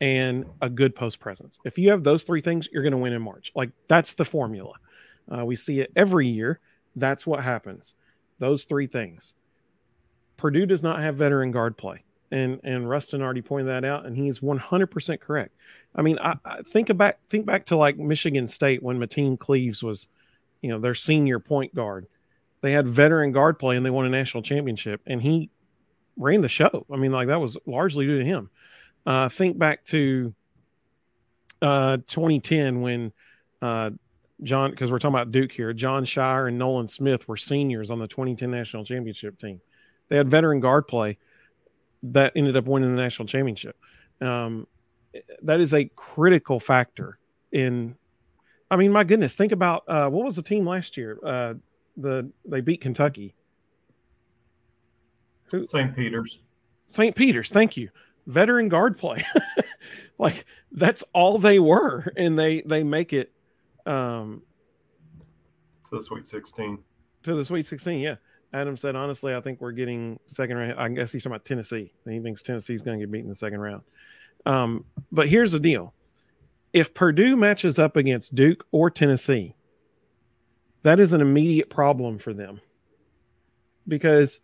and 0.01 0.45
a 0.61 0.69
good 0.69 0.95
post 0.95 1.19
presence. 1.19 1.59
If 1.63 1.77
you 1.77 1.91
have 1.91 2.03
those 2.03 2.23
three 2.23 2.41
things, 2.41 2.67
you're 2.71 2.83
going 2.83 2.91
to 2.91 2.97
win 2.97 3.13
in 3.13 3.21
March. 3.21 3.51
Like 3.55 3.69
that's 3.87 4.13
the 4.13 4.25
formula. 4.25 4.73
Uh, 5.31 5.45
we 5.45 5.55
see 5.55 5.79
it 5.79 5.91
every 5.95 6.27
year. 6.27 6.59
That's 6.95 7.27
what 7.27 7.43
happens. 7.43 7.93
Those 8.39 8.63
three 8.63 8.87
things. 8.87 9.33
Purdue 10.37 10.65
does 10.65 10.83
not 10.83 11.01
have 11.01 11.15
veteran 11.15 11.51
guard 11.51 11.77
play, 11.77 12.03
and 12.31 12.59
and 12.63 12.89
Rustin 12.89 13.21
already 13.21 13.41
pointed 13.41 13.67
that 13.67 13.85
out, 13.85 14.05
and 14.05 14.15
he's 14.15 14.39
100% 14.39 15.19
correct. 15.19 15.53
I 15.95 16.01
mean, 16.01 16.19
I, 16.19 16.35
I 16.45 16.61
think 16.61 16.95
back 16.97 17.19
think 17.29 17.45
back 17.45 17.65
to 17.65 17.75
like 17.75 17.97
Michigan 17.97 18.47
State 18.47 18.83
when 18.83 18.99
Mateen 18.99 19.37
Cleaves 19.39 19.81
was, 19.81 20.07
you 20.61 20.69
know, 20.69 20.79
their 20.79 20.95
senior 20.95 21.39
point 21.39 21.73
guard. 21.73 22.07
They 22.61 22.71
had 22.71 22.87
veteran 22.87 23.31
guard 23.31 23.59
play, 23.59 23.75
and 23.75 23.85
they 23.85 23.89
won 23.89 24.05
a 24.05 24.09
national 24.09 24.43
championship, 24.43 25.01
and 25.05 25.21
he 25.21 25.49
ran 26.17 26.41
the 26.41 26.49
show. 26.49 26.85
I 26.91 26.97
mean, 26.97 27.11
like 27.11 27.27
that 27.27 27.41
was 27.41 27.57
largely 27.65 28.05
due 28.05 28.19
to 28.19 28.25
him. 28.25 28.49
Uh, 29.05 29.29
think 29.29 29.57
back 29.57 29.85
to 29.85 30.33
uh, 31.61 31.97
2010 32.07 32.81
when 32.81 33.13
uh, 33.61 33.91
John, 34.43 34.71
because 34.71 34.91
we're 34.91 34.99
talking 34.99 35.15
about 35.15 35.31
Duke 35.31 35.51
here, 35.51 35.73
Jon 35.73 36.05
Scheyer 36.05 36.47
and 36.47 36.57
Nolan 36.57 36.87
Smith 36.87 37.27
were 37.27 37.37
seniors 37.37 37.89
on 37.89 37.99
the 37.99 38.07
2010 38.07 38.51
national 38.51 38.85
championship 38.85 39.39
team. 39.39 39.61
They 40.09 40.17
had 40.17 40.29
veteran 40.29 40.59
guard 40.59 40.87
play 40.87 41.17
that 42.03 42.33
ended 42.35 42.55
up 42.55 42.65
winning 42.65 42.95
the 42.95 43.01
national 43.01 43.27
championship. 43.27 43.77
Um, 44.21 44.67
that 45.43 45.59
is 45.59 45.73
a 45.73 45.85
critical 45.95 46.59
factor 46.59 47.17
in. 47.51 47.95
I 48.69 48.75
mean, 48.75 48.91
my 48.91 49.03
goodness, 49.03 49.35
think 49.35 49.51
about 49.51 49.83
uh, 49.87 50.09
what 50.09 50.25
was 50.25 50.35
the 50.35 50.41
team 50.41 50.65
last 50.65 50.97
year? 50.97 51.17
Uh, 51.23 51.53
the 51.95 52.29
they 52.45 52.61
beat 52.61 52.81
Kentucky. 52.81 53.33
St. 55.65 55.95
Peter's. 55.95 56.39
St. 56.87 57.15
Peter's, 57.15 57.49
thank 57.49 57.77
you. 57.77 57.89
Veteran 58.25 58.67
guard 58.67 58.97
play. 58.97 59.25
like 60.17 60.45
that's 60.71 61.03
all 61.13 61.37
they 61.37 61.59
were, 61.59 62.11
and 62.17 62.37
they 62.37 62.61
they 62.61 62.83
make 62.83 63.13
it 63.13 63.31
um 63.85 64.41
to 65.89 65.97
the 65.97 66.03
Sweet 66.03 66.27
16. 66.27 66.79
To 67.23 67.35
the 67.35 67.45
Sweet 67.45 67.65
16, 67.65 67.99
yeah. 67.99 68.15
Adam 68.53 68.77
said, 68.77 68.95
honestly, 68.95 69.35
I 69.35 69.41
think 69.41 69.59
we're 69.59 69.71
getting 69.71 70.19
second 70.25 70.57
round. 70.57 70.79
I 70.79 70.87
guess 70.89 71.11
he's 71.11 71.23
talking 71.23 71.33
about 71.33 71.45
Tennessee. 71.45 71.91
He 72.05 72.19
thinks 72.19 72.41
Tennessee's 72.41 72.81
going 72.81 72.99
to 72.99 73.05
get 73.05 73.11
beaten 73.11 73.25
in 73.25 73.29
the 73.29 73.35
second 73.35 73.59
round. 73.59 73.83
Um, 74.45 74.85
but 75.11 75.27
here's 75.27 75.51
the 75.51 75.59
deal: 75.59 75.93
if 76.73 76.93
Purdue 76.93 77.35
matches 77.35 77.77
up 77.77 77.95
against 77.95 78.35
Duke 78.35 78.65
or 78.71 78.89
Tennessee, 78.89 79.55
that 80.83 80.99
is 80.99 81.13
an 81.13 81.21
immediate 81.21 81.69
problem 81.69 82.19
for 82.19 82.33
them 82.33 82.61
because 83.87 84.39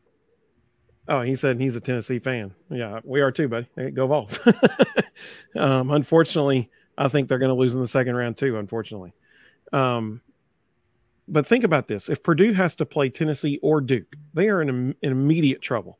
Oh, 1.07 1.21
he 1.21 1.35
said 1.35 1.59
he's 1.59 1.75
a 1.75 1.81
Tennessee 1.81 2.19
fan. 2.19 2.53
Yeah, 2.69 3.01
we 3.03 3.21
are 3.21 3.31
too, 3.31 3.49
buddy. 3.49 3.67
Hey, 3.75 3.91
go 3.91 4.07
Vols. 4.07 4.39
um, 5.55 5.91
unfortunately, 5.91 6.69
I 6.97 7.09
think 7.09 7.27
they're 7.27 7.39
going 7.39 7.49
to 7.49 7.55
lose 7.55 7.75
in 7.75 7.81
the 7.81 7.87
second 7.87 8.15
round 8.15 8.37
too. 8.37 8.57
Unfortunately, 8.57 9.13
um, 9.73 10.21
but 11.27 11.47
think 11.47 11.63
about 11.63 11.87
this: 11.87 12.09
if 12.09 12.23
Purdue 12.23 12.53
has 12.53 12.75
to 12.77 12.85
play 12.85 13.09
Tennessee 13.09 13.59
or 13.61 13.81
Duke, 13.81 14.15
they 14.33 14.49
are 14.49 14.61
in, 14.61 14.95
in 15.01 15.11
immediate 15.11 15.61
trouble 15.61 15.99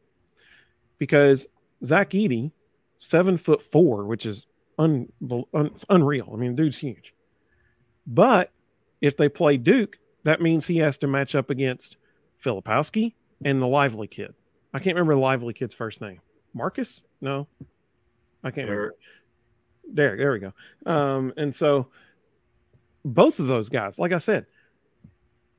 because 0.98 1.48
Zach 1.84 2.12
Edey, 2.12 2.52
seven 2.98 3.38
foot 3.38 3.62
four, 3.62 4.06
which 4.06 4.26
is 4.26 4.48
un, 4.78 5.12
un, 5.54 5.72
unreal. 5.90 6.30
I 6.34 6.38
mean, 6.38 6.56
dude's 6.56 6.78
huge. 6.78 7.14
But 8.06 8.52
if 9.02 9.18
they 9.18 9.30
play 9.30 9.58
Duke, 9.58 9.98
that 10.24 10.42
means 10.42 10.68
he 10.68 10.78
has 10.78 10.98
to 11.00 11.08
match 11.08 11.36
up 11.36 11.50
against 11.50 11.98
Filipowski 12.44 13.14
and 13.46 13.62
the 13.62 13.68
Lively 13.68 14.08
kid. 14.08 14.34
I 14.74 14.80
can't 14.80 14.96
remember 14.96 15.16
the 15.16 15.22
Lively 15.22 15.54
kid's 15.54 15.74
first 15.74 16.02
name. 16.02 16.20
Marcus? 16.54 17.04
No, 17.22 17.48
I 18.44 18.52
can't 18.52 18.70
remember. 18.70 18.96
Derek. 19.94 20.20
There 20.20 20.32
we 20.32 20.40
go. 20.40 20.54
Um, 20.86 21.34
and 21.38 21.54
so 21.54 21.88
both 23.04 23.40
of 23.40 23.48
those 23.48 23.70
guys, 23.70 24.00
like 24.00 24.14
I 24.14 24.18
said, 24.18 24.46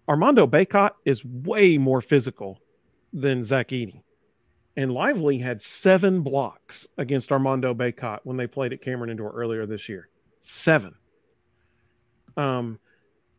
Armando 0.09 0.47
Bacot 0.47 0.93
is 1.05 1.25
way 1.25 1.79
more 1.79 2.01
physical 2.01 2.61
than 3.13 3.43
Zach 3.43 3.69
Edey. 3.69 4.03
And 4.77 4.93
Lively 4.93 5.39
had 5.39 5.63
seven 5.63 6.23
blocks 6.23 6.89
against 6.99 7.31
Armando 7.31 7.73
Bacot 7.75 8.21
when 8.25 8.37
they 8.37 8.47
played 8.47 8.73
at 8.73 8.83
Cameron 8.83 9.11
Indoor 9.11 9.31
earlier 9.31 9.67
this 9.67 9.89
year. 9.89 10.09
Seven. 10.41 10.95
Um, 12.37 12.81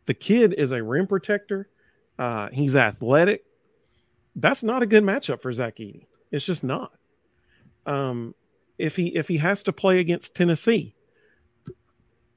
the 0.06 0.14
kid 0.14 0.54
is 0.54 0.72
a 0.72 0.82
rim 0.82 1.08
protector. 1.08 1.70
Uh, 2.18 2.48
he's 2.52 2.76
athletic 2.76 3.44
that's 4.36 4.64
not 4.64 4.84
a 4.84 4.86
good 4.86 5.04
matchup 5.04 5.42
for 5.42 5.52
Zach 5.54 5.78
Edey. 5.78 6.06
It's 6.32 6.46
just 6.46 6.64
not. 6.64 6.92
Um, 7.86 8.36
if 8.78 8.96
he 8.96 9.08
if 9.16 9.28
he 9.28 9.38
has 9.38 9.64
to 9.64 9.72
play 9.72 10.00
against 10.00 10.36
Tennessee, 10.36 10.96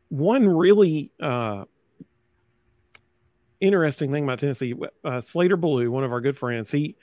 one 0.08 0.48
really 0.48 1.10
uh, 1.20 1.64
interesting 3.60 4.12
thing 4.12 4.24
about 4.24 4.38
Tennessee, 4.38 4.74
uh, 5.04 5.20
Slater 5.20 5.56
Blue, 5.56 5.90
one 5.90 6.04
of 6.04 6.12
our 6.12 6.20
good 6.20 6.38
friends, 6.38 6.70
he 6.70 6.96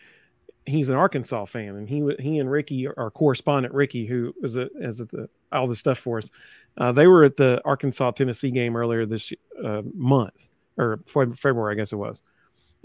he's 0.65 0.89
an 0.89 0.95
Arkansas 0.95 1.45
fan, 1.45 1.75
and 1.75 1.87
he 1.87 2.03
he 2.19 2.39
and 2.39 2.49
Ricky, 2.49 2.87
our 2.87 3.11
correspondent 3.11 3.73
Ricky, 3.73 4.05
who 4.05 4.33
is 4.41 4.55
a, 4.55 4.69
as 4.81 4.97
the 4.97 5.29
all 5.51 5.67
the 5.67 5.75
stuff 5.75 5.99
for 5.99 6.17
us, 6.17 6.29
uh, 6.77 6.91
they 6.91 7.07
were 7.07 7.23
at 7.23 7.37
the 7.37 7.61
Arkansas 7.63 8.11
Tennessee 8.11 8.51
game 8.51 8.75
earlier 8.75 9.05
this 9.05 9.31
uh, 9.63 9.81
month 9.93 10.49
or 10.77 10.99
February, 11.05 11.73
I 11.73 11.77
guess 11.77 11.93
it 11.93 11.97
was. 11.97 12.21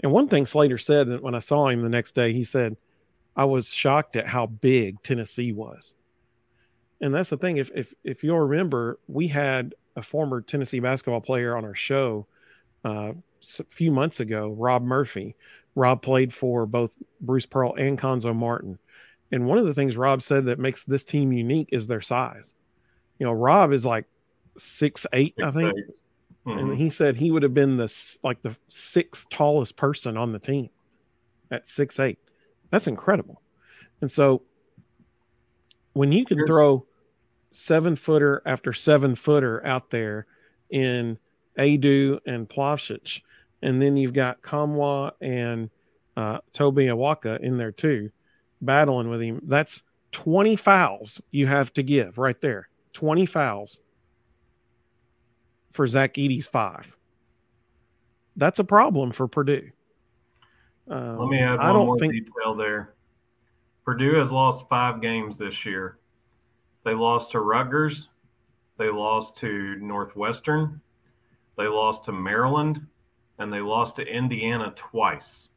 And 0.01 0.11
one 0.11 0.27
thing 0.27 0.45
Slater 0.45 0.77
said 0.77 1.09
that 1.09 1.21
when 1.21 1.35
I 1.35 1.39
saw 1.39 1.67
him 1.67 1.81
the 1.81 1.89
next 1.89 2.15
day, 2.15 2.33
he 2.33 2.43
said, 2.43 2.77
I 3.35 3.45
was 3.45 3.73
shocked 3.73 4.15
at 4.15 4.27
how 4.27 4.45
big 4.45 5.01
Tennessee 5.03 5.51
was. 5.51 5.93
And 7.01 7.13
that's 7.13 7.29
the 7.29 7.37
thing. 7.37 7.57
If 7.57 7.71
if 7.75 7.93
if 8.03 8.23
you'll 8.23 8.39
remember, 8.39 8.99
we 9.07 9.27
had 9.27 9.75
a 9.95 10.03
former 10.03 10.41
Tennessee 10.41 10.79
basketball 10.79 11.21
player 11.21 11.57
on 11.57 11.65
our 11.65 11.75
show 11.75 12.27
uh, 12.83 13.13
a 13.59 13.63
few 13.69 13.91
months 13.91 14.19
ago, 14.19 14.55
Rob 14.57 14.83
Murphy. 14.83 15.35
Rob 15.75 16.01
played 16.01 16.33
for 16.33 16.65
both 16.65 16.93
Bruce 17.21 17.45
Pearl 17.45 17.75
and 17.75 17.97
Cuonzo 17.97 18.35
Martin. 18.35 18.77
And 19.31 19.45
one 19.45 19.57
of 19.57 19.65
the 19.65 19.73
things 19.73 19.95
Rob 19.95 20.21
said 20.21 20.45
that 20.45 20.59
makes 20.59 20.83
this 20.83 21.03
team 21.03 21.31
unique 21.31 21.69
is 21.71 21.87
their 21.87 22.01
size. 22.01 22.53
You 23.19 23.25
know, 23.25 23.33
Rob 23.33 23.71
is 23.71 23.85
like 23.85 24.05
six 24.57 25.05
eight, 25.13 25.35
six, 25.37 25.47
I 25.47 25.51
think. 25.51 25.77
Eight. 25.77 25.99
Mm-hmm. 26.45 26.59
And 26.59 26.77
he 26.77 26.89
said 26.89 27.15
he 27.15 27.31
would 27.31 27.43
have 27.43 27.53
been 27.53 27.77
the 27.77 28.17
like 28.23 28.41
the 28.41 28.57
sixth 28.67 29.29
tallest 29.29 29.75
person 29.75 30.17
on 30.17 30.31
the 30.31 30.39
team 30.39 30.69
at 31.51 31.67
six 31.67 31.99
eight. 31.99 32.19
That's 32.71 32.87
incredible. 32.87 33.41
And 34.01 34.11
so 34.11 34.41
when 35.93 36.11
you 36.11 36.25
can 36.25 36.45
throw 36.47 36.85
seven 37.51 37.95
footer 37.95 38.41
after 38.45 38.73
seven 38.73 39.13
footer 39.15 39.65
out 39.65 39.91
there 39.91 40.25
in 40.69 41.19
Aidoo 41.57 42.19
and 42.25 42.47
Plavsic, 42.47 43.21
and 43.61 43.81
then 43.81 43.97
you've 43.97 44.13
got 44.13 44.41
Nkamhoua 44.41 45.11
and 45.21 45.69
uh, 46.17 46.39
Tobe 46.53 46.77
Awaka 46.77 47.39
in 47.41 47.57
there 47.57 47.71
too, 47.71 48.09
battling 48.61 49.09
with 49.09 49.21
him. 49.21 49.41
That's 49.43 49.83
20 50.11 50.55
fouls 50.55 51.21
you 51.31 51.47
have 51.47 51.73
to 51.73 51.83
give 51.83 52.17
right 52.17 52.39
there. 52.41 52.69
20 52.93 53.25
fouls 53.25 53.79
for 55.71 55.87
Zach 55.87 56.15
Edey's 56.15 56.47
five. 56.47 56.95
That's 58.35 58.59
a 58.59 58.63
problem 58.63 59.11
for 59.11 59.27
Purdue. 59.27 59.71
Um, 60.89 61.19
Let 61.19 61.29
me 61.29 61.39
add 61.39 61.59
one 61.59 61.75
more 61.85 61.97
think... 61.97 62.13
detail 62.13 62.55
there. 62.55 62.93
Purdue 63.85 64.15
has 64.15 64.31
lost 64.31 64.65
five 64.69 65.01
games 65.01 65.37
this 65.37 65.65
year. 65.65 65.97
They 66.83 66.93
lost 66.93 67.31
to 67.31 67.39
Rutgers. 67.39 68.09
They 68.77 68.89
lost 68.89 69.37
to 69.37 69.75
Northwestern. 69.79 70.81
They 71.61 71.67
lost 71.67 72.05
to 72.05 72.11
Maryland. 72.11 72.87
And 73.37 73.53
they 73.53 73.59
lost 73.59 73.95
to 73.97 74.05
Indiana 74.05 74.73
twice. 74.75 75.47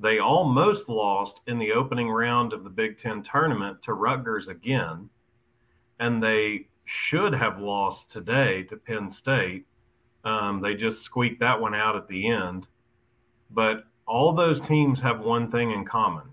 They 0.00 0.18
almost 0.18 0.88
lost 0.88 1.40
in 1.46 1.58
the 1.58 1.72
opening 1.72 2.08
round 2.08 2.52
of 2.52 2.62
the 2.62 2.70
Big 2.70 2.98
Ten 2.98 3.22
tournament 3.22 3.82
to 3.82 3.92
Rutgers 3.92 4.48
again. 4.48 5.08
And 5.98 6.22
they 6.22 6.68
should 6.84 7.32
have 7.32 7.58
lost 7.60 8.10
today 8.10 8.64
to 8.64 8.76
Penn 8.76 9.10
State. 9.10 9.66
Um, 10.24 10.60
they 10.60 10.74
just 10.74 11.02
squeaked 11.02 11.40
that 11.40 11.60
one 11.60 11.74
out 11.74 11.96
at 11.96 12.08
the 12.08 12.28
end. 12.28 12.68
But 13.50 13.84
all 14.06 14.32
those 14.32 14.60
teams 14.60 15.00
have 15.00 15.20
one 15.20 15.50
thing 15.50 15.72
in 15.72 15.84
common 15.84 16.28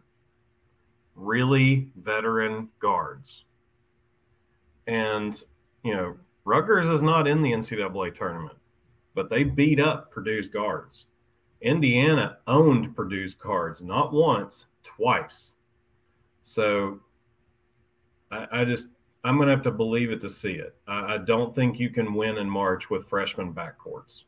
really 1.15 1.89
veteran 1.97 2.69
guards. 2.79 3.43
And, 4.87 5.39
you 5.83 5.93
know, 5.95 6.15
Rutgers 6.45 6.87
is 6.87 7.01
not 7.01 7.27
in 7.27 7.41
the 7.41 7.51
NCAA 7.51 8.15
tournament, 8.15 8.57
but 9.13 9.29
they 9.29 9.43
beat 9.43 9.79
up 9.79 10.11
Purdue's 10.11 10.49
guards. 10.49 11.05
Indiana 11.61 12.37
owned 12.47 12.95
Purdue's 12.95 13.35
guards 13.35 13.81
not 13.81 14.11
once, 14.11 14.65
twice. 14.83 15.53
So 16.43 16.99
I, 18.31 18.47
I 18.51 18.65
just, 18.65 18.87
I'm 19.23 19.37
going 19.37 19.47
to 19.47 19.53
have 19.53 19.63
to 19.63 19.71
believe 19.71 20.11
it 20.11 20.21
to 20.21 20.29
see 20.29 20.53
it. 20.53 20.75
I, 20.87 21.15
I 21.15 21.17
don't 21.19 21.53
think 21.53 21.79
you 21.79 21.89
can 21.89 22.13
win 22.13 22.37
in 22.37 22.49
March 22.49 22.89
with 22.89 23.07
freshman 23.07 23.53
backcourts. 23.53 24.23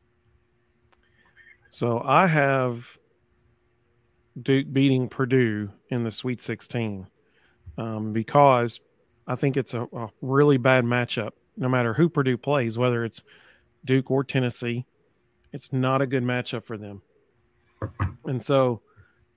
So 1.69 2.03
I 2.05 2.27
have 2.27 2.97
Duke 4.41 4.71
beating 4.71 5.09
Purdue 5.09 5.71
in 5.89 6.03
the 6.03 6.11
Sweet 6.11 6.41
16 6.41 7.07
um, 7.77 8.13
because 8.13 8.79
I 9.27 9.35
think 9.35 9.57
it's 9.57 9.73
a, 9.73 9.83
a, 9.93 10.09
really 10.21 10.57
bad 10.57 10.85
matchup. 10.85 11.31
No 11.57 11.69
matter 11.69 11.93
who 11.93 12.09
Purdue 12.09 12.37
plays, 12.37 12.77
whether 12.77 13.05
it's 13.05 13.23
Duke 13.85 14.09
or 14.09 14.23
Tennessee, 14.23 14.85
it's 15.51 15.71
not 15.71 16.01
a 16.01 16.07
good 16.07 16.23
matchup 16.23 16.65
for 16.65 16.77
them. 16.77 17.01
And 18.25 18.41
so, 18.41 18.81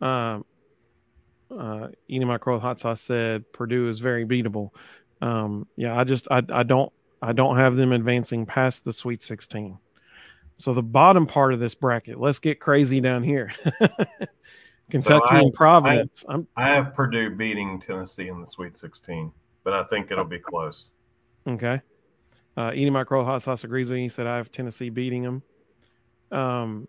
um, 0.00 0.44
uh, 1.50 1.88
my 2.08 2.38
crow 2.38 2.58
hot 2.58 2.78
sauce 2.78 3.00
said 3.00 3.50
Purdue 3.52 3.88
is 3.88 4.00
very 4.00 4.24
beatable. 4.24 4.70
Um, 5.20 5.66
yeah, 5.76 5.98
I 5.98 6.04
just 6.04 6.26
I, 6.30 6.42
I 6.50 6.62
don't 6.62 6.92
I 7.22 7.32
don't 7.32 7.56
have 7.56 7.76
them 7.76 7.92
advancing 7.92 8.46
past 8.46 8.84
the 8.84 8.92
Sweet 8.92 9.22
16. 9.22 9.78
So 10.56 10.72
the 10.72 10.82
bottom 10.82 11.26
part 11.26 11.52
of 11.52 11.60
this 11.60 11.74
bracket, 11.74 12.18
let's 12.18 12.38
get 12.38 12.60
crazy 12.60 13.00
down 13.00 13.22
here. 13.22 13.52
Kentucky 14.90 15.26
so 15.28 15.36
I, 15.36 15.40
and 15.40 15.52
Providence. 15.52 16.24
I, 16.28 16.38
I, 16.56 16.74
have 16.74 16.94
Purdue 16.94 17.34
beating 17.34 17.80
Tennessee 17.80 18.28
in 18.28 18.40
the 18.40 18.46
Sweet 18.46 18.76
16, 18.76 19.32
but 19.64 19.72
I 19.72 19.84
think 19.84 20.10
it'll 20.10 20.24
be 20.24 20.38
close. 20.38 20.90
Okay. 21.46 21.80
Uh, 22.56 22.72
eating 22.74 22.92
my 22.92 23.04
crow 23.04 23.24
hot 23.24 23.42
sauce 23.42 23.64
agrees 23.64 23.90
with 23.90 23.96
me. 23.96 24.02
He 24.02 24.08
said 24.08 24.26
I 24.26 24.36
have 24.36 24.50
Tennessee 24.50 24.88
beating 24.88 25.22
them. 25.22 25.42
Um, 26.32 26.88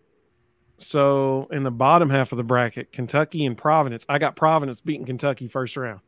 so 0.78 1.48
in 1.52 1.64
the 1.64 1.72
bottom 1.72 2.10
half 2.10 2.32
of 2.32 2.38
the 2.38 2.44
bracket, 2.44 2.92
Kentucky 2.92 3.46
and 3.46 3.58
Providence. 3.58 4.06
I 4.08 4.18
got 4.20 4.36
Providence 4.36 4.82
beating 4.82 5.06
Kentucky 5.06 5.48
first 5.48 5.76
round. 5.76 6.00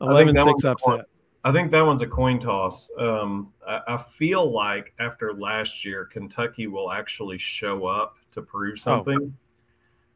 11 0.00 0.36
6 0.36 0.64
upset. 0.64 1.06
I 1.44 1.52
think 1.52 1.70
that 1.72 1.82
one's 1.82 2.00
a 2.00 2.06
coin 2.06 2.40
toss. 2.40 2.90
Um, 2.98 3.52
I, 3.66 3.80
I, 3.86 4.04
feel 4.18 4.50
like 4.50 4.94
after 4.98 5.34
last 5.34 5.84
year, 5.84 6.06
Kentucky 6.06 6.66
will 6.66 6.90
actually 6.90 7.36
show 7.38 7.86
up 7.86 8.16
to 8.32 8.42
prove 8.42 8.74
oh. 8.78 8.80
something. 8.80 9.18
Oh 9.20 9.32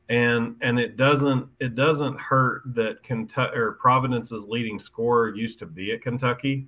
and 0.08 0.56
and 0.62 0.78
it 0.78 0.96
doesn't 0.96 1.46
it 1.60 1.74
doesn't 1.74 2.18
hurt 2.18 2.62
that 2.74 3.02
Kentucky 3.02 3.56
or 3.56 3.72
Providence's 3.72 4.46
leading 4.46 4.78
scorer 4.78 5.34
used 5.34 5.58
to 5.58 5.66
be 5.66 5.92
at 5.92 6.02
Kentucky. 6.02 6.66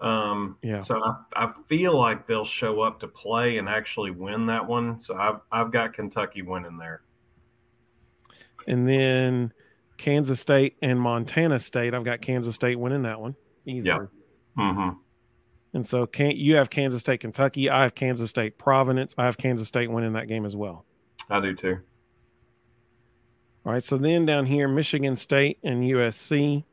Um, 0.00 0.56
yeah. 0.62 0.80
So 0.80 1.02
I, 1.02 1.14
I 1.34 1.52
feel 1.68 1.98
like 1.98 2.26
they'll 2.26 2.44
show 2.44 2.80
up 2.80 3.00
to 3.00 3.08
play 3.08 3.58
and 3.58 3.68
actually 3.68 4.10
win 4.10 4.46
that 4.46 4.66
one. 4.66 5.00
So 5.00 5.14
I've 5.14 5.40
I've 5.50 5.72
got 5.72 5.92
Kentucky 5.94 6.42
winning 6.42 6.78
there. 6.78 7.02
And 8.66 8.88
then 8.88 9.52
Kansas 9.96 10.40
State 10.40 10.76
and 10.82 11.00
Montana 11.00 11.58
State. 11.58 11.94
I've 11.94 12.04
got 12.04 12.20
Kansas 12.20 12.54
State 12.54 12.78
winning 12.78 13.02
that 13.02 13.20
one 13.20 13.34
easily. 13.66 14.06
Yeah. 14.56 14.62
Mm-hmm. 14.62 14.98
And 15.74 15.86
so 15.86 16.06
can 16.06 16.32
you 16.32 16.56
have 16.56 16.70
Kansas 16.70 17.02
State, 17.02 17.20
Kentucky. 17.20 17.68
I 17.68 17.82
have 17.82 17.94
Kansas 17.94 18.30
State, 18.30 18.58
Providence. 18.58 19.14
I 19.18 19.26
have 19.26 19.36
Kansas 19.36 19.68
State 19.68 19.90
winning 19.90 20.12
that 20.14 20.28
game 20.28 20.46
as 20.46 20.56
well. 20.56 20.84
I 21.28 21.40
do 21.40 21.54
too. 21.54 21.78
All 23.66 23.72
right, 23.72 23.82
so 23.82 23.98
then 23.98 24.24
down 24.24 24.46
here, 24.46 24.66
Michigan 24.66 25.14
State 25.14 25.58
and 25.62 25.82
USC. 25.82 26.64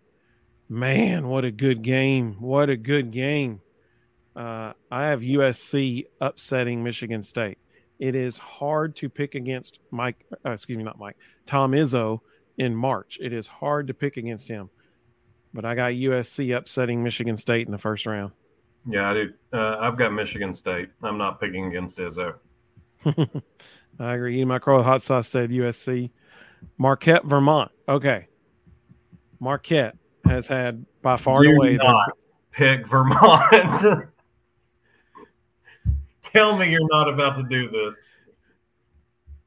Man, 0.68 1.28
what 1.28 1.46
a 1.46 1.52
good 1.52 1.84
game! 1.84 2.38
What 2.40 2.70
a 2.70 2.78
good 2.78 3.12
game. 3.12 3.62
Uh, 4.36 4.74
I 4.92 5.08
have 5.08 5.22
USC 5.22 6.08
upsetting 6.20 6.84
Michigan 6.84 7.22
State. 7.22 7.60
It 8.00 8.16
is 8.16 8.38
hard 8.38 8.96
to 8.98 9.08
pick 9.08 9.36
against 9.36 9.80
Mike. 9.92 10.26
Uh, 10.46 10.52
excuse 10.52 10.78
me, 10.78 10.84
not 10.84 10.98
Mike. 10.98 11.18
Tom 11.46 11.72
Izzo 11.72 12.20
in 12.58 12.76
March. 12.76 13.20
It 13.22 13.32
is 13.32 13.48
hard 13.48 13.88
to 13.88 13.94
pick 13.94 14.18
against 14.18 14.48
him. 14.48 14.70
But 15.54 15.66
I 15.66 15.76
got 15.76 15.92
USC 15.92 16.58
upsetting 16.58 17.04
Michigan 17.04 17.38
State 17.38 17.68
in 17.68 17.72
the 17.72 17.78
first 17.78 18.06
round. 18.06 18.34
Yeah, 18.88 19.10
I 19.10 19.14
do. 19.14 19.34
Uh, 19.54 19.78
I've 19.80 19.98
got 19.98 20.14
Michigan 20.14 20.54
State. 20.54 20.90
I'm 21.02 21.18
not 21.18 21.40
picking 21.40 21.66
against 21.68 21.98
Izzo. 21.98 22.36
I 24.00 24.16
agree. 24.16 24.44
My 24.44 24.60
crow 24.60 24.84
hot 24.84 25.04
sauce 25.04 25.28
said 25.28 25.52
USC. 25.52 26.10
Marquette, 26.78 27.24
Vermont. 27.24 27.72
Okay. 27.88 28.28
Marquette 29.40 29.96
has 30.26 30.48
had 30.48 30.86
by 31.02 31.18
far 31.18 31.44
and 31.44 31.58
away. 31.58 31.76
Not 31.76 32.12
their... 32.58 32.78
pick 32.78 32.88
Vermont. 32.88 34.10
Tell 36.24 36.58
me 36.58 36.72
you're 36.72 36.88
not 36.90 37.08
about 37.08 37.38
to 37.38 37.44
do 37.44 37.70
this. 37.70 38.06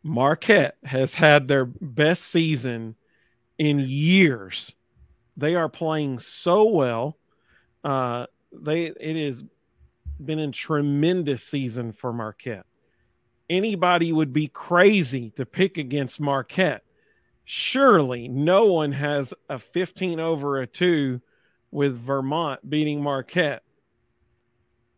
Marquette 0.03 0.77
has 0.85 1.15
had 1.15 1.49
their 1.49 1.67
best 1.67 2.25
season 2.25 2.97
in 3.59 3.81
years. 3.81 4.75
They 5.37 5.55
are 5.55 5.69
playing 5.69 6.21
so 6.21 6.65
well. 6.65 7.19
Uh, 7.85 8.27
they 8.53 8.85
it 8.85 9.17
has 9.27 9.45
been 10.25 10.39
a 10.39 10.51
tremendous 10.51 11.45
season 11.45 11.93
for 11.93 12.13
Marquette. 12.13 12.67
Anybody 13.51 14.13
would 14.13 14.33
be 14.33 14.49
crazy 14.49 15.31
to 15.37 15.47
pick 15.47 15.79
against 15.79 16.21
Marquette 16.21 16.83
surely 17.51 18.29
no 18.29 18.67
one 18.67 18.93
has 18.93 19.33
a 19.49 19.59
15 19.59 20.21
over 20.21 20.61
a 20.61 20.67
2 20.67 21.19
with 21.71 21.99
Vermont 21.99 22.69
beating 22.69 23.03
Marquette. 23.03 23.63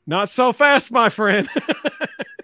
Not 0.04 0.28
so 0.30 0.52
fast, 0.52 0.90
my 0.90 1.10
friend. 1.10 1.48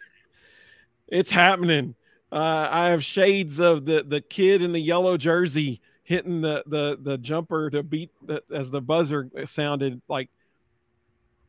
it's 1.09 1.33
happening. 1.33 1.97
Uh, 2.31 2.69
I 2.71 2.87
have 2.87 3.05
shades 3.05 3.59
of 3.59 3.85
the 3.85 4.05
the 4.05 4.21
kid 4.21 4.63
in 4.63 4.71
the 4.73 4.81
yellow 4.81 5.17
jersey 5.17 5.81
hitting 6.05 6.41
the 6.41 6.63
the 6.67 6.99
the 7.01 7.19
jumper 7.19 7.69
to 7.71 7.83
beat 7.83 8.11
the, 8.25 8.45
as 8.53 8.71
the 8.71 8.81
buzzer 8.81 9.29
sounded 9.45 10.01
like 10.09 10.31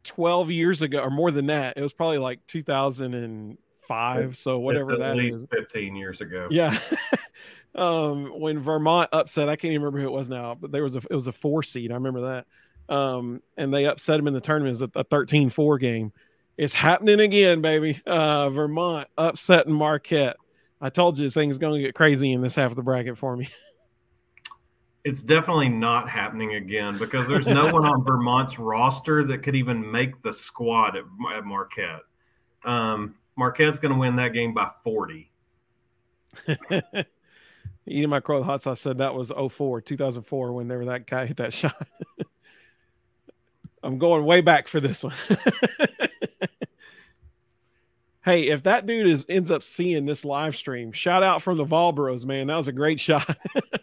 12 0.04 0.50
years 0.50 0.82
ago 0.82 1.00
or 1.02 1.12
more 1.12 1.30
than 1.30 1.46
that. 1.48 1.78
It 1.78 1.82
was 1.82 1.94
probably 1.94 2.18
like 2.18 2.40
2005. 2.48 4.38
So 4.38 4.58
whatever 4.58 4.94
it's 4.94 5.02
at 5.02 5.10
that 5.10 5.16
least 5.16 5.38
is. 5.38 5.46
15 5.52 5.96
years 5.96 6.22
ago. 6.22 6.48
Yeah. 6.50 6.76
um, 7.78 8.40
when 8.40 8.60
Vermont 8.60 9.10
upset, 9.14 9.50
I 9.50 9.56
can't 9.56 9.72
even 9.72 9.84
remember 9.84 10.00
who 10.02 10.08
it 10.08 10.18
was 10.18 10.30
now, 10.30 10.56
but 10.56 10.72
there 10.72 10.84
was 10.84 10.96
a 10.96 11.00
it 11.00 11.16
was 11.16 11.28
a 11.28 11.32
four 11.32 11.64
seed. 11.64 11.92
I 11.92 11.96
remember 11.96 12.22
that. 12.22 12.94
Um, 12.94 13.42
and 13.58 13.74
they 13.74 13.86
upset 13.86 14.20
him 14.20 14.28
in 14.28 14.34
the 14.34 14.42
tournament. 14.42 14.82
It 14.82 14.82
was 14.82 14.92
a, 14.96 15.00
a 15.00 15.06
13-4 15.06 15.80
game. 15.80 16.14
It's 16.58 16.74
happening 16.74 17.20
again, 17.20 17.62
baby. 17.62 18.02
Uh, 18.06 18.50
Vermont 18.50 19.10
upsetting 19.18 19.74
Marquette. 19.74 20.38
I 20.80 20.90
told 20.90 21.18
you 21.18 21.26
this 21.26 21.34
thing's 21.34 21.58
going 21.58 21.76
to 21.76 21.86
get 21.86 21.96
crazy 21.96 22.32
in 22.32 22.42
this 22.42 22.56
half 22.56 22.72
of 22.72 22.76
the 22.76 22.84
bracket 22.84 23.18
for 23.18 23.36
me. 23.36 23.50
It's 25.04 25.22
definitely 25.22 25.70
not 25.70 26.10
happening 26.10 26.56
again 26.56 26.98
because 26.98 27.30
there's 27.30 27.46
no 27.46 27.72
one 27.72 27.86
on 27.86 28.04
Vermont's 28.04 28.60
roster 28.60 29.24
that 29.24 29.38
could 29.42 29.56
even 29.56 29.90
make 29.90 30.22
the 30.22 30.34
squad 30.34 30.98
at, 30.98 31.06
at 31.34 31.46
Marquette. 31.46 32.02
Um, 32.66 33.16
Marquette's 33.38 33.80
going 33.80 33.94
to 33.94 33.98
win 33.98 34.18
that 34.18 34.34
game 34.34 34.54
by 34.54 34.70
40. 34.84 35.32
Eating 37.88 38.10
my 38.10 38.20
crow 38.20 38.44
hot 38.44 38.64
sauce 38.64 38.82
said 38.82 38.98
that 38.98 39.14
was 39.14 39.32
04, 39.32 39.82
2004, 39.82 40.52
whenever 40.52 40.86
that 40.86 41.08
guy 41.08 41.26
hit 41.26 41.38
that 41.38 41.54
shot. 41.56 41.88
I'm 43.82 43.98
going 43.98 44.26
way 44.26 44.42
back 44.42 44.68
for 44.68 44.82
this 44.82 45.04
one. 45.04 45.14
hey, 48.26 48.50
if 48.50 48.64
that 48.64 48.86
dude 48.86 49.08
is 49.08 49.26
ends 49.30 49.52
up 49.52 49.64
seeing 49.64 50.06
this 50.06 50.26
live 50.26 50.56
stream, 50.56 50.92
shout 50.92 51.24
out 51.24 51.42
from 51.42 51.58
the 51.58 51.64
Vol 51.64 51.94
Bros, 51.94 52.26
man. 52.26 52.48
That 52.48 52.58
was 52.58 52.68
a 52.68 52.74
great 52.74 53.00
shot. 53.00 53.38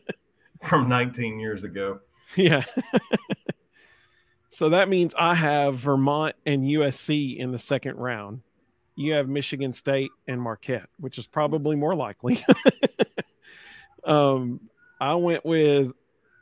from 0.62 0.88
19 0.88 1.38
years 1.38 1.64
ago. 1.64 2.00
Yeah. 2.36 2.64
so 4.50 4.70
that 4.70 4.88
means 4.88 5.14
I 5.18 5.34
have 5.34 5.76
Vermont 5.76 6.34
and 6.44 6.64
USC 6.64 7.38
in 7.38 7.52
the 7.52 7.58
second 7.58 7.96
round. 7.96 8.42
You 8.96 9.14
have 9.14 9.28
Michigan 9.28 9.72
State 9.72 10.10
and 10.28 10.40
Marquette, 10.40 10.88
which 10.98 11.18
is 11.18 11.26
probably 11.26 11.76
more 11.76 11.94
likely. 11.94 12.44
Um, 14.06 14.60
I 15.00 15.14
went 15.14 15.44
with 15.44 15.92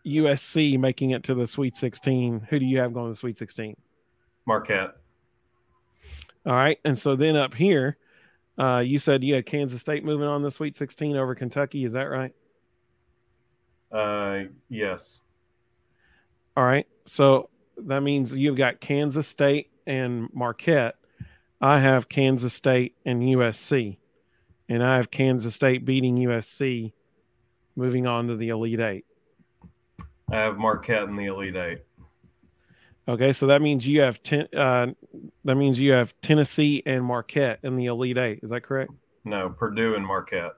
USC 0.06 0.78
making 0.78 1.10
it 1.10 1.24
to 1.24 1.34
the 1.34 1.46
Sweet 1.46 1.76
16. 1.76 2.46
Who 2.48 2.58
do 2.58 2.64
you 2.64 2.78
have 2.78 2.92
going 2.92 3.06
to 3.06 3.12
the 3.12 3.16
Sweet 3.16 3.38
16? 3.38 3.76
Marquette. 4.46 4.96
All 6.44 6.54
right. 6.54 6.78
And 6.84 6.98
so 6.98 7.14
then 7.14 7.36
up 7.36 7.54
here, 7.54 7.96
uh, 8.58 8.78
you 8.78 8.98
said 8.98 9.22
you 9.22 9.34
had 9.34 9.46
Kansas 9.46 9.80
State 9.80 10.04
moving 10.04 10.26
on 10.26 10.42
the 10.42 10.50
Sweet 10.50 10.76
16 10.76 11.16
over 11.16 11.34
Kentucky. 11.34 11.84
Is 11.84 11.92
that 11.92 12.04
right? 12.04 12.34
Uh, 13.90 14.44
yes. 14.68 15.20
All 16.56 16.64
right. 16.64 16.86
So 17.04 17.50
that 17.76 18.02
means 18.02 18.34
you've 18.34 18.56
got 18.56 18.80
Kansas 18.80 19.28
State 19.28 19.70
and 19.86 20.28
Marquette. 20.32 20.96
I 21.60 21.78
have 21.78 22.08
Kansas 22.08 22.54
State 22.54 22.96
and 23.04 23.22
USC. 23.22 23.98
And 24.68 24.82
I 24.82 24.96
have 24.96 25.10
Kansas 25.10 25.54
State 25.54 25.84
beating 25.84 26.16
USC, 26.16 26.92
moving 27.76 28.06
on 28.06 28.28
to 28.28 28.36
the 28.36 28.50
Elite 28.50 28.80
Eight. 28.80 29.04
I 30.30 30.36
have 30.36 30.56
Marquette 30.56 31.04
in 31.04 31.16
the 31.16 31.26
Elite 31.26 31.56
Eight. 31.56 31.82
Okay, 33.08 33.32
so 33.32 33.48
that 33.48 33.60
means 33.60 33.86
you 33.86 34.00
have 34.00 34.22
ten. 34.22 34.46
Uh, 34.56 34.88
that 35.44 35.56
means 35.56 35.78
you 35.78 35.92
have 35.92 36.14
Tennessee 36.22 36.82
and 36.86 37.04
Marquette 37.04 37.58
in 37.62 37.76
the 37.76 37.86
Elite 37.86 38.18
Eight. 38.18 38.40
Is 38.42 38.50
that 38.50 38.62
correct? 38.62 38.92
No, 39.24 39.50
Purdue 39.50 39.94
and 39.94 40.06
Marquette. 40.06 40.52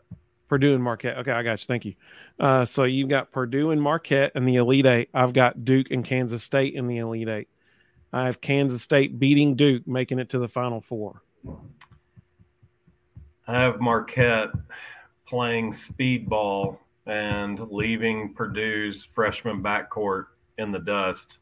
Purdue 0.49 0.75
and 0.75 0.83
Marquette. 0.83 1.19
Okay, 1.19 1.33
I 1.33 1.43
got 1.43 1.61
you. 1.61 1.67
Thank 1.67 1.87
you. 1.87 1.95
Uh, 2.39 2.65
so 2.65 2.85
you've 2.85 3.09
got 3.09 3.33
Purdue 3.33 3.71
and 3.71 3.81
Marquette 3.81 4.33
in 4.35 4.45
the 4.45 4.57
Elite 4.57 4.87
Eight. 4.87 5.09
I've 5.15 5.33
got 5.33 5.65
Duke 5.65 5.91
and 5.91 6.05
Kansas 6.05 6.45
State 6.45 6.75
in 6.75 6.87
the 6.87 6.99
Elite 6.99 7.29
Eight. 7.29 7.49
I 8.12 8.27
have 8.27 8.41
Kansas 8.41 8.83
State 8.83 9.19
beating 9.19 9.57
Duke, 9.57 9.89
making 9.89 10.19
it 10.19 10.29
to 10.31 10.39
the 10.39 10.47
Final 10.47 10.81
Four. 10.81 11.23
I 13.49 13.61
have 13.61 13.81
Marquette 13.81 14.51
playing 15.27 15.73
speedball 15.73 16.79
and 17.07 17.61
leaving 17.71 18.35
Purdue's 18.35 19.07
freshman 19.15 19.63
backcourt 19.63 20.27
in 20.59 20.73
the 20.73 20.79
dust 20.79 21.39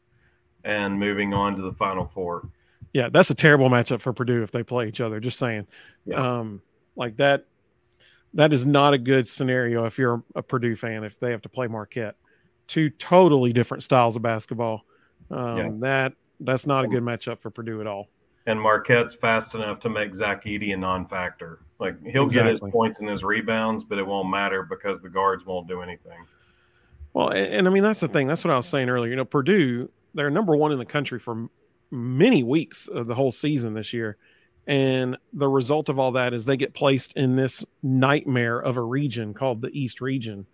and 0.63 0.99
moving 0.99 1.33
on 1.33 1.55
to 1.55 1.61
the 1.61 1.73
Final 1.73 2.05
Four. 2.05 2.49
Yeah, 2.93 3.09
that's 3.09 3.29
a 3.29 3.35
terrible 3.35 3.69
matchup 3.69 4.01
for 4.01 4.13
Purdue 4.13 4.43
if 4.43 4.51
they 4.51 4.63
play 4.63 4.87
each 4.87 5.01
other. 5.01 5.19
Just 5.19 5.39
saying, 5.39 5.67
yeah. 6.05 6.39
um, 6.39 6.61
like 6.95 7.17
that. 7.17 7.45
That 8.35 8.51
is 8.51 8.65
not 8.65 8.95
a 8.95 8.97
good 8.97 9.27
scenario 9.27 9.85
if 9.85 9.99
you're 9.99 10.23
a 10.33 10.41
Purdue 10.41 10.75
fan 10.75 11.03
if 11.03 11.19
they 11.19 11.29
have 11.31 11.43
to 11.43 11.49
play 11.49 11.67
Marquette. 11.67 12.15
Two 12.67 12.89
totally 12.89 13.53
different 13.53 13.83
styles 13.83 14.15
of 14.15 14.23
basketball. 14.23 14.85
Um, 15.29 15.57
yeah. 15.57 15.69
That 15.79 16.13
that's 16.39 16.65
not 16.65 16.83
a 16.83 16.87
good 16.87 17.03
matchup 17.03 17.41
for 17.41 17.51
Purdue 17.51 17.79
at 17.79 17.87
all. 17.87 18.09
And 18.45 18.59
Marquette's 18.59 19.13
fast 19.13 19.55
enough 19.55 19.79
to 19.81 19.89
make 19.89 20.13
Zach 20.13 20.43
Edey 20.43 20.73
a 20.73 20.77
non-factor. 20.77 21.59
Like 21.79 21.95
he'll 22.05 22.23
exactly. 22.23 22.53
get 22.53 22.61
his 22.61 22.71
points 22.71 22.99
and 22.99 23.09
his 23.09 23.23
rebounds, 23.23 23.83
but 23.83 23.97
it 23.97 24.05
won't 24.05 24.29
matter 24.29 24.63
because 24.63 25.01
the 25.01 25.09
guards 25.09 25.45
won't 25.45 25.67
do 25.67 25.81
anything. 25.81 26.25
Well, 27.13 27.29
and, 27.29 27.53
and 27.53 27.67
I 27.67 27.71
mean 27.71 27.83
that's 27.83 28.01
the 28.01 28.07
thing. 28.07 28.27
That's 28.27 28.43
what 28.43 28.51
I 28.51 28.57
was 28.57 28.67
saying 28.67 28.89
earlier. 28.89 29.09
You 29.09 29.15
know, 29.15 29.25
Purdue 29.25 29.89
they're 30.13 30.29
number 30.29 30.55
one 30.55 30.71
in 30.71 30.79
the 30.79 30.85
country 30.85 31.19
for 31.19 31.49
many 31.91 32.43
weeks 32.43 32.87
of 32.87 33.07
the 33.07 33.15
whole 33.15 33.31
season 33.31 33.73
this 33.73 33.93
year. 33.93 34.17
And 34.65 35.17
the 35.33 35.47
result 35.47 35.89
of 35.89 35.99
all 35.99 36.13
that 36.13 36.33
is 36.33 36.45
they 36.45 36.57
get 36.57 36.73
placed 36.73 37.13
in 37.17 37.35
this 37.35 37.65
nightmare 37.81 38.59
of 38.59 38.77
a 38.77 38.81
region 38.81 39.33
called 39.33 39.61
the 39.61 39.77
East 39.77 39.99
region 39.99 40.45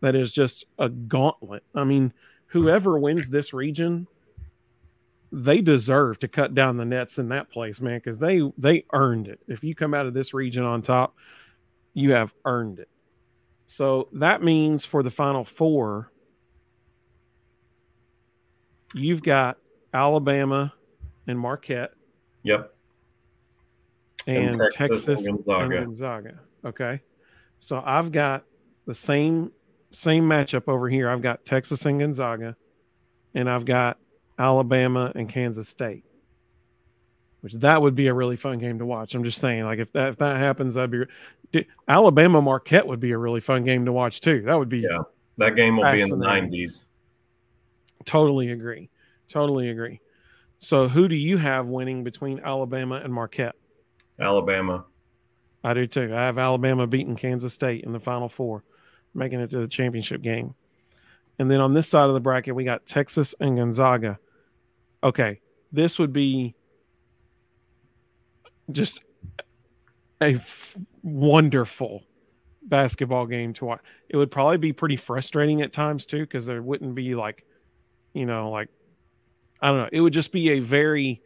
that 0.00 0.14
is 0.14 0.32
just 0.32 0.64
a 0.78 0.88
gauntlet. 0.88 1.62
I 1.74 1.84
mean, 1.84 2.12
whoever 2.46 2.98
wins 2.98 3.28
this 3.28 3.52
region, 3.52 4.06
they 5.30 5.60
deserve 5.60 6.18
to 6.20 6.28
cut 6.28 6.54
down 6.54 6.76
the 6.76 6.84
nets 6.84 7.18
in 7.18 7.28
that 7.28 7.50
place, 7.50 7.80
man, 7.80 7.98
because 7.98 8.18
they 8.18 8.40
they 8.56 8.84
earned 8.92 9.28
it. 9.28 9.40
If 9.46 9.62
you 9.62 9.74
come 9.74 9.94
out 9.94 10.06
of 10.06 10.14
this 10.14 10.32
region 10.32 10.64
on 10.64 10.82
top, 10.82 11.14
you 11.94 12.12
have 12.12 12.32
earned 12.44 12.78
it. 12.78 12.88
So 13.66 14.08
that 14.12 14.42
means 14.42 14.86
for 14.86 15.02
the 15.02 15.10
final 15.10 15.44
four, 15.44 16.10
you've 18.94 19.22
got 19.22 19.58
Alabama 19.92 20.72
and 21.26 21.38
Marquette. 21.38 21.92
Yep. 22.44 22.74
And, 24.26 24.60
and 24.60 24.70
Texas, 24.72 25.04
Texas, 25.04 25.26
and, 25.26 25.36
Gonzaga. 25.36 25.76
and 25.76 25.86
Gonzaga. 25.86 26.40
Okay. 26.64 27.00
So 27.58 27.82
I've 27.84 28.12
got 28.12 28.44
the 28.86 28.94
same 28.94 29.52
same 29.90 30.24
matchup 30.24 30.68
over 30.68 30.88
here. 30.88 31.10
I've 31.10 31.22
got 31.22 31.44
Texas 31.44 31.84
and 31.84 32.00
Gonzaga, 32.00 32.56
and 33.34 33.50
I've 33.50 33.64
got 33.64 33.98
Alabama 34.38 35.12
and 35.14 35.28
Kansas 35.28 35.68
State. 35.68 36.04
Which 37.40 37.52
that 37.54 37.80
would 37.80 37.94
be 37.94 38.08
a 38.08 38.14
really 38.14 38.36
fun 38.36 38.58
game 38.58 38.80
to 38.80 38.86
watch. 38.86 39.14
I'm 39.14 39.22
just 39.22 39.40
saying, 39.40 39.64
like 39.64 39.78
if 39.78 39.92
that 39.92 40.08
if 40.08 40.16
that 40.18 40.38
happens, 40.38 40.76
I'd 40.76 40.90
be 40.90 41.04
Alabama 41.86 42.42
Marquette 42.42 42.86
would 42.86 42.98
be 42.98 43.12
a 43.12 43.18
really 43.18 43.40
fun 43.40 43.64
game 43.64 43.84
to 43.84 43.92
watch 43.92 44.20
too. 44.20 44.42
That 44.42 44.58
would 44.58 44.68
be 44.68 44.80
yeah. 44.80 45.02
That 45.38 45.54
game 45.54 45.76
will 45.76 45.90
be 45.92 46.00
in 46.00 46.08
the 46.08 46.16
90s. 46.16 46.84
Totally 48.04 48.50
agree. 48.50 48.90
Totally 49.28 49.70
agree. 49.70 50.00
So, 50.58 50.88
who 50.88 51.06
do 51.06 51.14
you 51.14 51.36
have 51.36 51.66
winning 51.66 52.02
between 52.02 52.40
Alabama 52.40 52.96
and 52.96 53.14
Marquette? 53.14 53.54
Alabama. 54.18 54.84
I 55.62 55.74
do 55.74 55.86
too. 55.86 56.12
I 56.12 56.26
have 56.26 56.38
Alabama 56.38 56.86
beating 56.88 57.14
Kansas 57.14 57.54
State 57.54 57.84
in 57.84 57.92
the 57.92 58.00
Final 58.00 58.28
Four, 58.28 58.64
making 59.14 59.40
it 59.40 59.50
to 59.50 59.58
the 59.58 59.68
championship 59.68 60.22
game. 60.22 60.54
And 61.38 61.48
then 61.48 61.60
on 61.60 61.72
this 61.72 61.88
side 61.88 62.08
of 62.08 62.14
the 62.14 62.20
bracket, 62.20 62.56
we 62.56 62.64
got 62.64 62.84
Texas 62.84 63.34
and 63.38 63.56
Gonzaga. 63.56 64.18
Okay, 65.02 65.40
this 65.72 65.98
would 65.98 66.12
be 66.12 66.54
just 68.70 69.00
a 70.20 70.34
f- 70.34 70.76
wonderful 71.02 72.02
basketball 72.62 73.26
game 73.26 73.54
to 73.54 73.64
watch. 73.64 73.80
It 74.08 74.16
would 74.16 74.30
probably 74.30 74.58
be 74.58 74.72
pretty 74.72 74.96
frustrating 74.96 75.62
at 75.62 75.72
times 75.72 76.06
too, 76.06 76.20
because 76.20 76.46
there 76.46 76.62
wouldn't 76.62 76.94
be 76.94 77.14
like 77.14 77.44
you 78.14 78.26
know, 78.26 78.50
like 78.50 78.68
I 79.60 79.68
don't 79.68 79.78
know. 79.78 79.88
It 79.92 80.00
would 80.00 80.12
just 80.12 80.32
be 80.32 80.50
a 80.50 80.60
very, 80.60 81.22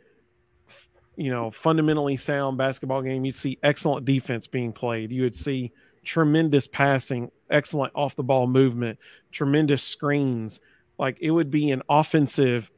you 1.17 1.31
know, 1.31 1.51
fundamentally 1.51 2.17
sound 2.17 2.59
basketball 2.59 3.03
game. 3.03 3.25
You'd 3.25 3.35
see 3.35 3.59
excellent 3.63 4.05
defense 4.05 4.47
being 4.47 4.73
played. 4.73 5.11
You 5.11 5.23
would 5.23 5.37
see 5.37 5.73
tremendous 6.05 6.67
passing, 6.67 7.31
excellent 7.51 7.93
off 7.95 8.17
the 8.17 8.23
ball 8.23 8.47
movement, 8.47 8.99
tremendous 9.31 9.83
screens. 9.83 10.61
Like 10.99 11.19
it 11.21 11.31
would 11.31 11.51
be 11.51 11.71
an 11.71 11.83
offensive 11.89 12.71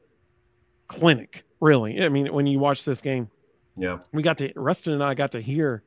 clinic, 0.99 1.45
really. 1.61 2.03
I 2.03 2.09
mean, 2.09 2.33
when 2.33 2.47
you 2.47 2.59
watch 2.59 2.85
this 2.85 3.01
game, 3.01 3.31
yeah, 3.77 3.99
we 4.13 4.23
got 4.23 4.39
to 4.39 4.53
Rustin 4.55 4.95
and 4.95 5.03
I 5.03 5.15
got 5.15 5.33
to 5.33 5.41
hear 5.41 5.83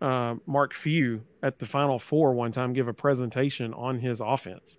uh, 0.00 0.34
Mark 0.46 0.74
Few 0.74 1.22
at 1.42 1.58
the 1.58 1.66
Final 1.66 1.98
Four 1.98 2.34
one 2.34 2.52
time 2.52 2.72
give 2.72 2.88
a 2.88 2.94
presentation 2.94 3.72
on 3.74 3.98
his 3.98 4.20
offense, 4.20 4.78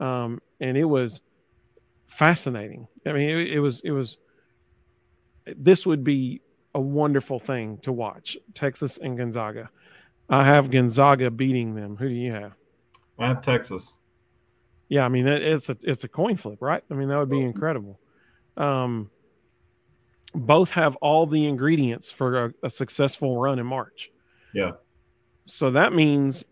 um, 0.00 0.40
and 0.60 0.76
it 0.76 0.84
was 0.84 1.22
fascinating. 2.06 2.86
I 3.06 3.12
mean, 3.12 3.28
it, 3.30 3.52
it 3.52 3.60
was 3.60 3.80
it 3.80 3.90
was. 3.90 4.18
This 5.56 5.86
would 5.86 6.04
be 6.04 6.42
a 6.74 6.80
wonderful 6.80 7.40
thing 7.40 7.78
to 7.78 7.92
watch. 7.92 8.36
Texas 8.54 8.98
and 8.98 9.16
Gonzaga. 9.16 9.70
I 10.28 10.44
have 10.44 10.70
Gonzaga 10.70 11.30
beating 11.30 11.74
them. 11.74 11.96
Who 11.96 12.08
do 12.08 12.14
you 12.14 12.32
have? 12.32 12.52
I 13.18 13.28
have 13.28 13.42
Texas. 13.42 13.94
Yeah, 14.88 15.04
I 15.04 15.08
mean 15.08 15.26
it's 15.26 15.68
a 15.68 15.76
it's 15.82 16.04
a 16.04 16.08
coin 16.08 16.36
flip, 16.36 16.58
right? 16.60 16.82
I 16.90 16.94
mean 16.94 17.08
that 17.08 17.18
would 17.18 17.30
be 17.30 17.40
incredible. 17.40 17.98
Um, 18.58 19.10
both 20.34 20.70
have 20.70 20.96
all 20.96 21.26
the 21.26 21.46
ingredients 21.46 22.12
for 22.12 22.46
a, 22.46 22.54
a 22.64 22.70
successful 22.70 23.38
run 23.38 23.58
in 23.58 23.66
March. 23.66 24.10
Yeah. 24.52 24.72
So 25.46 25.70
that 25.70 25.94
means 25.94 26.44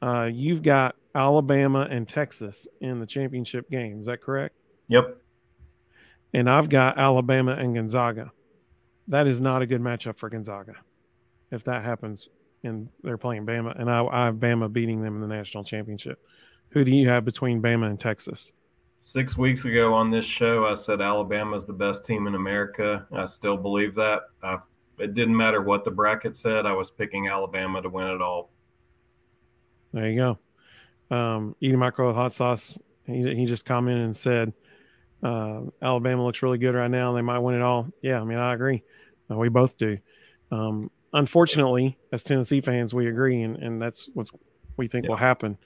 uh, 0.00 0.30
you've 0.32 0.62
got 0.62 0.94
Alabama 1.14 1.88
and 1.90 2.06
Texas 2.06 2.68
in 2.80 3.00
the 3.00 3.06
championship 3.06 3.68
game. 3.70 3.98
Is 3.98 4.06
that 4.06 4.20
correct? 4.20 4.54
Yep. 4.88 5.16
And 6.32 6.48
I've 6.48 6.68
got 6.68 6.98
Alabama 6.98 7.52
and 7.52 7.74
Gonzaga. 7.74 8.30
That 9.08 9.26
is 9.26 9.40
not 9.40 9.62
a 9.62 9.66
good 9.66 9.80
matchup 9.80 10.16
for 10.18 10.28
Gonzaga. 10.28 10.74
If 11.50 11.64
that 11.64 11.84
happens 11.84 12.28
and 12.62 12.88
they're 13.02 13.18
playing 13.18 13.46
Bama, 13.46 13.78
and 13.78 13.90
I, 13.90 14.04
I 14.04 14.24
have 14.26 14.36
Bama 14.36 14.72
beating 14.72 15.02
them 15.02 15.14
in 15.16 15.20
the 15.20 15.34
national 15.34 15.64
championship. 15.64 16.18
Who 16.70 16.84
do 16.84 16.90
you 16.90 17.08
have 17.08 17.24
between 17.24 17.62
Bama 17.62 17.90
and 17.90 18.00
Texas? 18.00 18.52
Six 19.06 19.36
weeks 19.36 19.66
ago 19.66 19.92
on 19.92 20.10
this 20.10 20.24
show, 20.24 20.64
I 20.66 20.72
said 20.72 21.02
Alabama 21.02 21.58
is 21.58 21.66
the 21.66 21.74
best 21.74 22.06
team 22.06 22.26
in 22.26 22.36
America. 22.36 23.06
I 23.12 23.26
still 23.26 23.58
believe 23.58 23.94
that. 23.96 24.22
I, 24.42 24.56
it 24.98 25.12
didn't 25.12 25.36
matter 25.36 25.60
what 25.60 25.84
the 25.84 25.90
bracket 25.90 26.34
said. 26.34 26.64
I 26.64 26.72
was 26.72 26.90
picking 26.90 27.28
Alabama 27.28 27.82
to 27.82 27.90
win 27.90 28.06
it 28.06 28.22
all. 28.22 28.48
There 29.92 30.08
you 30.08 30.38
go. 31.10 31.14
Um, 31.14 31.54
eating 31.60 31.78
micro 31.78 32.14
hot 32.14 32.32
sauce. 32.32 32.78
He, 33.04 33.34
he 33.34 33.44
just 33.44 33.66
commented 33.66 34.06
and 34.06 34.16
said 34.16 34.54
uh, 35.22 35.60
Alabama 35.82 36.24
looks 36.24 36.42
really 36.42 36.58
good 36.58 36.74
right 36.74 36.90
now. 36.90 37.12
They 37.12 37.20
might 37.20 37.40
win 37.40 37.56
it 37.56 37.62
all. 37.62 37.86
Yeah, 38.00 38.22
I 38.22 38.24
mean, 38.24 38.38
I 38.38 38.54
agree. 38.54 38.82
Uh, 39.30 39.36
we 39.36 39.50
both 39.50 39.76
do. 39.76 39.98
Um, 40.50 40.90
unfortunately, 41.12 41.98
as 42.10 42.22
Tennessee 42.22 42.62
fans, 42.62 42.94
we 42.94 43.08
agree, 43.08 43.42
and, 43.42 43.56
and 43.56 43.82
that's 43.82 44.08
what 44.14 44.30
we 44.78 44.88
think 44.88 45.04
yeah. 45.04 45.10
will 45.10 45.18
happen. 45.18 45.58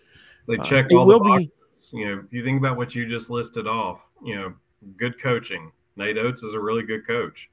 They 0.48 0.56
uh, 0.56 0.64
check 0.64 0.86
uh, 0.92 0.96
all 0.96 1.06
the 1.06 1.20
boxes. 1.20 1.46
Be, 1.46 1.52
you 1.92 2.06
know, 2.06 2.22
if 2.24 2.32
you 2.32 2.44
think 2.44 2.58
about 2.58 2.76
what 2.76 2.94
you 2.94 3.08
just 3.08 3.30
listed 3.30 3.66
off, 3.66 4.00
you 4.24 4.34
know, 4.34 4.54
good 4.96 5.20
coaching. 5.20 5.72
Nate 5.96 6.18
Oats 6.18 6.42
is 6.42 6.54
a 6.54 6.60
really 6.60 6.82
good 6.82 7.06
coach. 7.06 7.50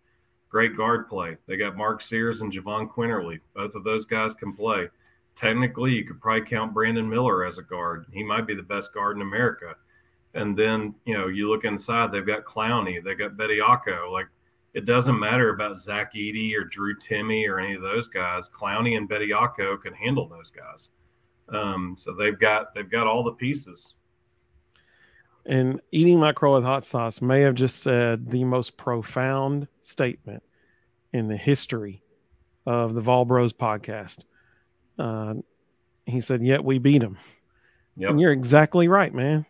Great 0.50 0.78
guard 0.78 1.10
play. 1.10 1.38
They 1.48 1.58
got 1.58 1.76
Mark 1.76 2.02
Sears 2.02 2.42
and 2.42 2.52
Jahvon 2.52 2.90
Quinerly. 2.90 3.40
Both 3.54 3.76
of 3.76 3.84
those 3.84 4.06
guys 4.06 4.36
can 4.36 4.54
play. 4.54 4.88
Technically, 5.36 5.92
you 5.92 6.06
could 6.06 6.22
probably 6.22 6.48
count 6.48 6.74
Brandon 6.74 7.10
Miller 7.10 7.46
as 7.46 7.58
a 7.58 7.64
guard. 7.64 8.06
He 8.12 8.24
might 8.24 8.48
be 8.48 8.56
the 8.56 8.64
best 8.64 8.94
guard 8.94 9.18
in 9.18 9.22
America 9.22 9.76
And 10.34 10.58
then, 10.58 10.96
you 11.06 11.14
know, 11.14 11.28
you 11.28 11.50
look 11.50 11.66
inside, 11.66 12.12
they've 12.12 12.26
got 12.26 12.46
Clowney, 12.46 13.04
they've 13.04 13.18
got 13.18 13.36
Bediako. 13.36 14.12
Like 14.12 14.28
it 14.74 14.86
doesn't 14.86 15.20
matter 15.20 15.50
about 15.50 15.82
Zach 15.82 16.14
Edey 16.14 16.54
or 16.56 16.64
Drew 16.66 16.96
Timme 16.98 17.50
or 17.50 17.60
any 17.60 17.76
of 17.76 17.82
those 17.82 18.08
guys. 18.08 18.50
Clowney 18.50 18.98
and 18.98 19.10
Bediako 19.10 19.82
can 19.82 19.94
handle 19.94 20.28
those 20.28 20.52
guys. 20.52 20.90
Um, 21.50 21.96
so 21.98 22.14
they've 22.14 22.40
got 22.40 22.74
they've 22.74 22.90
got 22.90 23.08
all 23.08 23.24
the 23.24 23.32
pieces. 23.32 23.94
And 25.46 25.80
eating 25.92 26.20
my 26.20 26.34
crow 26.34 26.56
with 26.56 26.64
hot 26.64 26.86
sauce 26.86 27.22
may 27.22 27.42
have 27.42 27.56
just 27.56 27.84
said 27.84 28.30
the 28.30 28.44
most 28.44 28.78
profound 28.78 29.68
statement 29.82 30.42
in 31.14 31.28
the 31.28 31.38
history 31.38 32.02
of 32.66 32.96
the 32.96 33.02
Vol 33.02 33.26
Bros 33.26 33.54
podcast. 33.54 34.20
Uh, 34.98 35.36
he 36.06 36.20
said, 36.20 36.44
"Yet 36.44 36.64
we 36.64 36.80
beat 36.80 37.02
them." 37.02 37.18
Yep. 37.98 38.10
And 38.12 38.20
you're 38.20 38.32
exactly 38.32 38.88
right, 38.88 39.14
man. 39.14 39.46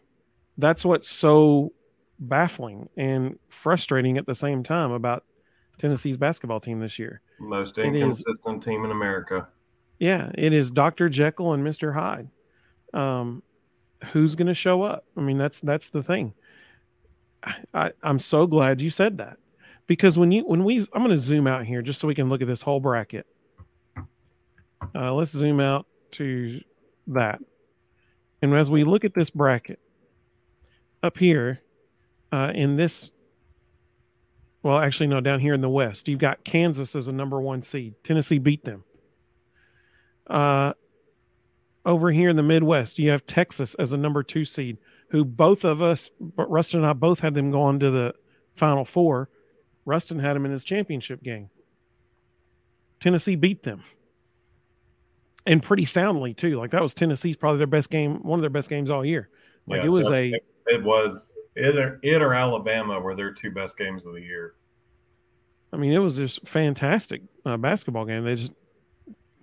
That's 0.58 0.86
what's 0.86 1.10
so 1.10 1.74
baffling 2.20 2.90
and 2.96 3.40
frustrating 3.50 4.18
at 4.18 4.26
the 4.26 4.36
same 4.36 4.64
time 4.64 4.92
about 4.92 5.24
Tennessee's 5.78 6.18
basketball 6.18 6.60
team 6.60 6.80
this 6.80 7.00
year. 7.00 7.22
Most 7.40 7.78
inconsistent 7.78 8.60
is, 8.60 8.66
team 8.66 8.86
in 8.86 8.92
America. 8.92 9.48
Yeah, 10.00 10.32
it 10.36 10.54
is 10.54 10.72
Dr. 10.72 11.10
Jekyll 11.10 11.54
and 11.54 11.66
Mr. 11.66 11.94
Hyde. 11.94 12.30
Um, 12.94 13.44
who's 14.12 14.36
going 14.36 14.48
to 14.48 14.54
show 14.54 14.84
up? 14.84 15.06
I 15.18 15.22
mean, 15.22 15.38
that's 15.38 15.60
that's 15.62 15.90
the 15.90 16.04
thing. 16.04 16.34
I, 17.74 17.92
I'm 18.02 18.20
so 18.20 18.48
glad 18.48 18.82
you 18.82 18.90
said 18.90 19.20
that 19.20 19.38
because 19.88 20.18
when 20.18 20.32
you 20.32 20.44
when 20.44 20.64
we 20.64 20.80
I'm 20.94 21.02
going 21.04 21.10
to 21.10 21.18
zoom 21.18 21.48
out 21.48 21.66
here 21.66 21.82
just 21.82 22.00
so 22.00 22.08
we 22.08 22.16
can 22.16 22.30
look 22.30 22.42
at 22.42 22.48
this 22.48 22.62
whole 22.62 22.80
bracket. 22.80 23.26
Uh, 24.94 25.14
let's 25.14 25.32
zoom 25.32 25.60
out 25.60 25.88
to 26.12 26.62
that, 27.08 27.40
and 28.42 28.54
as 28.54 28.70
we 28.70 28.84
look 28.84 29.04
at 29.04 29.14
this 29.14 29.30
bracket 29.30 29.80
up 31.04 31.18
here, 31.18 31.62
uh, 32.32 32.52
in 32.54 32.76
this, 32.76 33.12
well, 34.64 34.80
actually 34.80 35.08
no, 35.08 35.22
down 35.22 35.40
here 35.40 35.54
in 35.54 35.62
the 35.62 35.70
West, 35.70 36.08
you've 36.08 36.20
got 36.20 36.44
Kansas 36.44 36.96
as 36.96 37.08
a 37.08 37.12
number 37.12 37.40
one 37.40 37.62
seed. 37.62 37.96
Tennessee 38.04 38.40
beat 38.40 38.64
them. 38.64 38.84
Uh, 40.28 40.74
over 41.86 42.12
here 42.12 42.30
in 42.30 42.36
the 42.36 42.44
Midwest, 42.44 43.00
you 43.00 43.12
have 43.12 43.26
Texas 43.26 43.76
as 43.76 43.94
a 43.94 43.98
number 43.98 44.24
two 44.24 44.46
seed, 44.46 44.78
who 45.10 45.24
both 45.24 45.64
of 45.64 45.82
us, 45.82 46.12
but 46.20 46.50
Rustin 46.50 46.80
and 46.80 46.88
I 46.88 46.94
both 46.94 47.20
had 47.20 47.34
them 47.34 47.52
going 47.52 47.80
to 47.80 47.92
the 47.92 48.14
Final 48.56 48.86
Four. 48.86 49.30
Rustin 49.86 50.20
had 50.20 50.36
them 50.36 50.46
in 50.46 50.52
his 50.52 50.64
championship 50.64 51.22
game. 51.22 51.50
Tennessee 53.00 53.36
beat 53.36 53.64
them, 53.64 53.84
and 55.46 55.62
pretty 55.62 55.86
soundly 55.86 56.34
too. 56.34 56.58
Like 56.58 56.72
that 56.72 56.82
was 56.82 56.94
Tennessee's 56.94 57.38
probably 57.38 57.60
their 57.60 57.68
best 57.68 57.92
game, 57.92 58.24
one 58.24 58.40
of 58.40 58.42
their 58.42 58.50
best 58.50 58.70
games 58.70 58.90
all 58.90 59.06
year. 59.06 59.30
Like 59.68 59.82
yeah, 59.82 59.86
it 59.86 59.90
was 59.90 60.10
a. 60.10 60.32
It 60.68 60.84
was 60.84 61.32
it 61.56 61.78
or, 61.78 62.00
it 62.02 62.22
or 62.22 62.34
Alabama 62.34 63.00
were 63.00 63.16
their 63.16 63.32
two 63.32 63.52
best 63.52 63.78
games 63.78 64.06
of 64.06 64.14
the 64.14 64.22
year. 64.22 64.56
I 65.72 65.78
mean, 65.78 65.92
it 65.92 66.00
was 66.00 66.18
just 66.18 66.48
fantastic 66.48 67.22
uh, 67.46 67.58
basketball 67.58 68.06
game. 68.06 68.24
They 68.24 68.36
just 68.36 68.54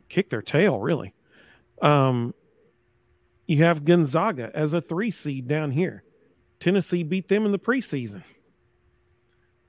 kicked 0.09 0.31
their 0.31 0.43
tail, 0.43 0.79
really. 0.79 1.15
Um, 1.83 2.33
you 3.47 3.65
have 3.65 3.85
Gonzaga 3.85 4.51
as 4.55 4.73
a 4.73 4.81
three 4.81 5.11
seed 5.11 5.49
down 5.49 5.73
here. 5.73 6.05
Tennessee 6.61 7.03
beat 7.03 7.29
them 7.29 7.45
in 7.45 7.53
the 7.53 7.59
preseason. 7.59 8.23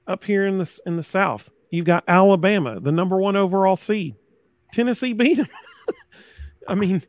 Up 0.06 0.24
here 0.24 0.46
in 0.46 0.58
the 0.58 0.80
in 0.86 0.96
the 0.96 1.04
South, 1.04 1.50
you've 1.72 1.86
got 1.86 2.04
Alabama, 2.08 2.80
the 2.80 2.92
number 2.92 3.18
one 3.18 3.36
overall 3.36 3.76
seed. 3.76 4.16
Tennessee 4.72 5.14
beat 5.14 5.38
them. 5.38 5.50
I 6.68 6.76
mean, 6.76 7.02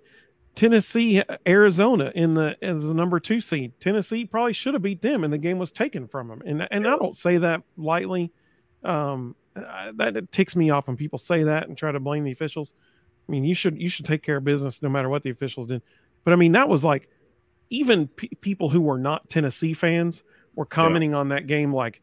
Tennessee, 0.55 1.23
Arizona 1.47 2.13
in 2.15 2.35
the 2.35 2.57
as 2.63 2.83
the 2.83 2.95
number 2.95 3.21
two 3.21 3.41
seed. 3.41 3.73
Tennessee 3.81 4.25
probably 4.25 4.53
should 4.53 4.75
have 4.75 4.83
beat 4.83 5.03
them, 5.03 5.25
and 5.25 5.33
the 5.33 5.39
game 5.39 5.59
was 5.59 5.73
taken 5.73 6.07
from 6.07 6.29
them. 6.29 6.43
And 6.47 6.67
and 6.71 6.87
I 6.87 6.97
don't 6.97 7.15
say 7.15 7.39
that 7.39 7.63
lightly. 7.77 8.33
Um, 8.85 9.35
that 9.55 10.29
ticks 10.31 10.57
me 10.57 10.71
off 10.71 10.87
when 10.87 10.97
people 10.97 11.19
say 11.19 11.45
that 11.45 11.69
and 11.69 11.77
try 11.77 11.93
to 11.93 12.01
blame 12.01 12.25
the 12.25 12.33
officials. 12.33 12.73
I 13.29 13.33
mean, 13.33 13.45
you 13.45 13.55
should 13.55 13.81
you 13.81 13.89
should 13.89 14.05
take 14.05 14.23
care 14.23 14.37
of 14.37 14.45
business 14.45 14.83
no 14.83 14.89
matter 14.89 15.09
what 15.09 15.23
the 15.23 15.31
officials 15.31 15.67
did. 15.67 15.83
But 16.25 16.33
I 16.33 16.37
mean, 16.37 16.53
that 16.53 16.69
was 16.69 16.85
like 16.85 17.09
even 17.71 18.09
people 18.09 18.69
who 18.69 18.81
were 18.81 18.99
not 18.99 19.29
Tennessee 19.29 19.75
fans 19.75 20.23
were 20.55 20.67
commenting 20.67 21.13
yeah. 21.13 21.19
on 21.19 21.29
that 21.29 21.47
game 21.47 21.75
like 21.75 22.01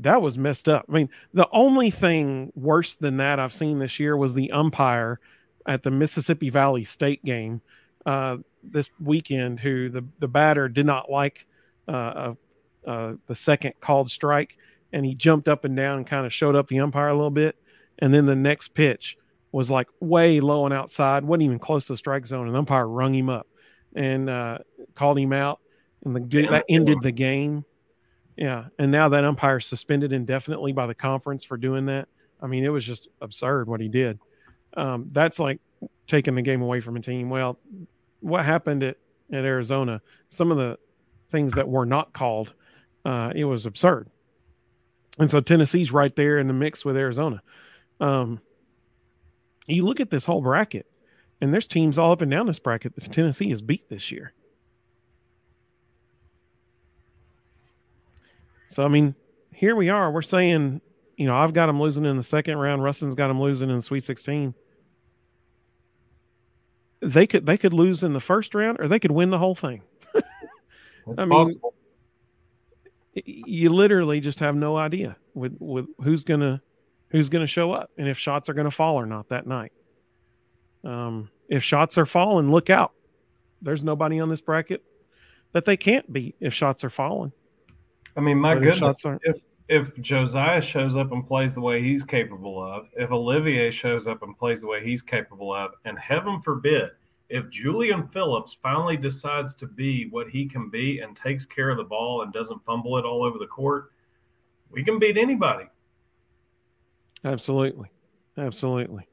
that 0.00 0.22
was 0.22 0.36
messed 0.36 0.68
up. 0.68 0.86
I 0.88 0.92
mean, 0.92 1.08
the 1.32 1.48
only 1.52 1.90
thing 1.90 2.52
worse 2.54 2.94
than 2.94 3.16
that 3.18 3.40
I've 3.40 3.52
seen 3.52 3.78
this 3.78 3.98
year 3.98 4.16
was 4.16 4.34
the 4.34 4.52
umpire 4.52 5.20
at 5.66 5.82
the 5.82 5.90
Mississippi 5.90 6.50
Valley 6.50 6.84
State 6.84 7.24
game 7.24 7.60
uh, 8.04 8.36
this 8.62 8.90
weekend, 9.00 9.60
who 9.60 9.88
the 9.88 10.04
the 10.18 10.28
batter 10.28 10.68
did 10.68 10.86
not 10.86 11.10
like 11.10 11.46
uh, 11.88 11.90
uh, 11.90 12.34
uh 12.86 13.14
the 13.26 13.34
second 13.34 13.74
called 13.80 14.10
strike, 14.10 14.56
and 14.92 15.04
he 15.04 15.14
jumped 15.14 15.48
up 15.48 15.64
and 15.64 15.76
down 15.76 15.98
and 15.98 16.06
kind 16.06 16.24
of 16.24 16.32
showed 16.32 16.54
up 16.54 16.68
the 16.68 16.80
umpire 16.80 17.08
a 17.08 17.14
little 17.14 17.30
bit, 17.30 17.56
and 17.98 18.14
then 18.14 18.26
the 18.26 18.36
next 18.36 18.68
pitch 18.68 19.16
was 19.52 19.70
like 19.70 19.88
way 20.00 20.40
low 20.40 20.64
and 20.64 20.74
outside, 20.74 21.24
wasn't 21.24 21.44
even 21.44 21.58
close 21.58 21.86
to 21.86 21.92
the 21.92 21.98
strike 21.98 22.26
zone, 22.26 22.46
and 22.46 22.54
the 22.54 22.58
umpire 22.58 22.86
rung 22.86 23.14
him 23.14 23.28
up 23.28 23.46
and 23.94 24.28
uh, 24.28 24.58
called 24.94 25.18
him 25.18 25.32
out, 25.32 25.60
and 26.04 26.14
the 26.14 26.46
that 26.50 26.64
ended 26.68 26.98
the 27.02 27.12
game. 27.12 27.64
Yeah, 28.36 28.66
and 28.78 28.92
now 28.92 29.08
that 29.08 29.24
umpire 29.24 29.60
suspended 29.60 30.12
indefinitely 30.12 30.72
by 30.72 30.86
the 30.86 30.94
conference 30.94 31.42
for 31.42 31.56
doing 31.56 31.86
that. 31.86 32.08
I 32.40 32.46
mean, 32.46 32.64
it 32.64 32.68
was 32.68 32.84
just 32.84 33.08
absurd 33.22 33.66
what 33.66 33.80
he 33.80 33.88
did. 33.88 34.18
Um, 34.76 35.08
that's 35.10 35.38
like 35.38 35.60
taking 36.06 36.34
the 36.34 36.42
game 36.42 36.60
away 36.60 36.80
from 36.82 36.96
a 36.96 37.00
team. 37.00 37.30
Well, 37.30 37.58
what 38.20 38.44
happened 38.44 38.82
at, 38.82 38.98
at 39.32 39.44
Arizona, 39.44 40.02
some 40.28 40.50
of 40.50 40.58
the 40.58 40.78
things 41.30 41.54
that 41.54 41.66
were 41.66 41.86
not 41.86 42.12
called, 42.12 42.52
uh, 43.06 43.32
it 43.34 43.44
was 43.44 43.64
absurd. 43.64 44.10
And 45.18 45.30
so 45.30 45.40
Tennessee's 45.40 45.92
right 45.92 46.14
there 46.14 46.38
in 46.38 46.46
the 46.46 46.52
mix 46.52 46.84
with 46.84 46.96
Arizona. 46.96 47.42
Um, 48.00 48.40
you 49.66 49.84
look 49.84 50.00
at 50.00 50.10
this 50.10 50.24
whole 50.24 50.40
bracket, 50.40 50.86
and 51.40 51.52
there's 51.52 51.66
teams 51.66 51.98
all 51.98 52.12
up 52.12 52.22
and 52.22 52.30
down 52.30 52.46
this 52.46 52.58
bracket 52.58 52.94
that 52.94 53.12
Tennessee 53.12 53.50
has 53.50 53.62
beat 53.62 53.88
this 53.88 54.10
year. 54.10 54.32
So, 58.68 58.84
I 58.84 58.88
mean, 58.88 59.14
here 59.52 59.76
we 59.76 59.88
are. 59.88 60.10
We're 60.10 60.22
saying, 60.22 60.80
you 61.16 61.26
know, 61.26 61.36
I've 61.36 61.54
got 61.54 61.66
them 61.66 61.80
losing 61.80 62.04
in 62.04 62.16
the 62.16 62.22
second 62.22 62.58
round. 62.58 62.82
Rustin's 62.82 63.14
got 63.14 63.28
them 63.28 63.40
losing 63.40 63.70
in 63.70 63.76
the 63.76 63.82
Sweet 63.82 64.04
16 64.04 64.54
they 67.00 67.26
could 67.26 67.46
they 67.46 67.56
could 67.56 67.72
lose 67.72 68.02
in 68.02 68.12
the 68.12 68.20
first 68.20 68.54
round 68.54 68.78
or 68.80 68.88
they 68.88 68.98
could 68.98 69.10
win 69.10 69.30
the 69.30 69.38
whole 69.38 69.54
thing. 69.54 69.82
I 71.18 71.24
mean, 71.24 71.28
possible. 71.28 71.74
you 73.14 73.70
literally 73.70 74.20
just 74.20 74.40
have 74.40 74.56
no 74.56 74.76
idea 74.76 75.16
with 75.34 75.56
with 75.60 75.86
who's 76.02 76.24
gonna 76.24 76.62
who's 77.08 77.28
gonna 77.28 77.46
show 77.46 77.72
up 77.72 77.90
and 77.96 78.08
if 78.08 78.18
shots 78.18 78.48
are 78.48 78.54
gonna 78.54 78.70
fall 78.70 78.96
or 78.96 79.06
not 79.06 79.28
that 79.28 79.46
night. 79.46 79.72
Um, 80.84 81.30
if 81.48 81.62
shots 81.62 81.98
are 81.98 82.06
falling, 82.06 82.50
look 82.50 82.70
out. 82.70 82.92
There's 83.62 83.82
nobody 83.82 84.20
on 84.20 84.28
this 84.28 84.40
bracket 84.40 84.82
that 85.52 85.64
they 85.64 85.76
can't 85.76 86.12
beat 86.12 86.36
if 86.40 86.52
shots 86.52 86.84
are 86.84 86.90
falling. 86.90 87.32
I 88.16 88.20
mean, 88.20 88.38
my 88.38 88.54
but 88.54 88.62
goodness, 88.62 89.04
if, 89.04 89.18
if 89.22 89.36
if 89.68 89.94
Josiah 90.00 90.60
shows 90.60 90.96
up 90.96 91.12
and 91.12 91.26
plays 91.26 91.54
the 91.54 91.60
way 91.60 91.82
he's 91.82 92.04
capable 92.04 92.62
of, 92.62 92.86
if 92.96 93.10
Olivier 93.10 93.70
shows 93.70 94.06
up 94.06 94.22
and 94.22 94.38
plays 94.38 94.60
the 94.60 94.68
way 94.68 94.84
he's 94.84 95.02
capable 95.02 95.52
of, 95.52 95.72
and 95.84 95.98
heaven 95.98 96.40
forbid, 96.40 96.90
if 97.28 97.50
Julian 97.50 98.06
Phillips 98.08 98.56
finally 98.62 98.96
decides 98.96 99.56
to 99.56 99.66
be 99.66 100.08
what 100.10 100.28
he 100.28 100.46
can 100.46 100.70
be 100.70 101.00
and 101.00 101.16
takes 101.16 101.44
care 101.44 101.70
of 101.70 101.76
the 101.76 101.84
ball 101.84 102.22
and 102.22 102.32
doesn't 102.32 102.64
fumble 102.64 102.96
it 102.98 103.04
all 103.04 103.24
over 103.24 103.38
the 103.38 103.46
court, 103.46 103.90
we 104.70 104.84
can 104.84 104.98
beat 105.00 105.16
anybody. 105.16 105.64
Absolutely. 107.26 107.90
Absolutely. 108.38 109.06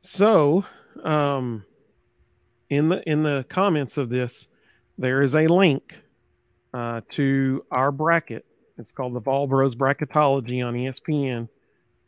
So, 0.00 0.64
um, 1.04 1.64
in 2.68 2.88
the 2.88 3.08
in 3.08 3.22
the 3.22 3.44
comments 3.48 3.96
of 3.96 4.08
this, 4.08 4.48
there 4.98 5.22
is 5.22 5.34
a 5.34 5.46
link 5.46 5.94
uh, 6.74 7.02
to 7.10 7.64
our 7.70 7.92
bracket 7.92 8.44
it's 8.78 8.92
called 8.92 9.14
the 9.14 9.20
Vol 9.20 9.46
Bros 9.46 9.76
Bracketology 9.76 10.66
on 10.66 10.74
ESPN. 10.74 11.48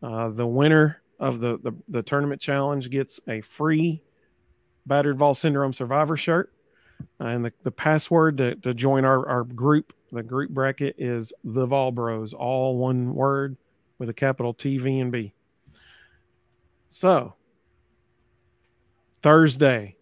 Uh, 0.03 0.29
the 0.31 0.47
winner 0.47 1.03
of 1.21 1.41
the, 1.41 1.59
the, 1.63 1.73
the 1.89 2.03
tournament 2.03 2.41
challenge 2.41 2.91
gets 2.91 3.21
a 3.29 3.41
free 3.41 4.03
Battered 4.87 5.17
Vol 5.17 5.35
Syndrome 5.35 5.73
Survivor 5.73 6.17
shirt. 6.17 6.53
Uh, 7.21 7.27
and 7.27 7.45
the, 7.45 7.53
the 7.63 7.71
password 7.71 8.39
to, 8.39 8.55
to 8.57 8.75
join 8.75 9.05
our, 9.05 9.27
our 9.29 9.45
group, 9.45 9.93
the 10.13 10.23
group 10.23 10.51
bracket, 10.51 10.95
is 10.99 11.33
the 11.43 11.67
Vol 11.67 11.93
Bros, 11.93 12.33
all 12.33 12.77
one 12.77 13.15
word 13.15 13.57
with 14.07 14.11
a 14.11 14.19
capital 14.19 14.55
T, 14.55 14.79
V, 14.79 15.01
and 15.01 15.11
B. 15.11 15.33
So, 16.89 17.35
Thursday, 19.23 19.97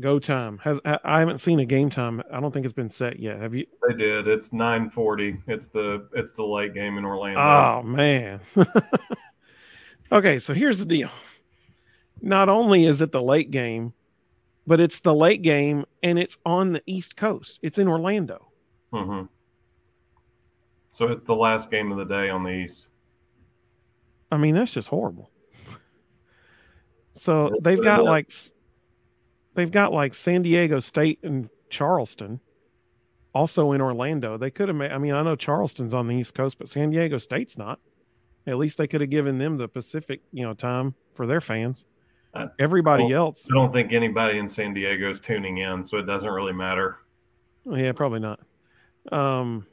go 0.00 0.18
time 0.18 0.56
has 0.56 0.80
i 0.84 1.18
haven't 1.18 1.36
seen 1.36 1.60
a 1.60 1.66
game 1.66 1.90
time 1.90 2.22
i 2.32 2.40
don't 2.40 2.50
think 2.50 2.64
it's 2.64 2.72
been 2.72 2.88
set 2.88 3.20
yet 3.20 3.38
have 3.38 3.54
you 3.54 3.66
they 3.86 3.94
did 3.94 4.26
it's 4.26 4.50
940 4.50 5.36
it's 5.48 5.68
the 5.68 6.08
it's 6.14 6.32
the 6.32 6.42
late 6.42 6.72
game 6.72 6.96
in 6.96 7.04
orlando 7.04 7.38
oh 7.38 7.82
man 7.82 8.40
okay 10.12 10.38
so 10.38 10.54
here's 10.54 10.78
the 10.78 10.86
deal 10.86 11.10
not 12.22 12.48
only 12.48 12.86
is 12.86 13.02
it 13.02 13.12
the 13.12 13.20
late 13.20 13.50
game 13.50 13.92
but 14.66 14.80
it's 14.80 15.00
the 15.00 15.14
late 15.14 15.42
game 15.42 15.84
and 16.02 16.18
it's 16.18 16.38
on 16.46 16.72
the 16.72 16.82
East 16.86 17.16
Coast. 17.16 17.58
It's 17.62 17.78
in 17.78 17.88
Orlando. 17.88 18.48
Mm-hmm. 18.92 19.26
So 20.92 21.06
it's 21.08 21.24
the 21.24 21.34
last 21.34 21.70
game 21.70 21.90
of 21.90 21.98
the 21.98 22.04
day 22.04 22.28
on 22.28 22.44
the 22.44 22.50
East. 22.50 22.86
I 24.32 24.38
mean, 24.38 24.54
that's 24.54 24.72
just 24.72 24.88
horrible. 24.88 25.30
So 27.12 27.50
that's 27.50 27.62
they've 27.62 27.82
got 27.82 28.02
like 28.02 28.32
they've 29.54 29.70
got 29.70 29.92
like 29.92 30.14
San 30.14 30.40
Diego 30.40 30.80
State 30.80 31.18
and 31.22 31.50
Charleston, 31.68 32.40
also 33.34 33.72
in 33.72 33.82
Orlando. 33.82 34.38
They 34.38 34.50
could 34.50 34.68
have 34.68 34.76
made. 34.76 34.90
I 34.90 34.96
mean, 34.96 35.12
I 35.12 35.22
know 35.22 35.36
Charleston's 35.36 35.92
on 35.92 36.08
the 36.08 36.14
East 36.14 36.34
Coast, 36.34 36.58
but 36.58 36.70
San 36.70 36.90
Diego 36.90 37.18
State's 37.18 37.58
not. 37.58 37.78
At 38.46 38.56
least 38.56 38.78
they 38.78 38.86
could 38.86 39.02
have 39.02 39.10
given 39.10 39.36
them 39.36 39.58
the 39.58 39.68
Pacific, 39.68 40.22
you 40.32 40.44
know, 40.44 40.54
time 40.54 40.94
for 41.14 41.26
their 41.26 41.42
fans. 41.42 41.84
Everybody 42.58 43.04
well, 43.04 43.26
else. 43.26 43.46
I 43.52 43.54
don't 43.54 43.70
think 43.70 43.92
anybody 43.92 44.38
in 44.38 44.48
San 44.48 44.72
Diego 44.72 45.10
is 45.10 45.20
tuning 45.20 45.58
in, 45.58 45.84
so 45.84 45.98
it 45.98 46.06
doesn't 46.06 46.30
really 46.30 46.54
matter. 46.54 46.96
Yeah, 47.70 47.92
probably 47.92 48.20
not. 48.20 48.40
Um, 49.12 49.66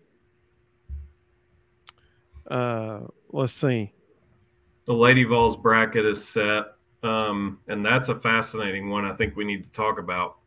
uh, 2.51 2.99
let's 3.32 3.53
see. 3.53 3.93
The 4.90 4.96
Lady 4.96 5.24
Vols 5.24 5.56
bracket 5.56 6.04
is 6.04 6.28
set, 6.28 6.64
um, 7.04 7.60
and 7.68 7.86
that's 7.86 8.10
a 8.10 8.16
fascinating 8.16 8.90
one. 8.90 9.06
I 9.06 9.14
think 9.14 9.36
we 9.36 9.46
need 9.46 9.62
to 9.62 9.70
talk 9.70 10.00
about. 10.00 10.38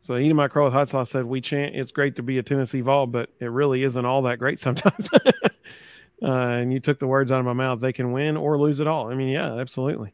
So 0.00 0.16
eating 0.16 0.34
my 0.34 0.48
crow 0.48 0.64
with 0.64 0.74
hot 0.74 0.88
sauce 0.88 1.10
said, 1.10 1.24
"We 1.24 1.40
chant 1.40 1.76
it's 1.76 1.92
great 1.92 2.16
to 2.16 2.22
be 2.24 2.38
a 2.38 2.42
Tennessee 2.42 2.80
Vol, 2.80 3.06
but 3.06 3.30
it 3.38 3.46
really 3.46 3.84
isn't 3.84 4.04
all 4.04 4.22
that 4.22 4.40
great 4.40 4.58
sometimes." 4.58 5.08
uh, 5.14 6.26
and 6.26 6.72
you 6.72 6.80
took 6.80 6.98
the 6.98 7.06
words 7.06 7.30
out 7.30 7.38
of 7.38 7.44
my 7.44 7.52
mouth. 7.52 7.78
They 7.78 7.92
can 7.92 8.10
win 8.10 8.36
or 8.36 8.58
lose 8.58 8.80
it 8.80 8.88
all. 8.88 9.08
I 9.08 9.14
mean, 9.14 9.28
yeah, 9.28 9.54
absolutely. 9.54 10.12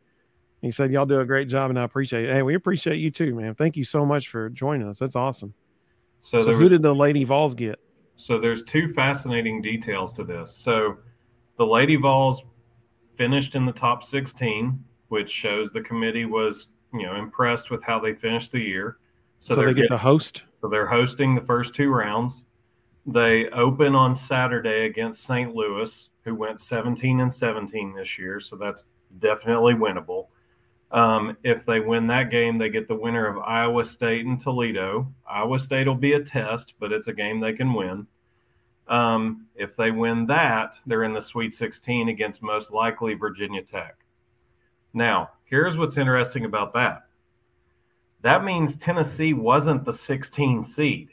He 0.60 0.70
said, 0.70 0.92
"Y'all 0.92 1.06
do 1.06 1.20
a 1.20 1.24
great 1.24 1.48
job, 1.48 1.70
and 1.70 1.78
I 1.78 1.84
appreciate 1.84 2.26
it. 2.26 2.34
Hey, 2.34 2.42
we 2.42 2.54
appreciate 2.54 2.98
you 2.98 3.10
too, 3.10 3.34
man. 3.34 3.54
Thank 3.54 3.78
you 3.78 3.84
so 3.84 4.04
much 4.04 4.28
for 4.28 4.50
joining 4.50 4.86
us. 4.86 4.98
That's 4.98 5.16
awesome." 5.16 5.54
So, 6.20 6.42
so 6.42 6.52
who 6.52 6.64
was, 6.64 6.72
did 6.72 6.82
the 6.82 6.94
Lady 6.94 7.24
Vols 7.24 7.54
get? 7.54 7.80
So 8.18 8.38
there's 8.38 8.64
two 8.64 8.92
fascinating 8.92 9.62
details 9.62 10.12
to 10.12 10.24
this. 10.24 10.54
So 10.54 10.98
the 11.56 11.64
Lady 11.64 11.96
Vols 11.96 12.42
finished 13.16 13.54
in 13.54 13.66
the 13.66 13.72
top 13.72 14.04
16, 14.04 14.82
which 15.08 15.30
shows 15.30 15.70
the 15.70 15.80
committee 15.80 16.24
was, 16.24 16.66
you 16.92 17.02
know, 17.02 17.16
impressed 17.16 17.70
with 17.70 17.82
how 17.82 17.98
they 17.98 18.14
finished 18.14 18.52
the 18.52 18.60
year. 18.60 18.98
So, 19.38 19.54
so 19.54 19.64
they 19.64 19.74
get 19.74 19.88
to 19.88 19.98
host. 19.98 20.42
So 20.60 20.68
they're 20.68 20.86
hosting 20.86 21.34
the 21.34 21.40
first 21.40 21.74
two 21.74 21.90
rounds. 21.90 22.44
They 23.06 23.48
open 23.50 23.94
on 23.94 24.14
Saturday 24.14 24.86
against 24.86 25.24
St. 25.24 25.54
Louis, 25.54 26.08
who 26.24 26.34
went 26.34 26.60
17 26.60 27.20
and 27.20 27.32
17 27.32 27.94
this 27.94 28.18
year. 28.18 28.40
So 28.40 28.56
that's 28.56 28.84
definitely 29.18 29.74
winnable. 29.74 30.28
Um, 30.90 31.36
if 31.42 31.66
they 31.66 31.80
win 31.80 32.06
that 32.06 32.30
game, 32.30 32.56
they 32.56 32.68
get 32.68 32.88
the 32.88 32.94
winner 32.94 33.26
of 33.26 33.42
Iowa 33.42 33.84
State 33.84 34.26
and 34.26 34.40
Toledo. 34.40 35.12
Iowa 35.28 35.58
State 35.58 35.86
will 35.86 35.94
be 35.96 36.12
a 36.12 36.24
test, 36.24 36.74
but 36.78 36.92
it's 36.92 37.08
a 37.08 37.12
game 37.12 37.40
they 37.40 37.52
can 37.52 37.74
win. 37.74 38.06
Um, 38.88 39.46
if 39.54 39.76
they 39.76 39.90
win 39.90 40.26
that, 40.26 40.74
they're 40.86 41.04
in 41.04 41.14
the 41.14 41.22
Sweet 41.22 41.54
16 41.54 42.08
against 42.08 42.42
most 42.42 42.70
likely 42.70 43.14
Virginia 43.14 43.62
Tech. 43.62 43.96
Now, 44.92 45.30
here's 45.44 45.76
what's 45.76 45.96
interesting 45.96 46.44
about 46.44 46.72
that. 46.74 47.06
That 48.22 48.44
means 48.44 48.76
Tennessee 48.76 49.34
wasn't 49.34 49.84
the 49.84 49.92
16 49.92 50.62
seed 50.62 51.08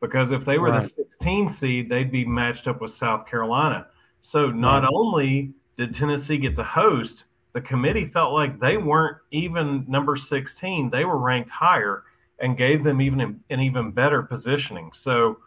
because 0.00 0.32
if 0.32 0.44
they 0.44 0.58
were 0.58 0.70
right. 0.70 0.82
the 0.82 0.88
16 0.88 1.48
seed, 1.48 1.88
they'd 1.88 2.10
be 2.10 2.24
matched 2.24 2.66
up 2.66 2.80
with 2.80 2.90
South 2.90 3.26
Carolina. 3.26 3.86
So 4.20 4.50
not 4.50 4.82
right. 4.82 4.90
only 4.92 5.52
did 5.76 5.94
Tennessee 5.94 6.38
get 6.38 6.56
to 6.56 6.64
host, 6.64 7.24
the 7.52 7.60
committee 7.60 8.06
felt 8.06 8.32
like 8.32 8.58
they 8.58 8.76
weren't 8.76 9.18
even 9.30 9.84
number 9.88 10.16
16. 10.16 10.90
They 10.90 11.04
were 11.04 11.18
ranked 11.18 11.50
higher 11.50 12.04
and 12.38 12.56
gave 12.56 12.82
them 12.82 13.00
even 13.00 13.40
an 13.50 13.60
even 13.60 13.90
better 13.92 14.22
positioning. 14.22 14.90
So, 14.94 15.38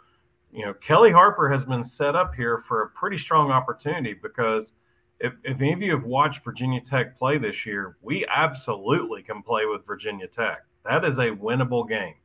you 0.55 0.65
know, 0.65 0.73
Kellie 0.75 1.11
Harper 1.11 1.49
has 1.49 1.65
been 1.65 1.83
set 1.83 2.15
up 2.15 2.33
here 2.33 2.63
for 2.67 2.83
a 2.83 2.89
pretty 2.89 3.17
strong 3.17 3.51
opportunity 3.51 4.13
because 4.13 4.71
if, 5.19 5.33
if 5.43 5.59
any 5.59 5.73
of 5.73 5.81
you 5.81 5.91
have 5.91 6.05
watched 6.05 6.43
Virginia 6.45 6.79
Tech 6.79 7.17
play 7.17 7.37
this 7.37 7.65
year, 7.65 7.97
we 8.01 8.25
absolutely 8.33 9.21
can 9.21 9.43
play 9.43 9.65
with 9.65 9.85
Virginia 9.85 10.27
Tech. 10.27 10.65
That 10.85 11.03
is 11.03 11.17
a 11.17 11.31
winnable 11.31 11.87
game. 11.87 12.15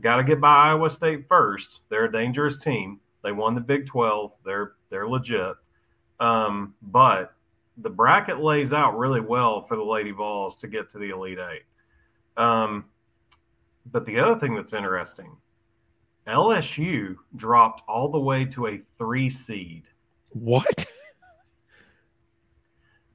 Got 0.00 0.16
to 0.16 0.24
get 0.24 0.40
by 0.40 0.70
Iowa 0.70 0.88
State 0.88 1.26
first. 1.28 1.80
They're 1.90 2.06
a 2.06 2.12
dangerous 2.12 2.56
team. 2.56 3.00
They 3.22 3.32
won 3.32 3.54
the 3.54 3.60
Big 3.60 3.86
12. 3.86 4.32
They're 4.44 4.72
they're 4.90 5.08
legit. 5.08 5.56
Um, 6.20 6.74
but 6.80 7.34
the 7.78 7.90
bracket 7.90 8.40
lays 8.40 8.72
out 8.72 8.96
really 8.96 9.20
well 9.20 9.66
for 9.66 9.76
the 9.76 9.84
Lady 9.84 10.12
Vols 10.12 10.56
to 10.58 10.68
get 10.68 10.88
to 10.90 10.98
the 10.98 11.10
Elite 11.10 11.38
Eight. 11.38 12.42
Um, 12.42 12.86
but 13.90 14.06
the 14.06 14.18
other 14.18 14.38
thing 14.38 14.54
that's 14.54 14.72
interesting, 14.72 15.36
LSU 16.28 17.16
dropped 17.36 17.82
all 17.88 18.10
the 18.10 18.18
way 18.18 18.44
to 18.46 18.68
a 18.68 18.80
three 18.98 19.30
seed. 19.30 19.84
What? 20.32 20.86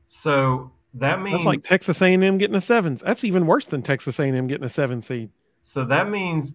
So 0.07 0.71
that 0.93 1.21
means 1.21 1.43
that's 1.43 1.45
like 1.45 1.63
Texas 1.63 2.01
A&M 2.01 2.37
getting 2.37 2.55
a 2.55 2.61
sevens. 2.61 3.01
That's 3.01 3.23
even 3.23 3.45
worse 3.45 3.65
than 3.65 3.81
Texas 3.81 4.19
A&M 4.19 4.47
getting 4.47 4.63
a 4.63 4.69
seven 4.69 5.01
seed. 5.01 5.29
So 5.63 5.85
that 5.85 6.09
means 6.09 6.53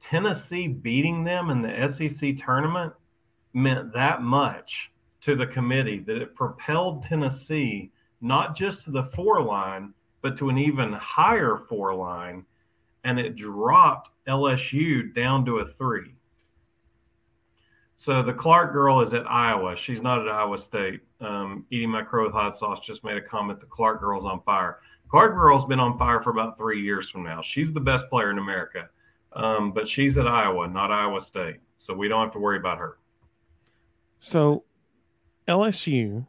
Tennessee 0.00 0.68
beating 0.68 1.24
them 1.24 1.50
in 1.50 1.62
the 1.62 1.88
SEC 1.88 2.36
tournament 2.36 2.92
meant 3.52 3.92
that 3.92 4.22
much 4.22 4.90
to 5.20 5.36
the 5.36 5.46
committee 5.46 6.00
that 6.00 6.16
it 6.16 6.34
propelled 6.34 7.02
Tennessee 7.02 7.90
not 8.20 8.56
just 8.56 8.84
to 8.84 8.90
the 8.90 9.04
four 9.04 9.42
line, 9.42 9.92
but 10.22 10.36
to 10.38 10.48
an 10.48 10.58
even 10.58 10.92
higher 10.94 11.58
four 11.68 11.94
line, 11.94 12.44
and 13.04 13.18
it 13.18 13.36
dropped 13.36 14.10
LSU 14.28 15.14
down 15.14 15.44
to 15.46 15.58
a 15.58 15.66
three. 15.66 16.14
So 17.96 18.22
the 18.22 18.32
Clark 18.32 18.72
girl 18.72 19.00
is 19.00 19.14
at 19.14 19.26
Iowa. 19.26 19.74
She's 19.74 20.02
not 20.02 20.20
at 20.20 20.28
Iowa 20.28 20.58
State. 20.58 21.00
Um, 21.20 21.64
eating 21.70 21.90
my 21.90 22.02
crow 22.02 22.24
with 22.24 22.32
hot 22.32 22.56
sauce 22.56 22.80
just 22.80 23.02
made 23.02 23.16
a 23.16 23.22
comment. 23.22 23.58
The 23.58 23.66
Clark 23.66 24.00
girl's 24.00 24.24
on 24.24 24.42
fire. 24.42 24.80
Clark 25.08 25.34
girl's 25.34 25.64
been 25.64 25.80
on 25.80 25.96
fire 25.96 26.20
for 26.20 26.30
about 26.30 26.58
three 26.58 26.82
years 26.82 27.08
from 27.08 27.22
now. 27.22 27.40
She's 27.42 27.72
the 27.72 27.80
best 27.80 28.08
player 28.10 28.30
in 28.30 28.38
America, 28.38 28.88
um, 29.32 29.72
but 29.72 29.88
she's 29.88 30.18
at 30.18 30.26
Iowa, 30.26 30.68
not 30.68 30.90
Iowa 30.90 31.20
State. 31.20 31.56
So 31.78 31.94
we 31.94 32.08
don't 32.08 32.22
have 32.22 32.32
to 32.32 32.38
worry 32.38 32.58
about 32.58 32.78
her. 32.78 32.98
So 34.18 34.64
LSU, 35.48 36.26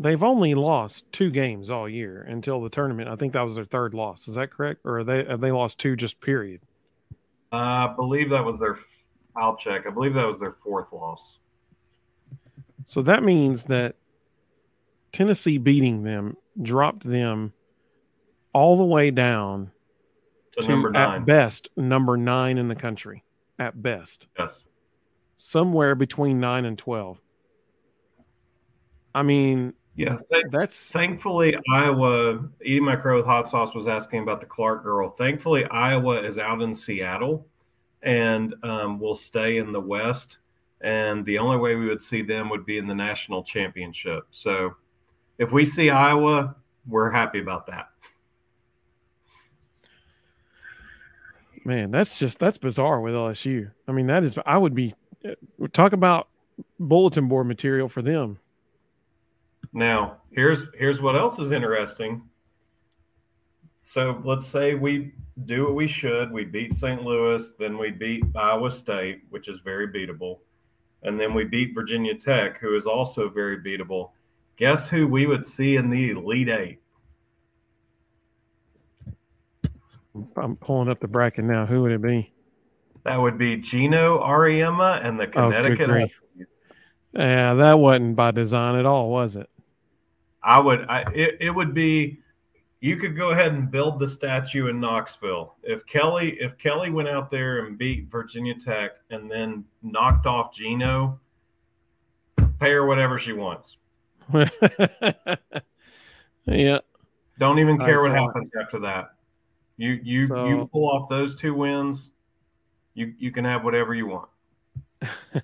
they've 0.00 0.22
only 0.22 0.54
lost 0.54 1.10
two 1.12 1.30
games 1.30 1.70
all 1.70 1.88
year 1.88 2.22
until 2.22 2.60
the 2.60 2.68
tournament. 2.68 3.08
I 3.08 3.14
think 3.14 3.34
that 3.34 3.42
was 3.42 3.54
their 3.54 3.64
third 3.64 3.94
loss. 3.94 4.26
Is 4.26 4.34
that 4.34 4.50
correct? 4.50 4.80
Or 4.84 5.04
they 5.04 5.24
have 5.24 5.40
they 5.40 5.52
lost 5.52 5.78
two 5.78 5.94
just 5.94 6.20
period? 6.20 6.60
Uh, 7.52 7.56
I 7.56 7.94
believe 7.94 8.30
that 8.30 8.44
was 8.44 8.58
their. 8.58 8.78
I'll 9.36 9.56
check. 9.56 9.86
I 9.86 9.90
believe 9.90 10.14
that 10.14 10.26
was 10.26 10.40
their 10.40 10.56
fourth 10.64 10.92
loss. 10.92 11.36
So 12.84 13.02
that 13.02 13.22
means 13.22 13.64
that 13.64 13.94
Tennessee 15.12 15.58
beating 15.58 16.02
them 16.02 16.36
dropped 16.60 17.08
them 17.08 17.52
all 18.52 18.76
the 18.76 18.84
way 18.84 19.12
down 19.12 19.70
to, 20.52 20.62
to 20.62 20.68
number 20.68 20.90
nine. 20.90 21.20
At 21.20 21.26
best, 21.26 21.68
number 21.76 22.16
nine 22.16 22.58
in 22.58 22.66
the 22.66 22.74
country. 22.74 23.22
At 23.58 23.80
best. 23.80 24.26
Yes 24.36 24.64
somewhere 25.40 25.94
between 25.94 26.38
nine 26.38 26.66
and 26.66 26.78
twelve. 26.78 27.18
I 29.14 29.22
mean, 29.22 29.72
yeah, 30.00 30.16
th- 30.32 30.46
that's 30.50 30.90
thankfully 30.90 31.54
Iowa. 31.72 32.48
Eating 32.64 32.84
my 32.84 32.96
crow 32.96 33.18
with 33.18 33.26
hot 33.26 33.48
sauce 33.48 33.74
was 33.74 33.86
asking 33.86 34.22
about 34.22 34.40
the 34.40 34.46
Clark 34.46 34.82
girl. 34.82 35.10
Thankfully, 35.10 35.64
Iowa 35.66 36.22
is 36.22 36.38
out 36.38 36.62
in 36.62 36.74
Seattle, 36.74 37.46
and 38.02 38.54
um, 38.62 38.98
will 38.98 39.14
stay 39.14 39.58
in 39.58 39.72
the 39.72 39.80
West. 39.80 40.38
And 40.80 41.26
the 41.26 41.36
only 41.36 41.58
way 41.58 41.74
we 41.74 41.86
would 41.86 42.02
see 42.02 42.22
them 42.22 42.48
would 42.48 42.64
be 42.64 42.78
in 42.78 42.86
the 42.86 42.94
national 42.94 43.42
championship. 43.42 44.22
So, 44.30 44.76
if 45.38 45.52
we 45.52 45.66
see 45.66 45.90
Iowa, 45.90 46.56
we're 46.88 47.10
happy 47.10 47.40
about 47.40 47.66
that. 47.66 47.90
Man, 51.64 51.90
that's 51.90 52.18
just 52.18 52.38
that's 52.38 52.56
bizarre 52.56 53.02
with 53.02 53.12
LSU. 53.12 53.70
I 53.86 53.92
mean, 53.92 54.06
that 54.06 54.24
is 54.24 54.38
I 54.46 54.56
would 54.56 54.74
be 54.74 54.94
talk 55.74 55.92
about 55.92 56.28
bulletin 56.78 57.28
board 57.28 57.46
material 57.46 57.88
for 57.88 58.00
them. 58.00 58.38
Now, 59.72 60.18
here's 60.32 60.66
here's 60.74 61.00
what 61.00 61.16
else 61.16 61.38
is 61.38 61.52
interesting. 61.52 62.22
So 63.78 64.20
let's 64.24 64.46
say 64.46 64.74
we 64.74 65.12
do 65.46 65.64
what 65.64 65.74
we 65.74 65.88
should. 65.88 66.30
We 66.30 66.44
beat 66.44 66.74
St. 66.74 67.02
Louis, 67.02 67.52
then 67.58 67.78
we 67.78 67.90
beat 67.90 68.24
Iowa 68.36 68.70
State, 68.70 69.22
which 69.30 69.48
is 69.48 69.60
very 69.60 69.88
beatable, 69.88 70.38
and 71.02 71.18
then 71.18 71.34
we 71.34 71.44
beat 71.44 71.74
Virginia 71.74 72.14
Tech, 72.14 72.58
who 72.58 72.76
is 72.76 72.86
also 72.86 73.28
very 73.28 73.58
beatable. 73.58 74.10
Guess 74.56 74.88
who 74.88 75.06
we 75.06 75.26
would 75.26 75.44
see 75.44 75.76
in 75.76 75.88
the 75.88 76.10
Elite 76.10 76.48
Eight? 76.50 76.78
I'm 80.36 80.56
pulling 80.56 80.88
up 80.88 81.00
the 81.00 81.08
bracket 81.08 81.44
now. 81.44 81.66
Who 81.66 81.82
would 81.82 81.92
it 81.92 82.02
be? 82.02 82.32
That 83.04 83.16
would 83.16 83.38
be 83.38 83.56
Geno 83.56 84.22
Auriemma 84.22 85.04
and 85.04 85.18
the 85.18 85.26
oh, 85.28 85.50
Connecticut 85.50 85.90
oh. 85.90 86.44
Yeah, 87.12 87.54
that 87.54 87.78
wasn't 87.78 88.14
by 88.14 88.30
design 88.30 88.78
at 88.78 88.86
all, 88.86 89.10
was 89.10 89.36
it? 89.36 89.49
I 90.42 90.58
would. 90.58 90.86
I, 90.88 91.02
it, 91.14 91.36
it 91.40 91.50
would 91.50 91.74
be 91.74 92.20
you 92.80 92.96
could 92.96 93.16
go 93.16 93.30
ahead 93.30 93.52
and 93.52 93.70
build 93.70 93.98
the 93.98 94.08
statue 94.08 94.68
in 94.68 94.80
Knoxville. 94.80 95.54
If 95.62 95.86
Kellie 95.86 96.38
if 96.40 96.56
Kellie 96.56 96.90
went 96.90 97.08
out 97.08 97.30
there 97.30 97.66
and 97.66 97.76
beat 97.76 98.10
Virginia 98.10 98.54
Tech 98.54 98.92
and 99.10 99.30
then 99.30 99.64
knocked 99.82 100.26
off 100.26 100.54
Geno, 100.54 101.20
pay 102.58 102.70
her 102.72 102.86
whatever 102.86 103.18
she 103.18 103.32
wants. 103.32 103.76
yeah. 106.46 106.78
Don't 107.38 107.58
even 107.58 107.78
care 107.78 108.00
what 108.00 108.12
happens 108.12 108.50
after 108.60 108.78
that. 108.80 109.14
You 109.76 110.00
you 110.02 110.26
so, 110.26 110.46
you 110.46 110.68
pull 110.72 110.88
off 110.88 111.08
those 111.08 111.36
two 111.36 111.54
wins, 111.54 112.10
you 112.94 113.14
you 113.18 113.30
can 113.30 113.44
have 113.44 113.64
whatever 113.64 113.94
you 113.94 114.06
want. 114.06 114.28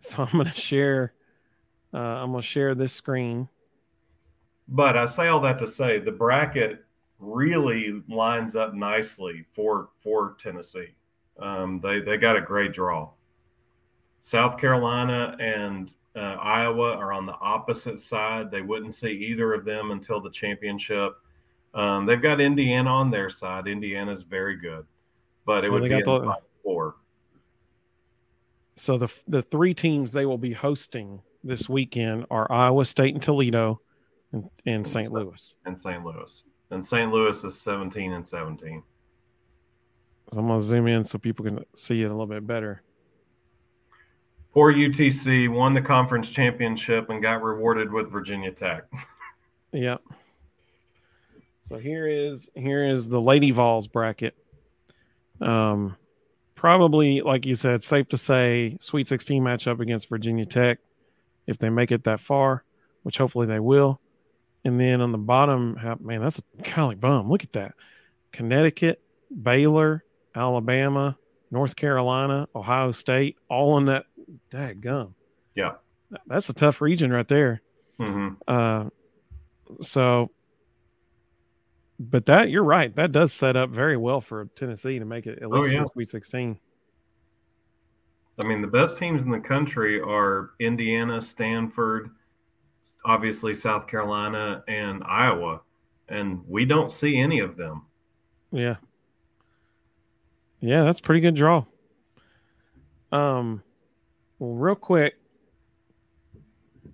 so 0.00 0.22
I'm 0.22 0.38
gonna 0.38 0.52
share 0.52 1.12
uh, 1.92 1.98
I'm 1.98 2.32
gonna 2.32 2.42
share 2.42 2.74
this 2.74 2.92
screen. 2.94 3.48
But 4.68 4.96
I 4.96 5.06
say 5.06 5.28
all 5.28 5.40
that 5.40 5.58
to 5.60 5.68
say 5.68 5.98
the 5.98 6.12
bracket 6.12 6.84
really 7.18 8.02
lines 8.08 8.56
up 8.56 8.74
nicely 8.74 9.44
for 9.54 9.90
for 10.02 10.36
Tennessee. 10.40 10.94
Um, 11.40 11.80
they 11.80 12.00
they 12.00 12.16
got 12.16 12.36
a 12.36 12.40
great 12.40 12.72
draw. 12.72 13.10
South 14.20 14.58
Carolina 14.58 15.36
and 15.38 15.90
uh, 16.16 16.36
Iowa 16.40 16.92
are 16.96 17.12
on 17.12 17.26
the 17.26 17.36
opposite 17.40 18.00
side. 18.00 18.50
They 18.50 18.62
wouldn't 18.62 18.94
see 18.94 19.10
either 19.10 19.54
of 19.54 19.64
them 19.64 19.90
until 19.90 20.20
the 20.20 20.30
championship. 20.30 21.14
Um, 21.74 22.06
they've 22.06 22.22
got 22.22 22.40
Indiana 22.40 22.90
on 22.90 23.10
their 23.10 23.30
side. 23.30 23.66
Indiana's 23.66 24.22
very 24.22 24.56
good, 24.56 24.86
but 25.44 25.60
so 25.60 25.66
it 25.66 25.72
would 25.72 25.82
be 25.82 26.02
the, 26.02 26.36
four. 26.64 26.96
So 28.76 28.98
the 28.98 29.12
the 29.28 29.42
three 29.42 29.74
teams 29.74 30.10
they 30.10 30.26
will 30.26 30.38
be 30.38 30.52
hosting 30.52 31.20
this 31.44 31.68
weekend 31.68 32.26
are 32.30 32.50
Iowa 32.50 32.84
State 32.84 33.14
and 33.14 33.22
Toledo, 33.22 33.80
and, 34.32 34.48
and 34.66 34.86
St. 34.86 35.12
Louis. 35.12 35.56
And 35.64 35.78
St. 35.78 36.04
Louis. 36.04 36.42
And 36.70 36.84
St. 36.84 37.10
Louis 37.12 37.44
is 37.44 37.60
seventeen 37.60 38.12
and 38.12 38.26
seventeen. 38.26 38.82
So 40.32 40.40
I'm 40.40 40.48
gonna 40.48 40.60
zoom 40.60 40.88
in 40.88 41.04
so 41.04 41.18
people 41.18 41.44
can 41.44 41.64
see 41.74 42.02
it 42.02 42.06
a 42.06 42.08
little 42.08 42.26
bit 42.26 42.46
better. 42.46 42.82
Poor 44.52 44.72
UTC 44.72 45.52
won 45.52 45.74
the 45.74 45.82
conference 45.82 46.30
championship 46.30 47.10
and 47.10 47.22
got 47.22 47.42
rewarded 47.42 47.92
with 47.92 48.10
Virginia 48.10 48.50
Tech. 48.50 48.84
yep. 49.72 50.00
So 51.62 51.78
here 51.78 52.06
is 52.06 52.50
here 52.54 52.88
is 52.88 53.08
the 53.08 53.20
Lady 53.20 53.50
Vols 53.50 53.86
bracket. 53.86 54.34
Um, 55.40 55.96
probably 56.54 57.20
like 57.20 57.44
you 57.44 57.54
said, 57.54 57.84
safe 57.84 58.08
to 58.08 58.18
say, 58.18 58.76
Sweet 58.80 59.06
16 59.06 59.42
matchup 59.42 59.80
against 59.80 60.08
Virginia 60.08 60.46
Tech, 60.46 60.78
if 61.46 61.58
they 61.58 61.68
make 61.68 61.92
it 61.92 62.04
that 62.04 62.20
far, 62.20 62.64
which 63.02 63.18
hopefully 63.18 63.46
they 63.46 63.60
will. 63.60 64.00
And 64.66 64.80
then 64.80 65.00
on 65.00 65.12
the 65.12 65.18
bottom, 65.18 65.78
man, 66.00 66.20
that's 66.20 66.40
a 66.40 66.84
like 66.84 67.00
bum. 67.00 67.30
Look 67.30 67.44
at 67.44 67.52
that: 67.52 67.74
Connecticut, 68.32 69.00
Baylor, 69.42 70.04
Alabama, 70.34 71.16
North 71.50 71.76
Carolina, 71.76 72.48
Ohio 72.54 72.92
State, 72.92 73.36
all 73.48 73.78
in 73.78 73.84
that. 73.86 74.06
That 74.50 74.80
gum. 74.80 75.14
Yeah, 75.54 75.74
that's 76.26 76.48
a 76.48 76.52
tough 76.52 76.80
region 76.80 77.12
right 77.12 77.28
there. 77.28 77.62
Mm-hmm. 78.00 78.34
Uh, 78.48 78.90
so 79.82 80.30
but 81.98 82.26
that 82.26 82.50
you're 82.50 82.64
right. 82.64 82.94
That 82.96 83.12
does 83.12 83.32
set 83.32 83.56
up 83.56 83.70
very 83.70 83.96
well 83.96 84.20
for 84.20 84.46
Tennessee 84.56 84.98
to 84.98 85.04
make 85.04 85.26
it 85.26 85.38
at 85.38 85.44
oh, 85.44 85.48
least 85.48 85.70
oh, 85.70 85.72
yeah. 85.72 85.84
Sweet 85.84 86.10
16. 86.10 86.58
I 88.38 88.44
mean, 88.44 88.60
the 88.60 88.68
best 88.68 88.98
teams 88.98 89.22
in 89.22 89.30
the 89.30 89.40
country 89.40 90.00
are 90.00 90.50
Indiana, 90.60 91.22
Stanford, 91.22 92.10
obviously 93.06 93.54
South 93.54 93.86
Carolina, 93.86 94.64
and 94.68 95.02
Iowa, 95.04 95.60
and 96.08 96.42
we 96.46 96.64
don't 96.64 96.90
see 96.92 97.18
any 97.18 97.38
of 97.38 97.56
them. 97.56 97.86
Yeah. 98.50 98.76
Yeah, 100.60 100.82
that's 100.82 101.00
pretty 101.00 101.20
good 101.20 101.36
draw. 101.36 101.64
Um, 103.12 103.62
well, 104.38 104.54
real 104.54 104.74
quick, 104.74 105.14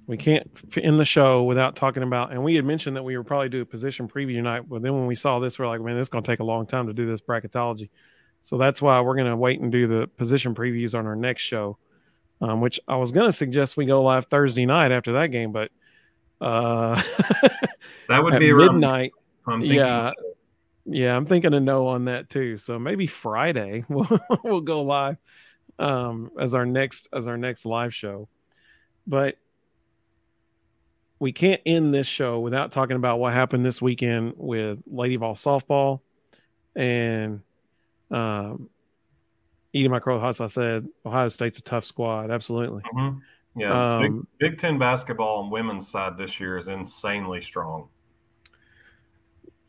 we 0.07 0.17
can't 0.17 0.51
end 0.77 1.01
the 1.01 1.05
show 1.05 1.45
without 1.45 1.75
talking 1.75 2.03
about. 2.03 2.33
And 2.33 2.45
we 2.45 2.55
had 2.55 2.65
mentioned 2.65 2.97
that 2.97 3.03
we 3.03 3.17
would 3.17 3.27
probably 3.27 3.49
do 3.49 3.63
a 3.63 3.67
position 3.67 4.09
preview 4.09 4.43
night, 4.43 4.69
but 4.69 4.83
then 4.83 4.93
when 4.93 5.07
we 5.07 5.15
saw 5.15 5.39
this, 5.39 5.59
we're 5.59 5.69
like, 5.69 5.81
man, 5.81 5.97
this 5.97 6.07
is 6.07 6.09
going 6.11 6.23
to 6.23 6.31
take 6.31 6.41
a 6.41 6.45
long 6.45 6.67
time 6.67 6.87
to 6.89 6.93
do 6.93 7.07
this 7.07 7.23
bracketology. 7.23 7.89
So 8.43 8.59
that's 8.59 8.83
why 8.83 9.01
we're 9.01 9.15
going 9.15 9.31
to 9.31 9.37
wait 9.37 9.61
and 9.61 9.73
do 9.73 9.87
the 9.87 10.09
position 10.17 10.55
previews 10.55 10.99
on 10.99 11.07
our 11.07 11.17
next 11.17 11.43
show, 11.43 11.79
um, 12.41 12.61
which 12.61 12.81
I 12.89 12.97
was 12.97 13.13
going 13.13 13.29
to 13.29 13.33
suggest 13.33 13.77
we 13.77 13.87
go 13.87 14.03
live 14.03 14.27
Thursday 14.27 14.67
night 14.67 14.91
after 14.91 15.13
that 15.13 15.29
game, 15.29 15.53
but 15.53 15.71
uh, 16.43 17.01
that 18.09 18.23
would 18.23 18.39
be 18.39 18.51
a 18.51 18.55
midnight. 18.55 19.13
yeah, 19.61 20.11
yeah, 20.85 21.17
I'm 21.17 21.25
thinking 21.25 21.55
a 21.55 21.61
no 21.61 21.87
on 21.87 22.07
that 22.07 22.29
too. 22.29 22.59
So 22.59 22.79
maybe 22.79 23.07
Friday 23.07 23.85
we'll 23.89 24.21
we'll 24.43 24.61
go 24.61 24.83
live 24.83 25.17
um, 25.79 26.33
as 26.39 26.55
our 26.55 26.67
next 26.67 27.09
as 27.13 27.27
our 27.27 27.37
next 27.37 27.65
live 27.65 27.95
show. 27.95 28.29
But 29.07 29.37
we 31.19 31.33
can't 31.33 31.61
end 31.65 31.95
this 31.95 32.09
show 32.09 32.41
without 32.41 32.73
talking 32.73 32.97
about 32.97 33.21
what 33.21 33.33
happened 33.33 33.65
this 33.65 33.81
weekend 33.81 34.35
with 34.37 34.81
Lady 34.91 35.15
Vol 35.15 35.37
softball 35.37 36.01
and 36.75 37.43
um, 38.11 38.69
eating 39.73 39.93
my 39.93 40.01
crow 40.01 40.19
hots. 40.19 40.41
I 40.41 40.49
said 40.49 40.89
Ohio 41.07 41.29
State's 41.29 41.59
a 41.59 41.63
tough 41.63 41.85
squad. 41.85 42.33
Absolutely. 42.33 42.83
Mm-hmm. 42.83 43.19
Yeah. 43.57 43.97
Um, 43.97 44.29
Big, 44.41 44.53
Big 44.53 44.61
Ten 44.61 44.79
basketball 44.79 45.43
on 45.43 45.51
women's 45.51 45.91
side 45.91 46.17
this 46.17 46.41
year 46.41 46.59
is 46.59 46.69
insanely 46.69 47.43
strong. 47.43 47.89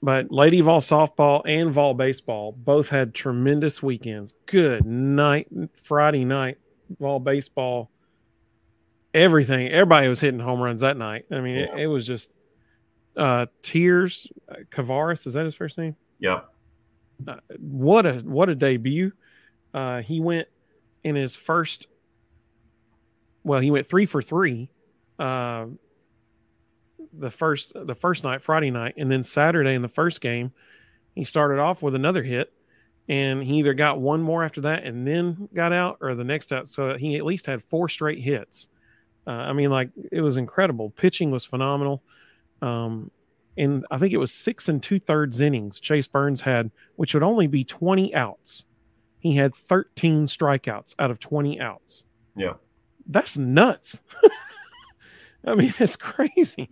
But 0.02 0.32
Lady 0.32 0.60
Vol 0.62 0.82
softball 0.82 1.42
and 1.46 1.72
Vol 1.72 1.94
baseball 1.94 2.52
both 2.52 2.90
had 2.90 3.14
tremendous 3.14 3.82
weekends. 3.82 4.34
Good 4.48 4.86
night, 4.86 5.48
Friday 5.82 6.26
night, 6.26 6.58
Vol 7.00 7.20
baseball 7.20 7.90
everything. 9.14 9.70
Everybody 9.70 10.08
was 10.08 10.20
hitting 10.20 10.40
home 10.40 10.60
runs 10.60 10.82
that 10.82 10.98
night. 10.98 11.26
I 11.32 11.40
mean, 11.40 11.56
yeah. 11.56 11.76
it, 11.76 11.84
it, 11.84 11.88
was 11.88 12.06
just 12.06 12.32
uh 13.16 13.46
tears. 13.62 14.28
Kavares 14.72 15.26
is 15.28 15.34
that 15.34 15.46
his 15.46 15.56
first 15.56 15.78
name? 15.78 15.96
Yeah. 16.20 16.42
Uh, 17.28 17.36
what 17.60 18.06
a 18.06 18.16
what 18.16 18.50
a 18.50 18.56
debut. 18.56 19.14
Uh, 19.74 20.02
he 20.02 20.20
went 20.20 20.48
in 21.04 21.16
his 21.16 21.36
first. 21.36 21.88
Well, 23.44 23.60
he 23.60 23.72
went 23.72 23.88
three 23.88 24.06
for 24.06 24.22
three. 24.22 24.70
Uh, 25.20 25.68
the 27.12 27.30
first 27.30 27.74
the 27.76 27.96
first 27.96 28.24
night, 28.24 28.42
Friday 28.42 28.72
night, 28.72 28.96
and 28.98 29.12
then 29.12 29.24
Saturday 29.24 29.74
in 29.74 29.82
the 29.82 29.88
first 29.88 30.22
game, 30.22 30.52
he 31.16 31.24
started 31.24 31.60
off 31.60 31.82
with 31.82 31.96
another 31.96 32.24
hit, 32.24 32.52
and 33.08 33.44
he 33.44 33.60
either 33.60 33.74
got 33.74 34.00
one 34.00 34.22
more 34.22 34.44
after 34.44 34.62
that 34.62 34.84
and 34.84 35.08
then 35.08 35.50
got 35.54 35.74
out, 35.74 35.98
or 36.02 36.16
the 36.16 36.24
next 36.24 36.52
out. 36.52 36.68
So 36.68 36.98
he 36.98 37.16
at 37.18 37.26
least 37.26 37.46
had 37.46 37.64
four 37.64 37.90
straight 37.90 38.20
hits. 38.20 38.70
Uh, 39.28 39.32
I 39.32 39.54
mean, 39.54 39.70
like 39.70 39.90
it 40.12 40.22
was 40.22 40.38
incredible. 40.38 40.90
Pitching 40.92 41.32
was 41.32 41.46
phenomenal. 41.46 42.02
Um, 42.62 43.12
and 43.58 43.86
I 43.92 43.98
think 43.98 44.14
it 44.14 44.18
was 44.18 44.34
six 44.34 44.68
and 44.70 44.82
two 44.82 45.00
thirds 45.00 45.40
innings 45.40 45.80
Chase 45.80 46.08
Burns 46.08 46.42
had, 46.42 46.72
which 46.96 47.14
would 47.14 47.24
only 47.24 47.48
be 47.48 47.64
20 47.64 48.16
outs. 48.16 48.64
He 49.20 49.36
had 49.36 49.56
13 49.56 50.28
strikeouts 50.28 50.96
out 51.00 51.12
of 51.12 51.20
20 51.20 51.60
outs. 51.60 52.04
Yeah. 52.36 52.54
That's 53.08 53.38
nuts. 53.38 54.00
I 55.46 55.56
mean, 55.56 55.74
it's 55.80 55.96
crazy. 55.96 56.70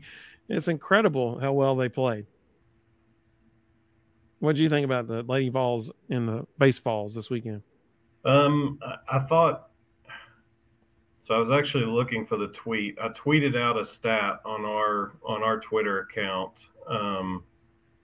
It's 0.48 0.68
incredible 0.68 1.40
how 1.40 1.54
well 1.54 1.76
they 1.76 1.90
played. 1.90 2.26
What 4.40 4.56
do 4.56 4.64
you 4.64 4.70
think 4.70 4.86
about 4.86 5.08
the 5.08 5.24
Lady 5.24 5.50
Vols 5.50 5.92
in 6.10 6.26
the 6.26 6.48
baseballs 6.58 7.14
this 7.14 7.30
weekend? 7.30 7.62
Um, 8.26 8.80
I 9.12 9.20
thought 9.20 9.72
so 11.32 11.36
I 11.36 11.40
was 11.40 11.52
actually 11.52 11.86
looking 11.86 12.26
for 12.26 12.36
the 12.36 12.48
tweet. 12.48 12.98
I 13.02 13.08
tweeted 13.10 13.56
out 13.58 13.80
a 13.80 13.86
stat 13.86 14.42
on 14.44 14.66
our 14.66 15.14
on 15.24 15.44
our 15.44 15.60
Twitter 15.60 16.00
account 16.00 16.68
um, 16.90 17.44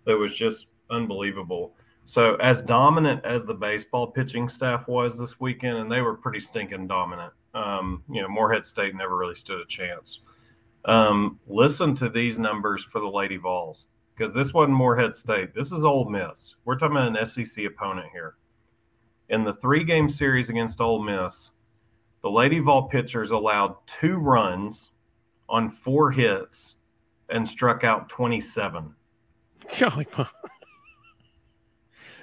that 0.06 0.16
was 0.16 0.34
just 0.34 0.68
unbelievable. 0.92 1.74
So 2.06 2.36
as 2.36 2.62
dominant 2.62 3.26
as 3.26 3.44
the 3.44 3.54
baseball 3.54 4.08
pitching 4.08 4.48
staff 4.48 4.88
was 4.88 5.20
this 5.20 5.42
weekend, 5.42 5.78
and 5.78 5.92
they 5.92 6.00
were 6.00 6.14
pretty 6.14 6.40
stinking 6.40 6.88
dominant. 6.88 7.34
Um, 7.54 8.04
you 8.10 8.22
know, 8.22 8.28
Morehead 8.28 8.66
State 8.66 8.96
never 8.96 9.18
really 9.18 9.36
stood 9.36 9.62
a 9.62 9.66
chance. 9.66 10.20
Um, 10.86 11.40
listen 11.48 11.96
to 11.96 12.10
these 12.10 12.38
numbers 12.38 12.84
for 12.84 13.02
the 13.02 13.08
Lady 13.08 13.38
Vols 13.38 13.88
because 14.16 14.34
this 14.34 14.54
wasn't 14.54 14.78
Morehead 14.78 15.16
State. 15.16 15.54
This 15.54 15.72
is 15.72 15.84
Ole 15.84 16.10
Miss. 16.10 16.56
We're 16.66 16.78
talking 16.78 16.98
about 16.98 17.18
an 17.18 17.26
SEC 17.26 17.66
opponent 17.66 18.08
here. 18.12 18.36
In 19.30 19.44
the 19.44 19.54
three 19.56 19.84
game 19.84 20.10
series 20.10 20.50
against 20.50 20.80
Ole 20.80 21.04
Miss, 21.04 21.52
the 22.24 22.30
Lady 22.30 22.60
Vol 22.60 22.88
pitchers 22.88 23.32
allowed 23.32 23.76
two 23.86 24.16
runs 24.16 24.90
on 25.50 25.70
four 25.70 26.12
hits 26.12 26.76
and 27.30 27.48
struck 27.48 27.84
out 27.84 28.10
27. 28.10 28.94
Golly, 29.80 30.08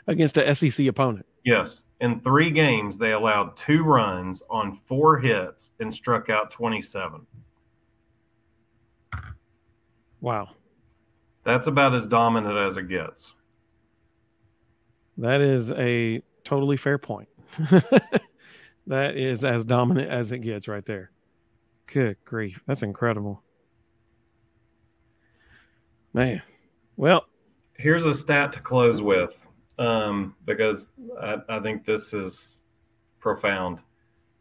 against 0.07 0.37
a 0.37 0.55
SEC 0.55 0.87
opponent. 0.87 1.27
Yes. 1.45 1.83
In 2.01 2.21
three 2.21 2.51
games, 2.51 2.99
they 2.99 3.13
allowed 3.13 3.57
two 3.57 3.83
runs 3.83 4.43
on 4.51 4.79
four 4.87 5.19
hits 5.19 5.71
and 5.81 5.95
struck 5.95 6.29
out 6.29 6.51
27. 6.51 7.27
Wow. 10.21 10.49
That's 11.45 11.67
about 11.67 11.95
as 11.95 12.07
dominant 12.07 12.57
as 12.57 12.77
it 12.77 12.89
gets. 12.89 13.33
That 15.19 15.41
is 15.41 15.71
a 15.73 16.23
totally 16.43 16.77
fair 16.77 16.99
point. 16.99 17.29
that 18.87 19.17
is 19.17 19.45
as 19.45 19.65
dominant 19.65 20.11
as 20.11 20.33
it 20.33 20.39
gets 20.39 20.67
right 20.67 20.85
there. 20.85 21.11
Good 21.87 22.17
grief. 22.25 22.61
That's 22.67 22.83
incredible. 22.83 23.43
Man. 26.13 26.43
Well, 26.97 27.27
here's 27.75 28.05
a 28.05 28.15
stat 28.15 28.53
to 28.55 28.61
close 28.61 29.03
with 29.03 29.37
um, 29.79 30.35
because 30.45 30.89
I, 31.21 31.37
I, 31.49 31.61
think 31.61 31.85
this 31.85 32.13
is 32.13 32.61
profound. 33.21 33.81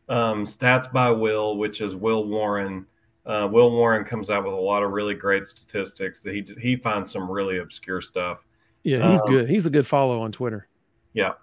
Um, 0.10 0.46
stats 0.46 0.92
by 0.92 1.10
Will, 1.10 1.58
which 1.58 1.82
is 1.82 1.96
Will 1.96 2.28
Warren. 2.28 2.86
Uh, 3.26 3.48
Will 3.52 3.72
Warren 3.72 4.06
comes 4.06 4.30
out 4.30 4.44
with 4.44 4.54
a 4.54 4.58
lot 4.58 4.84
of 4.84 4.92
really 4.92 5.16
great 5.16 5.48
statistics 5.48 6.22
that 6.24 6.34
he 6.34 6.46
he 6.60 6.76
finds 6.76 7.12
some 7.12 7.30
really 7.30 7.60
obscure 7.60 8.02
stuff. 8.02 8.40
Yeah, 8.84 9.10
he's 9.12 9.22
um, 9.22 9.28
good. 9.28 9.50
He's 9.50 9.66
a 9.66 9.70
good 9.70 9.88
follow 9.88 10.22
on 10.22 10.32
Twitter. 10.32 10.68
Yeah, 11.14 11.34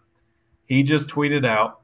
he 0.67 0.83
just 0.83 1.09
tweeted 1.09 1.47
out 1.47 1.81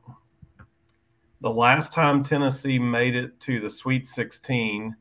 the 1.40 1.50
last 1.50 1.92
time 1.92 2.22
Tennessee 2.22 2.78
made 2.78 3.16
it 3.16 3.40
to 3.40 3.60
the 3.60 3.70
Sweet 3.70 4.06
16 4.06 4.94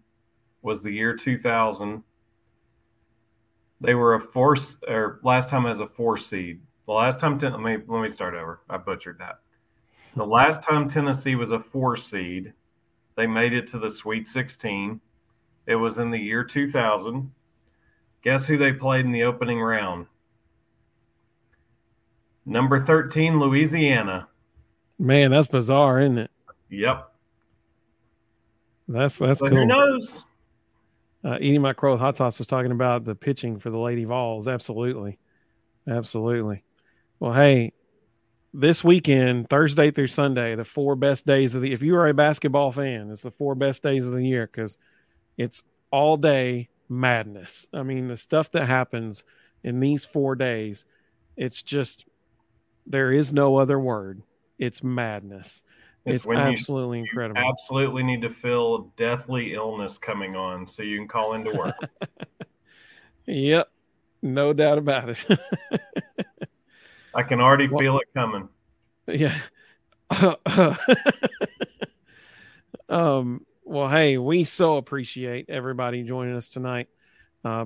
was 0.62 0.82
the 0.82 0.92
year 0.92 1.16
2000 1.16 2.04
they 3.82 3.94
were 3.94 4.16
a 4.16 4.20
four 4.20 4.58
or 4.88 5.20
last 5.24 5.50
time 5.50 5.66
as 5.66 5.80
a 5.80 5.88
four 5.88 6.18
seed. 6.18 6.62
The 6.86 6.94
last 6.94 7.20
time, 7.20 7.38
let 7.40 7.60
me 7.60 7.78
let 7.88 8.02
me 8.02 8.10
start 8.10 8.36
over. 8.36 8.62
I 8.70 8.78
butchered 8.78 9.20
that. 9.20 9.40
The 10.16 10.26
last 10.26 10.64
time 10.64 10.90
Tennessee 10.90 11.36
was 11.36 11.52
a 11.52 11.60
four 11.60 11.98
seed, 11.98 12.54
they 13.16 13.28
made 13.28 13.54
it 13.54 13.68
to 13.70 13.80
the 13.80 13.92
Sweet 13.92 14.28
16. 14.28 15.02
It 15.68 15.76
was 15.76 15.98
in 15.98 16.12
the 16.12 16.18
year 16.18 16.44
2000. 16.44 17.32
Guess 18.24 18.46
who 18.46 18.58
they 18.58 18.72
played 18.72 19.06
in 19.06 19.12
the 19.12 19.24
opening 19.24 19.60
round? 19.60 20.08
Number 22.46 22.86
13, 22.86 23.40
Louisiana. 23.40 24.28
Man, 25.00 25.32
that's 25.32 25.48
bizarre, 25.48 26.00
isn't 26.02 26.20
it? 26.20 26.32
Yep. 26.70 27.12
That's 28.88 29.18
that's 29.18 29.40
but 29.42 29.50
cool. 29.50 29.60
Who 29.60 29.66
knows? 29.66 30.24
uh, 31.26 31.38
eating 31.42 31.62
my 31.62 31.74
crow 31.74 31.98
hot 31.98 32.18
sauce 32.18 32.38
was 32.38 32.48
talking 32.48 32.72
about 32.72 33.04
the 33.04 33.16
pitching 33.16 33.60
for 33.60 33.72
the 33.72 33.78
Lady 33.78 34.06
Vols. 34.06 34.48
Absolutely, 34.48 35.18
absolutely. 35.88 36.64
Well, 37.20 37.34
hey, 37.34 37.74
this 38.54 38.84
weekend, 38.84 39.50
Thursday 39.50 39.92
through 39.92 40.08
Sunday, 40.08 40.56
the 40.56 40.66
four 40.66 40.96
best 40.96 41.26
days 41.26 41.56
of 41.56 41.62
the. 41.62 41.72
If 41.72 41.82
you 41.82 41.96
are 41.96 42.08
a 42.08 42.14
basketball 42.14 42.72
fan, 42.72 43.10
it's 43.12 43.22
the 43.22 43.32
four 43.32 43.56
best 43.56 43.84
days 43.84 44.08
of 44.08 44.14
the 44.14 44.26
year 44.26 44.48
because 44.52 44.78
it's 45.38 45.64
all 45.92 46.18
day 46.18 46.70
madness. 46.90 47.68
I 47.74 47.84
mean, 47.84 48.08
the 48.08 48.18
stuff 48.18 48.52
that 48.52 48.66
happens 48.66 49.24
in 49.64 49.80
these 49.80 50.06
four 50.06 50.36
days, 50.36 50.86
it's 51.36 51.62
just 51.62 52.06
there 52.86 53.12
is 53.12 53.34
no 53.34 53.58
other 53.58 53.80
word. 53.80 54.22
It's 54.60 54.84
madness. 54.84 55.64
It's, 56.06 56.26
it's 56.26 56.36
absolutely 56.36 57.00
incredible. 57.00 57.42
Absolutely 57.42 58.04
need 58.04 58.22
to 58.22 58.30
feel 58.30 58.94
deathly 58.96 59.54
illness 59.54 59.98
coming 59.98 60.36
on 60.36 60.68
so 60.68 60.84
you 60.84 60.98
can 60.98 61.08
call 61.08 61.34
into 61.34 61.52
work. 61.52 61.76
yep, 63.26 63.72
no 64.22 64.54
doubt 64.54 64.78
about 64.78 65.10
it. 65.10 65.26
I 67.16 67.24
can 67.24 67.40
already 67.40 67.68
well, 67.68 67.80
feel 67.80 68.00
it 68.00 68.08
coming. 68.14 68.50
Yeah. 69.08 69.36
um. 72.90 73.46
Well, 73.68 73.90
hey, 73.90 74.20
we 74.20 74.44
so 74.44 74.78
appreciate 74.78 75.50
everybody 75.50 76.04
joining 76.04 76.36
us 76.36 76.50
tonight. 76.50 76.88
Uh, 77.44 77.66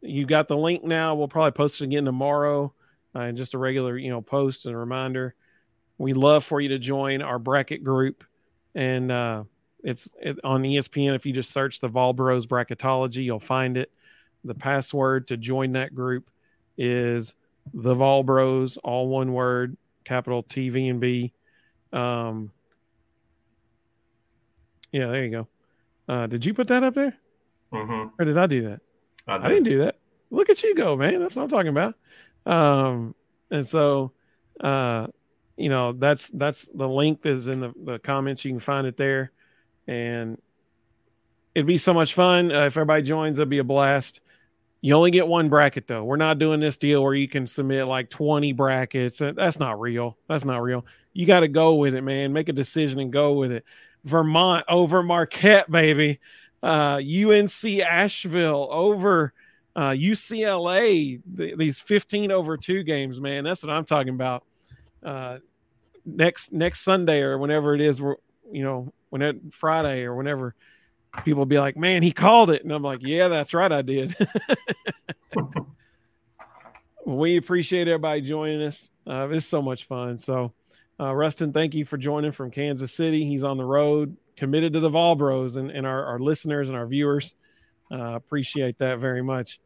you 0.00 0.26
got 0.26 0.48
the 0.48 0.56
link 0.56 0.82
now. 0.82 1.14
We'll 1.14 1.28
probably 1.28 1.52
post 1.52 1.80
it 1.80 1.84
again 1.84 2.04
tomorrow. 2.04 2.74
Uh, 3.14 3.30
just 3.30 3.54
a 3.54 3.58
regular, 3.58 3.96
you 3.96 4.10
know, 4.10 4.20
post 4.20 4.66
and 4.66 4.74
a 4.74 4.78
reminder 4.78 5.36
we 5.98 6.12
love 6.12 6.44
for 6.44 6.60
you 6.60 6.70
to 6.70 6.78
join 6.78 7.22
our 7.22 7.38
bracket 7.38 7.82
group 7.82 8.24
and 8.74 9.10
uh, 9.10 9.44
it's 9.82 10.08
it, 10.20 10.38
on 10.44 10.62
espn 10.62 11.14
if 11.14 11.26
you 11.26 11.32
just 11.32 11.50
search 11.50 11.80
the 11.80 11.88
vol 11.88 12.12
bros 12.12 12.46
bracketology 12.46 13.24
you'll 13.24 13.40
find 13.40 13.76
it 13.76 13.90
the 14.44 14.54
password 14.54 15.28
to 15.28 15.36
join 15.36 15.72
that 15.72 15.94
group 15.94 16.30
is 16.76 17.34
the 17.74 17.94
vol 17.94 18.22
bros 18.22 18.76
all 18.78 19.08
one 19.08 19.32
word 19.32 19.76
capital 20.04 20.42
t 20.42 20.68
v 20.68 20.88
and 20.88 21.00
b. 21.00 21.32
Um, 21.92 22.50
yeah 24.92 25.06
there 25.08 25.24
you 25.24 25.30
go. 25.30 25.48
Uh, 26.08 26.26
did 26.26 26.44
you 26.44 26.54
put 26.54 26.68
that 26.68 26.84
up 26.84 26.94
there? 26.94 27.16
Mm-hmm. 27.72 28.08
or 28.18 28.24
did 28.24 28.38
i 28.38 28.46
do 28.46 28.68
that? 28.68 28.80
I, 29.26 29.38
did. 29.38 29.44
I, 29.44 29.48
didn't 29.48 29.64
do 29.64 29.78
that. 29.78 29.98
Look 30.30 30.50
at 30.50 30.62
you 30.62 30.74
go 30.74 30.96
man. 30.96 31.20
That's 31.20 31.36
what 31.36 31.42
i'm 31.42 31.48
talking 31.48 31.68
about. 31.68 31.94
Um, 32.46 33.14
and 33.50 33.66
so 33.66 34.12
uh, 34.60 35.08
you 35.56 35.68
know 35.68 35.92
that's 35.92 36.28
that's 36.28 36.68
the 36.74 36.88
link 36.88 37.24
is 37.24 37.48
in 37.48 37.60
the, 37.60 37.72
the 37.84 37.98
comments. 37.98 38.44
You 38.44 38.52
can 38.52 38.60
find 38.60 38.86
it 38.86 38.96
there. 38.96 39.32
And 39.88 40.40
it'd 41.54 41.66
be 41.66 41.78
so 41.78 41.94
much 41.94 42.14
fun 42.14 42.52
uh, 42.52 42.66
if 42.66 42.76
everybody 42.76 43.02
joins. 43.02 43.38
It'd 43.38 43.48
be 43.48 43.58
a 43.58 43.64
blast 43.64 44.20
you 44.86 44.94
only 44.94 45.10
get 45.10 45.26
one 45.26 45.48
bracket 45.48 45.88
though. 45.88 46.04
We're 46.04 46.14
not 46.14 46.38
doing 46.38 46.60
this 46.60 46.76
deal 46.76 47.02
where 47.02 47.12
you 47.12 47.26
can 47.26 47.48
submit 47.48 47.88
like 47.88 48.08
20 48.08 48.52
brackets. 48.52 49.18
That's 49.18 49.58
not 49.58 49.80
real. 49.80 50.16
That's 50.28 50.44
not 50.44 50.62
real. 50.62 50.86
You 51.12 51.26
got 51.26 51.40
to 51.40 51.48
go 51.48 51.74
with 51.74 51.96
it 51.96 52.02
man. 52.02 52.32
Make 52.32 52.48
a 52.48 52.52
decision 52.52 53.00
and 53.00 53.12
go 53.12 53.32
with 53.32 53.50
it. 53.50 53.64
Vermont 54.04 54.64
over 54.68 55.02
marquette 55.02 55.68
baby. 55.68 56.20
Uh, 56.62 57.00
unc 57.02 57.64
asheville 57.64 58.68
over 58.70 59.32
uh, 59.74 59.90
ucla 59.90 61.20
th- 61.36 61.58
these 61.58 61.80
15 61.80 62.30
over 62.30 62.56
2 62.56 62.84
games 62.84 63.20
man. 63.20 63.42
That's 63.42 63.64
what 63.64 63.72
i'm 63.72 63.84
talking 63.84 64.14
about. 64.14 64.44
Uh, 65.02 65.38
next 66.04 66.52
next 66.52 66.82
Sunday 66.82 67.22
or 67.22 67.38
whenever 67.38 67.74
it 67.74 67.80
is, 67.80 67.98
you 67.98 68.62
know, 68.62 68.92
when 69.08 69.20
it 69.20 69.36
Friday 69.50 70.04
or 70.04 70.14
whenever 70.14 70.54
people 71.24 71.46
be 71.46 71.58
like, 71.58 71.76
"Man, 71.76 72.02
he 72.02 72.12
called 72.12 72.50
it," 72.50 72.62
and 72.62 72.72
I'm 72.72 72.82
like, 72.82 73.00
"Yeah, 73.02 73.28
that's 73.28 73.54
right, 73.54 73.70
I 73.70 73.82
did." 73.82 74.14
we 77.06 77.36
appreciate 77.36 77.86
everybody 77.86 78.20
joining 78.20 78.62
us. 78.62 78.90
Uh, 79.06 79.28
it's 79.30 79.46
so 79.46 79.62
much 79.62 79.84
fun. 79.84 80.18
So, 80.18 80.52
uh, 80.98 81.14
Rustin, 81.14 81.52
thank 81.52 81.74
you 81.74 81.84
for 81.84 81.96
joining 81.96 82.32
from 82.32 82.50
Kansas 82.50 82.92
City. 82.92 83.24
He's 83.24 83.44
on 83.44 83.56
the 83.56 83.64
road, 83.64 84.16
committed 84.36 84.72
to 84.72 84.80
the 84.80 84.88
Vol 84.88 85.14
Bros 85.14 85.56
and, 85.56 85.70
and 85.70 85.86
our, 85.86 86.04
our 86.04 86.18
listeners 86.18 86.68
and 86.68 86.76
our 86.76 86.86
viewers. 86.86 87.34
Uh, 87.92 88.16
appreciate 88.16 88.78
that 88.78 88.98
very 88.98 89.22
much. 89.22 89.60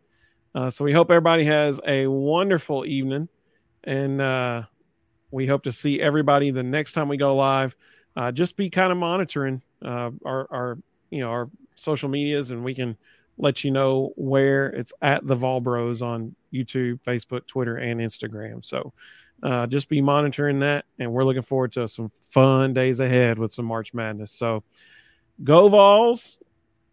Uh, 0.54 0.68
so 0.68 0.84
we 0.84 0.92
hope 0.92 1.10
everybody 1.10 1.44
has 1.44 1.80
a 1.86 2.06
wonderful 2.06 2.84
evening, 2.84 3.28
and 3.84 4.20
uh, 4.20 4.62
we 5.30 5.46
hope 5.46 5.62
to 5.62 5.72
see 5.72 6.00
everybody 6.00 6.50
the 6.50 6.62
next 6.62 6.92
time 6.92 7.08
we 7.08 7.16
go 7.16 7.34
live. 7.34 7.74
Uh, 8.16 8.30
just 8.32 8.56
be 8.56 8.68
kind 8.68 8.92
of 8.92 8.98
monitoring 8.98 9.62
our, 9.82 10.46
our, 10.50 10.78
you 11.10 11.20
know, 11.20 11.30
our 11.30 11.50
social 11.76 12.08
medias, 12.08 12.50
and 12.50 12.64
we 12.64 12.74
can 12.74 12.96
let 13.38 13.64
you 13.64 13.70
know 13.70 14.12
where 14.16 14.66
it's 14.66 14.92
at 15.02 15.26
the 15.26 15.34
Vol 15.34 15.60
Bros 15.60 16.02
on 16.02 16.34
YouTube, 16.52 17.00
Facebook, 17.02 17.46
Twitter, 17.46 17.76
and 17.76 18.00
Instagram. 18.00 18.64
So 18.64 18.92
uh, 19.42 19.66
just 19.66 19.88
be 19.88 20.00
monitoring 20.00 20.60
that, 20.60 20.84
and 20.98 21.12
we're 21.12 21.24
looking 21.24 21.42
forward 21.42 21.72
to 21.72 21.88
some 21.88 22.10
fun 22.20 22.74
days 22.74 23.00
ahead 23.00 23.38
with 23.38 23.52
some 23.52 23.64
March 23.64 23.94
Madness. 23.94 24.32
So 24.32 24.62
go 25.42 25.68
Vols! 25.68 26.38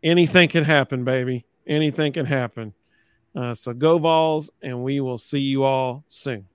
Anything 0.03 0.47
can 0.47 0.63
happen, 0.63 1.03
baby. 1.03 1.45
Anything 1.65 2.13
can 2.13 2.25
happen. 2.25 2.73
Uh, 3.35 3.53
so 3.53 3.73
go 3.73 3.97
Vols, 3.97 4.49
and 4.61 4.83
we 4.83 4.99
will 4.99 5.17
see 5.17 5.39
you 5.39 5.63
all 5.63 6.05
soon. 6.07 6.47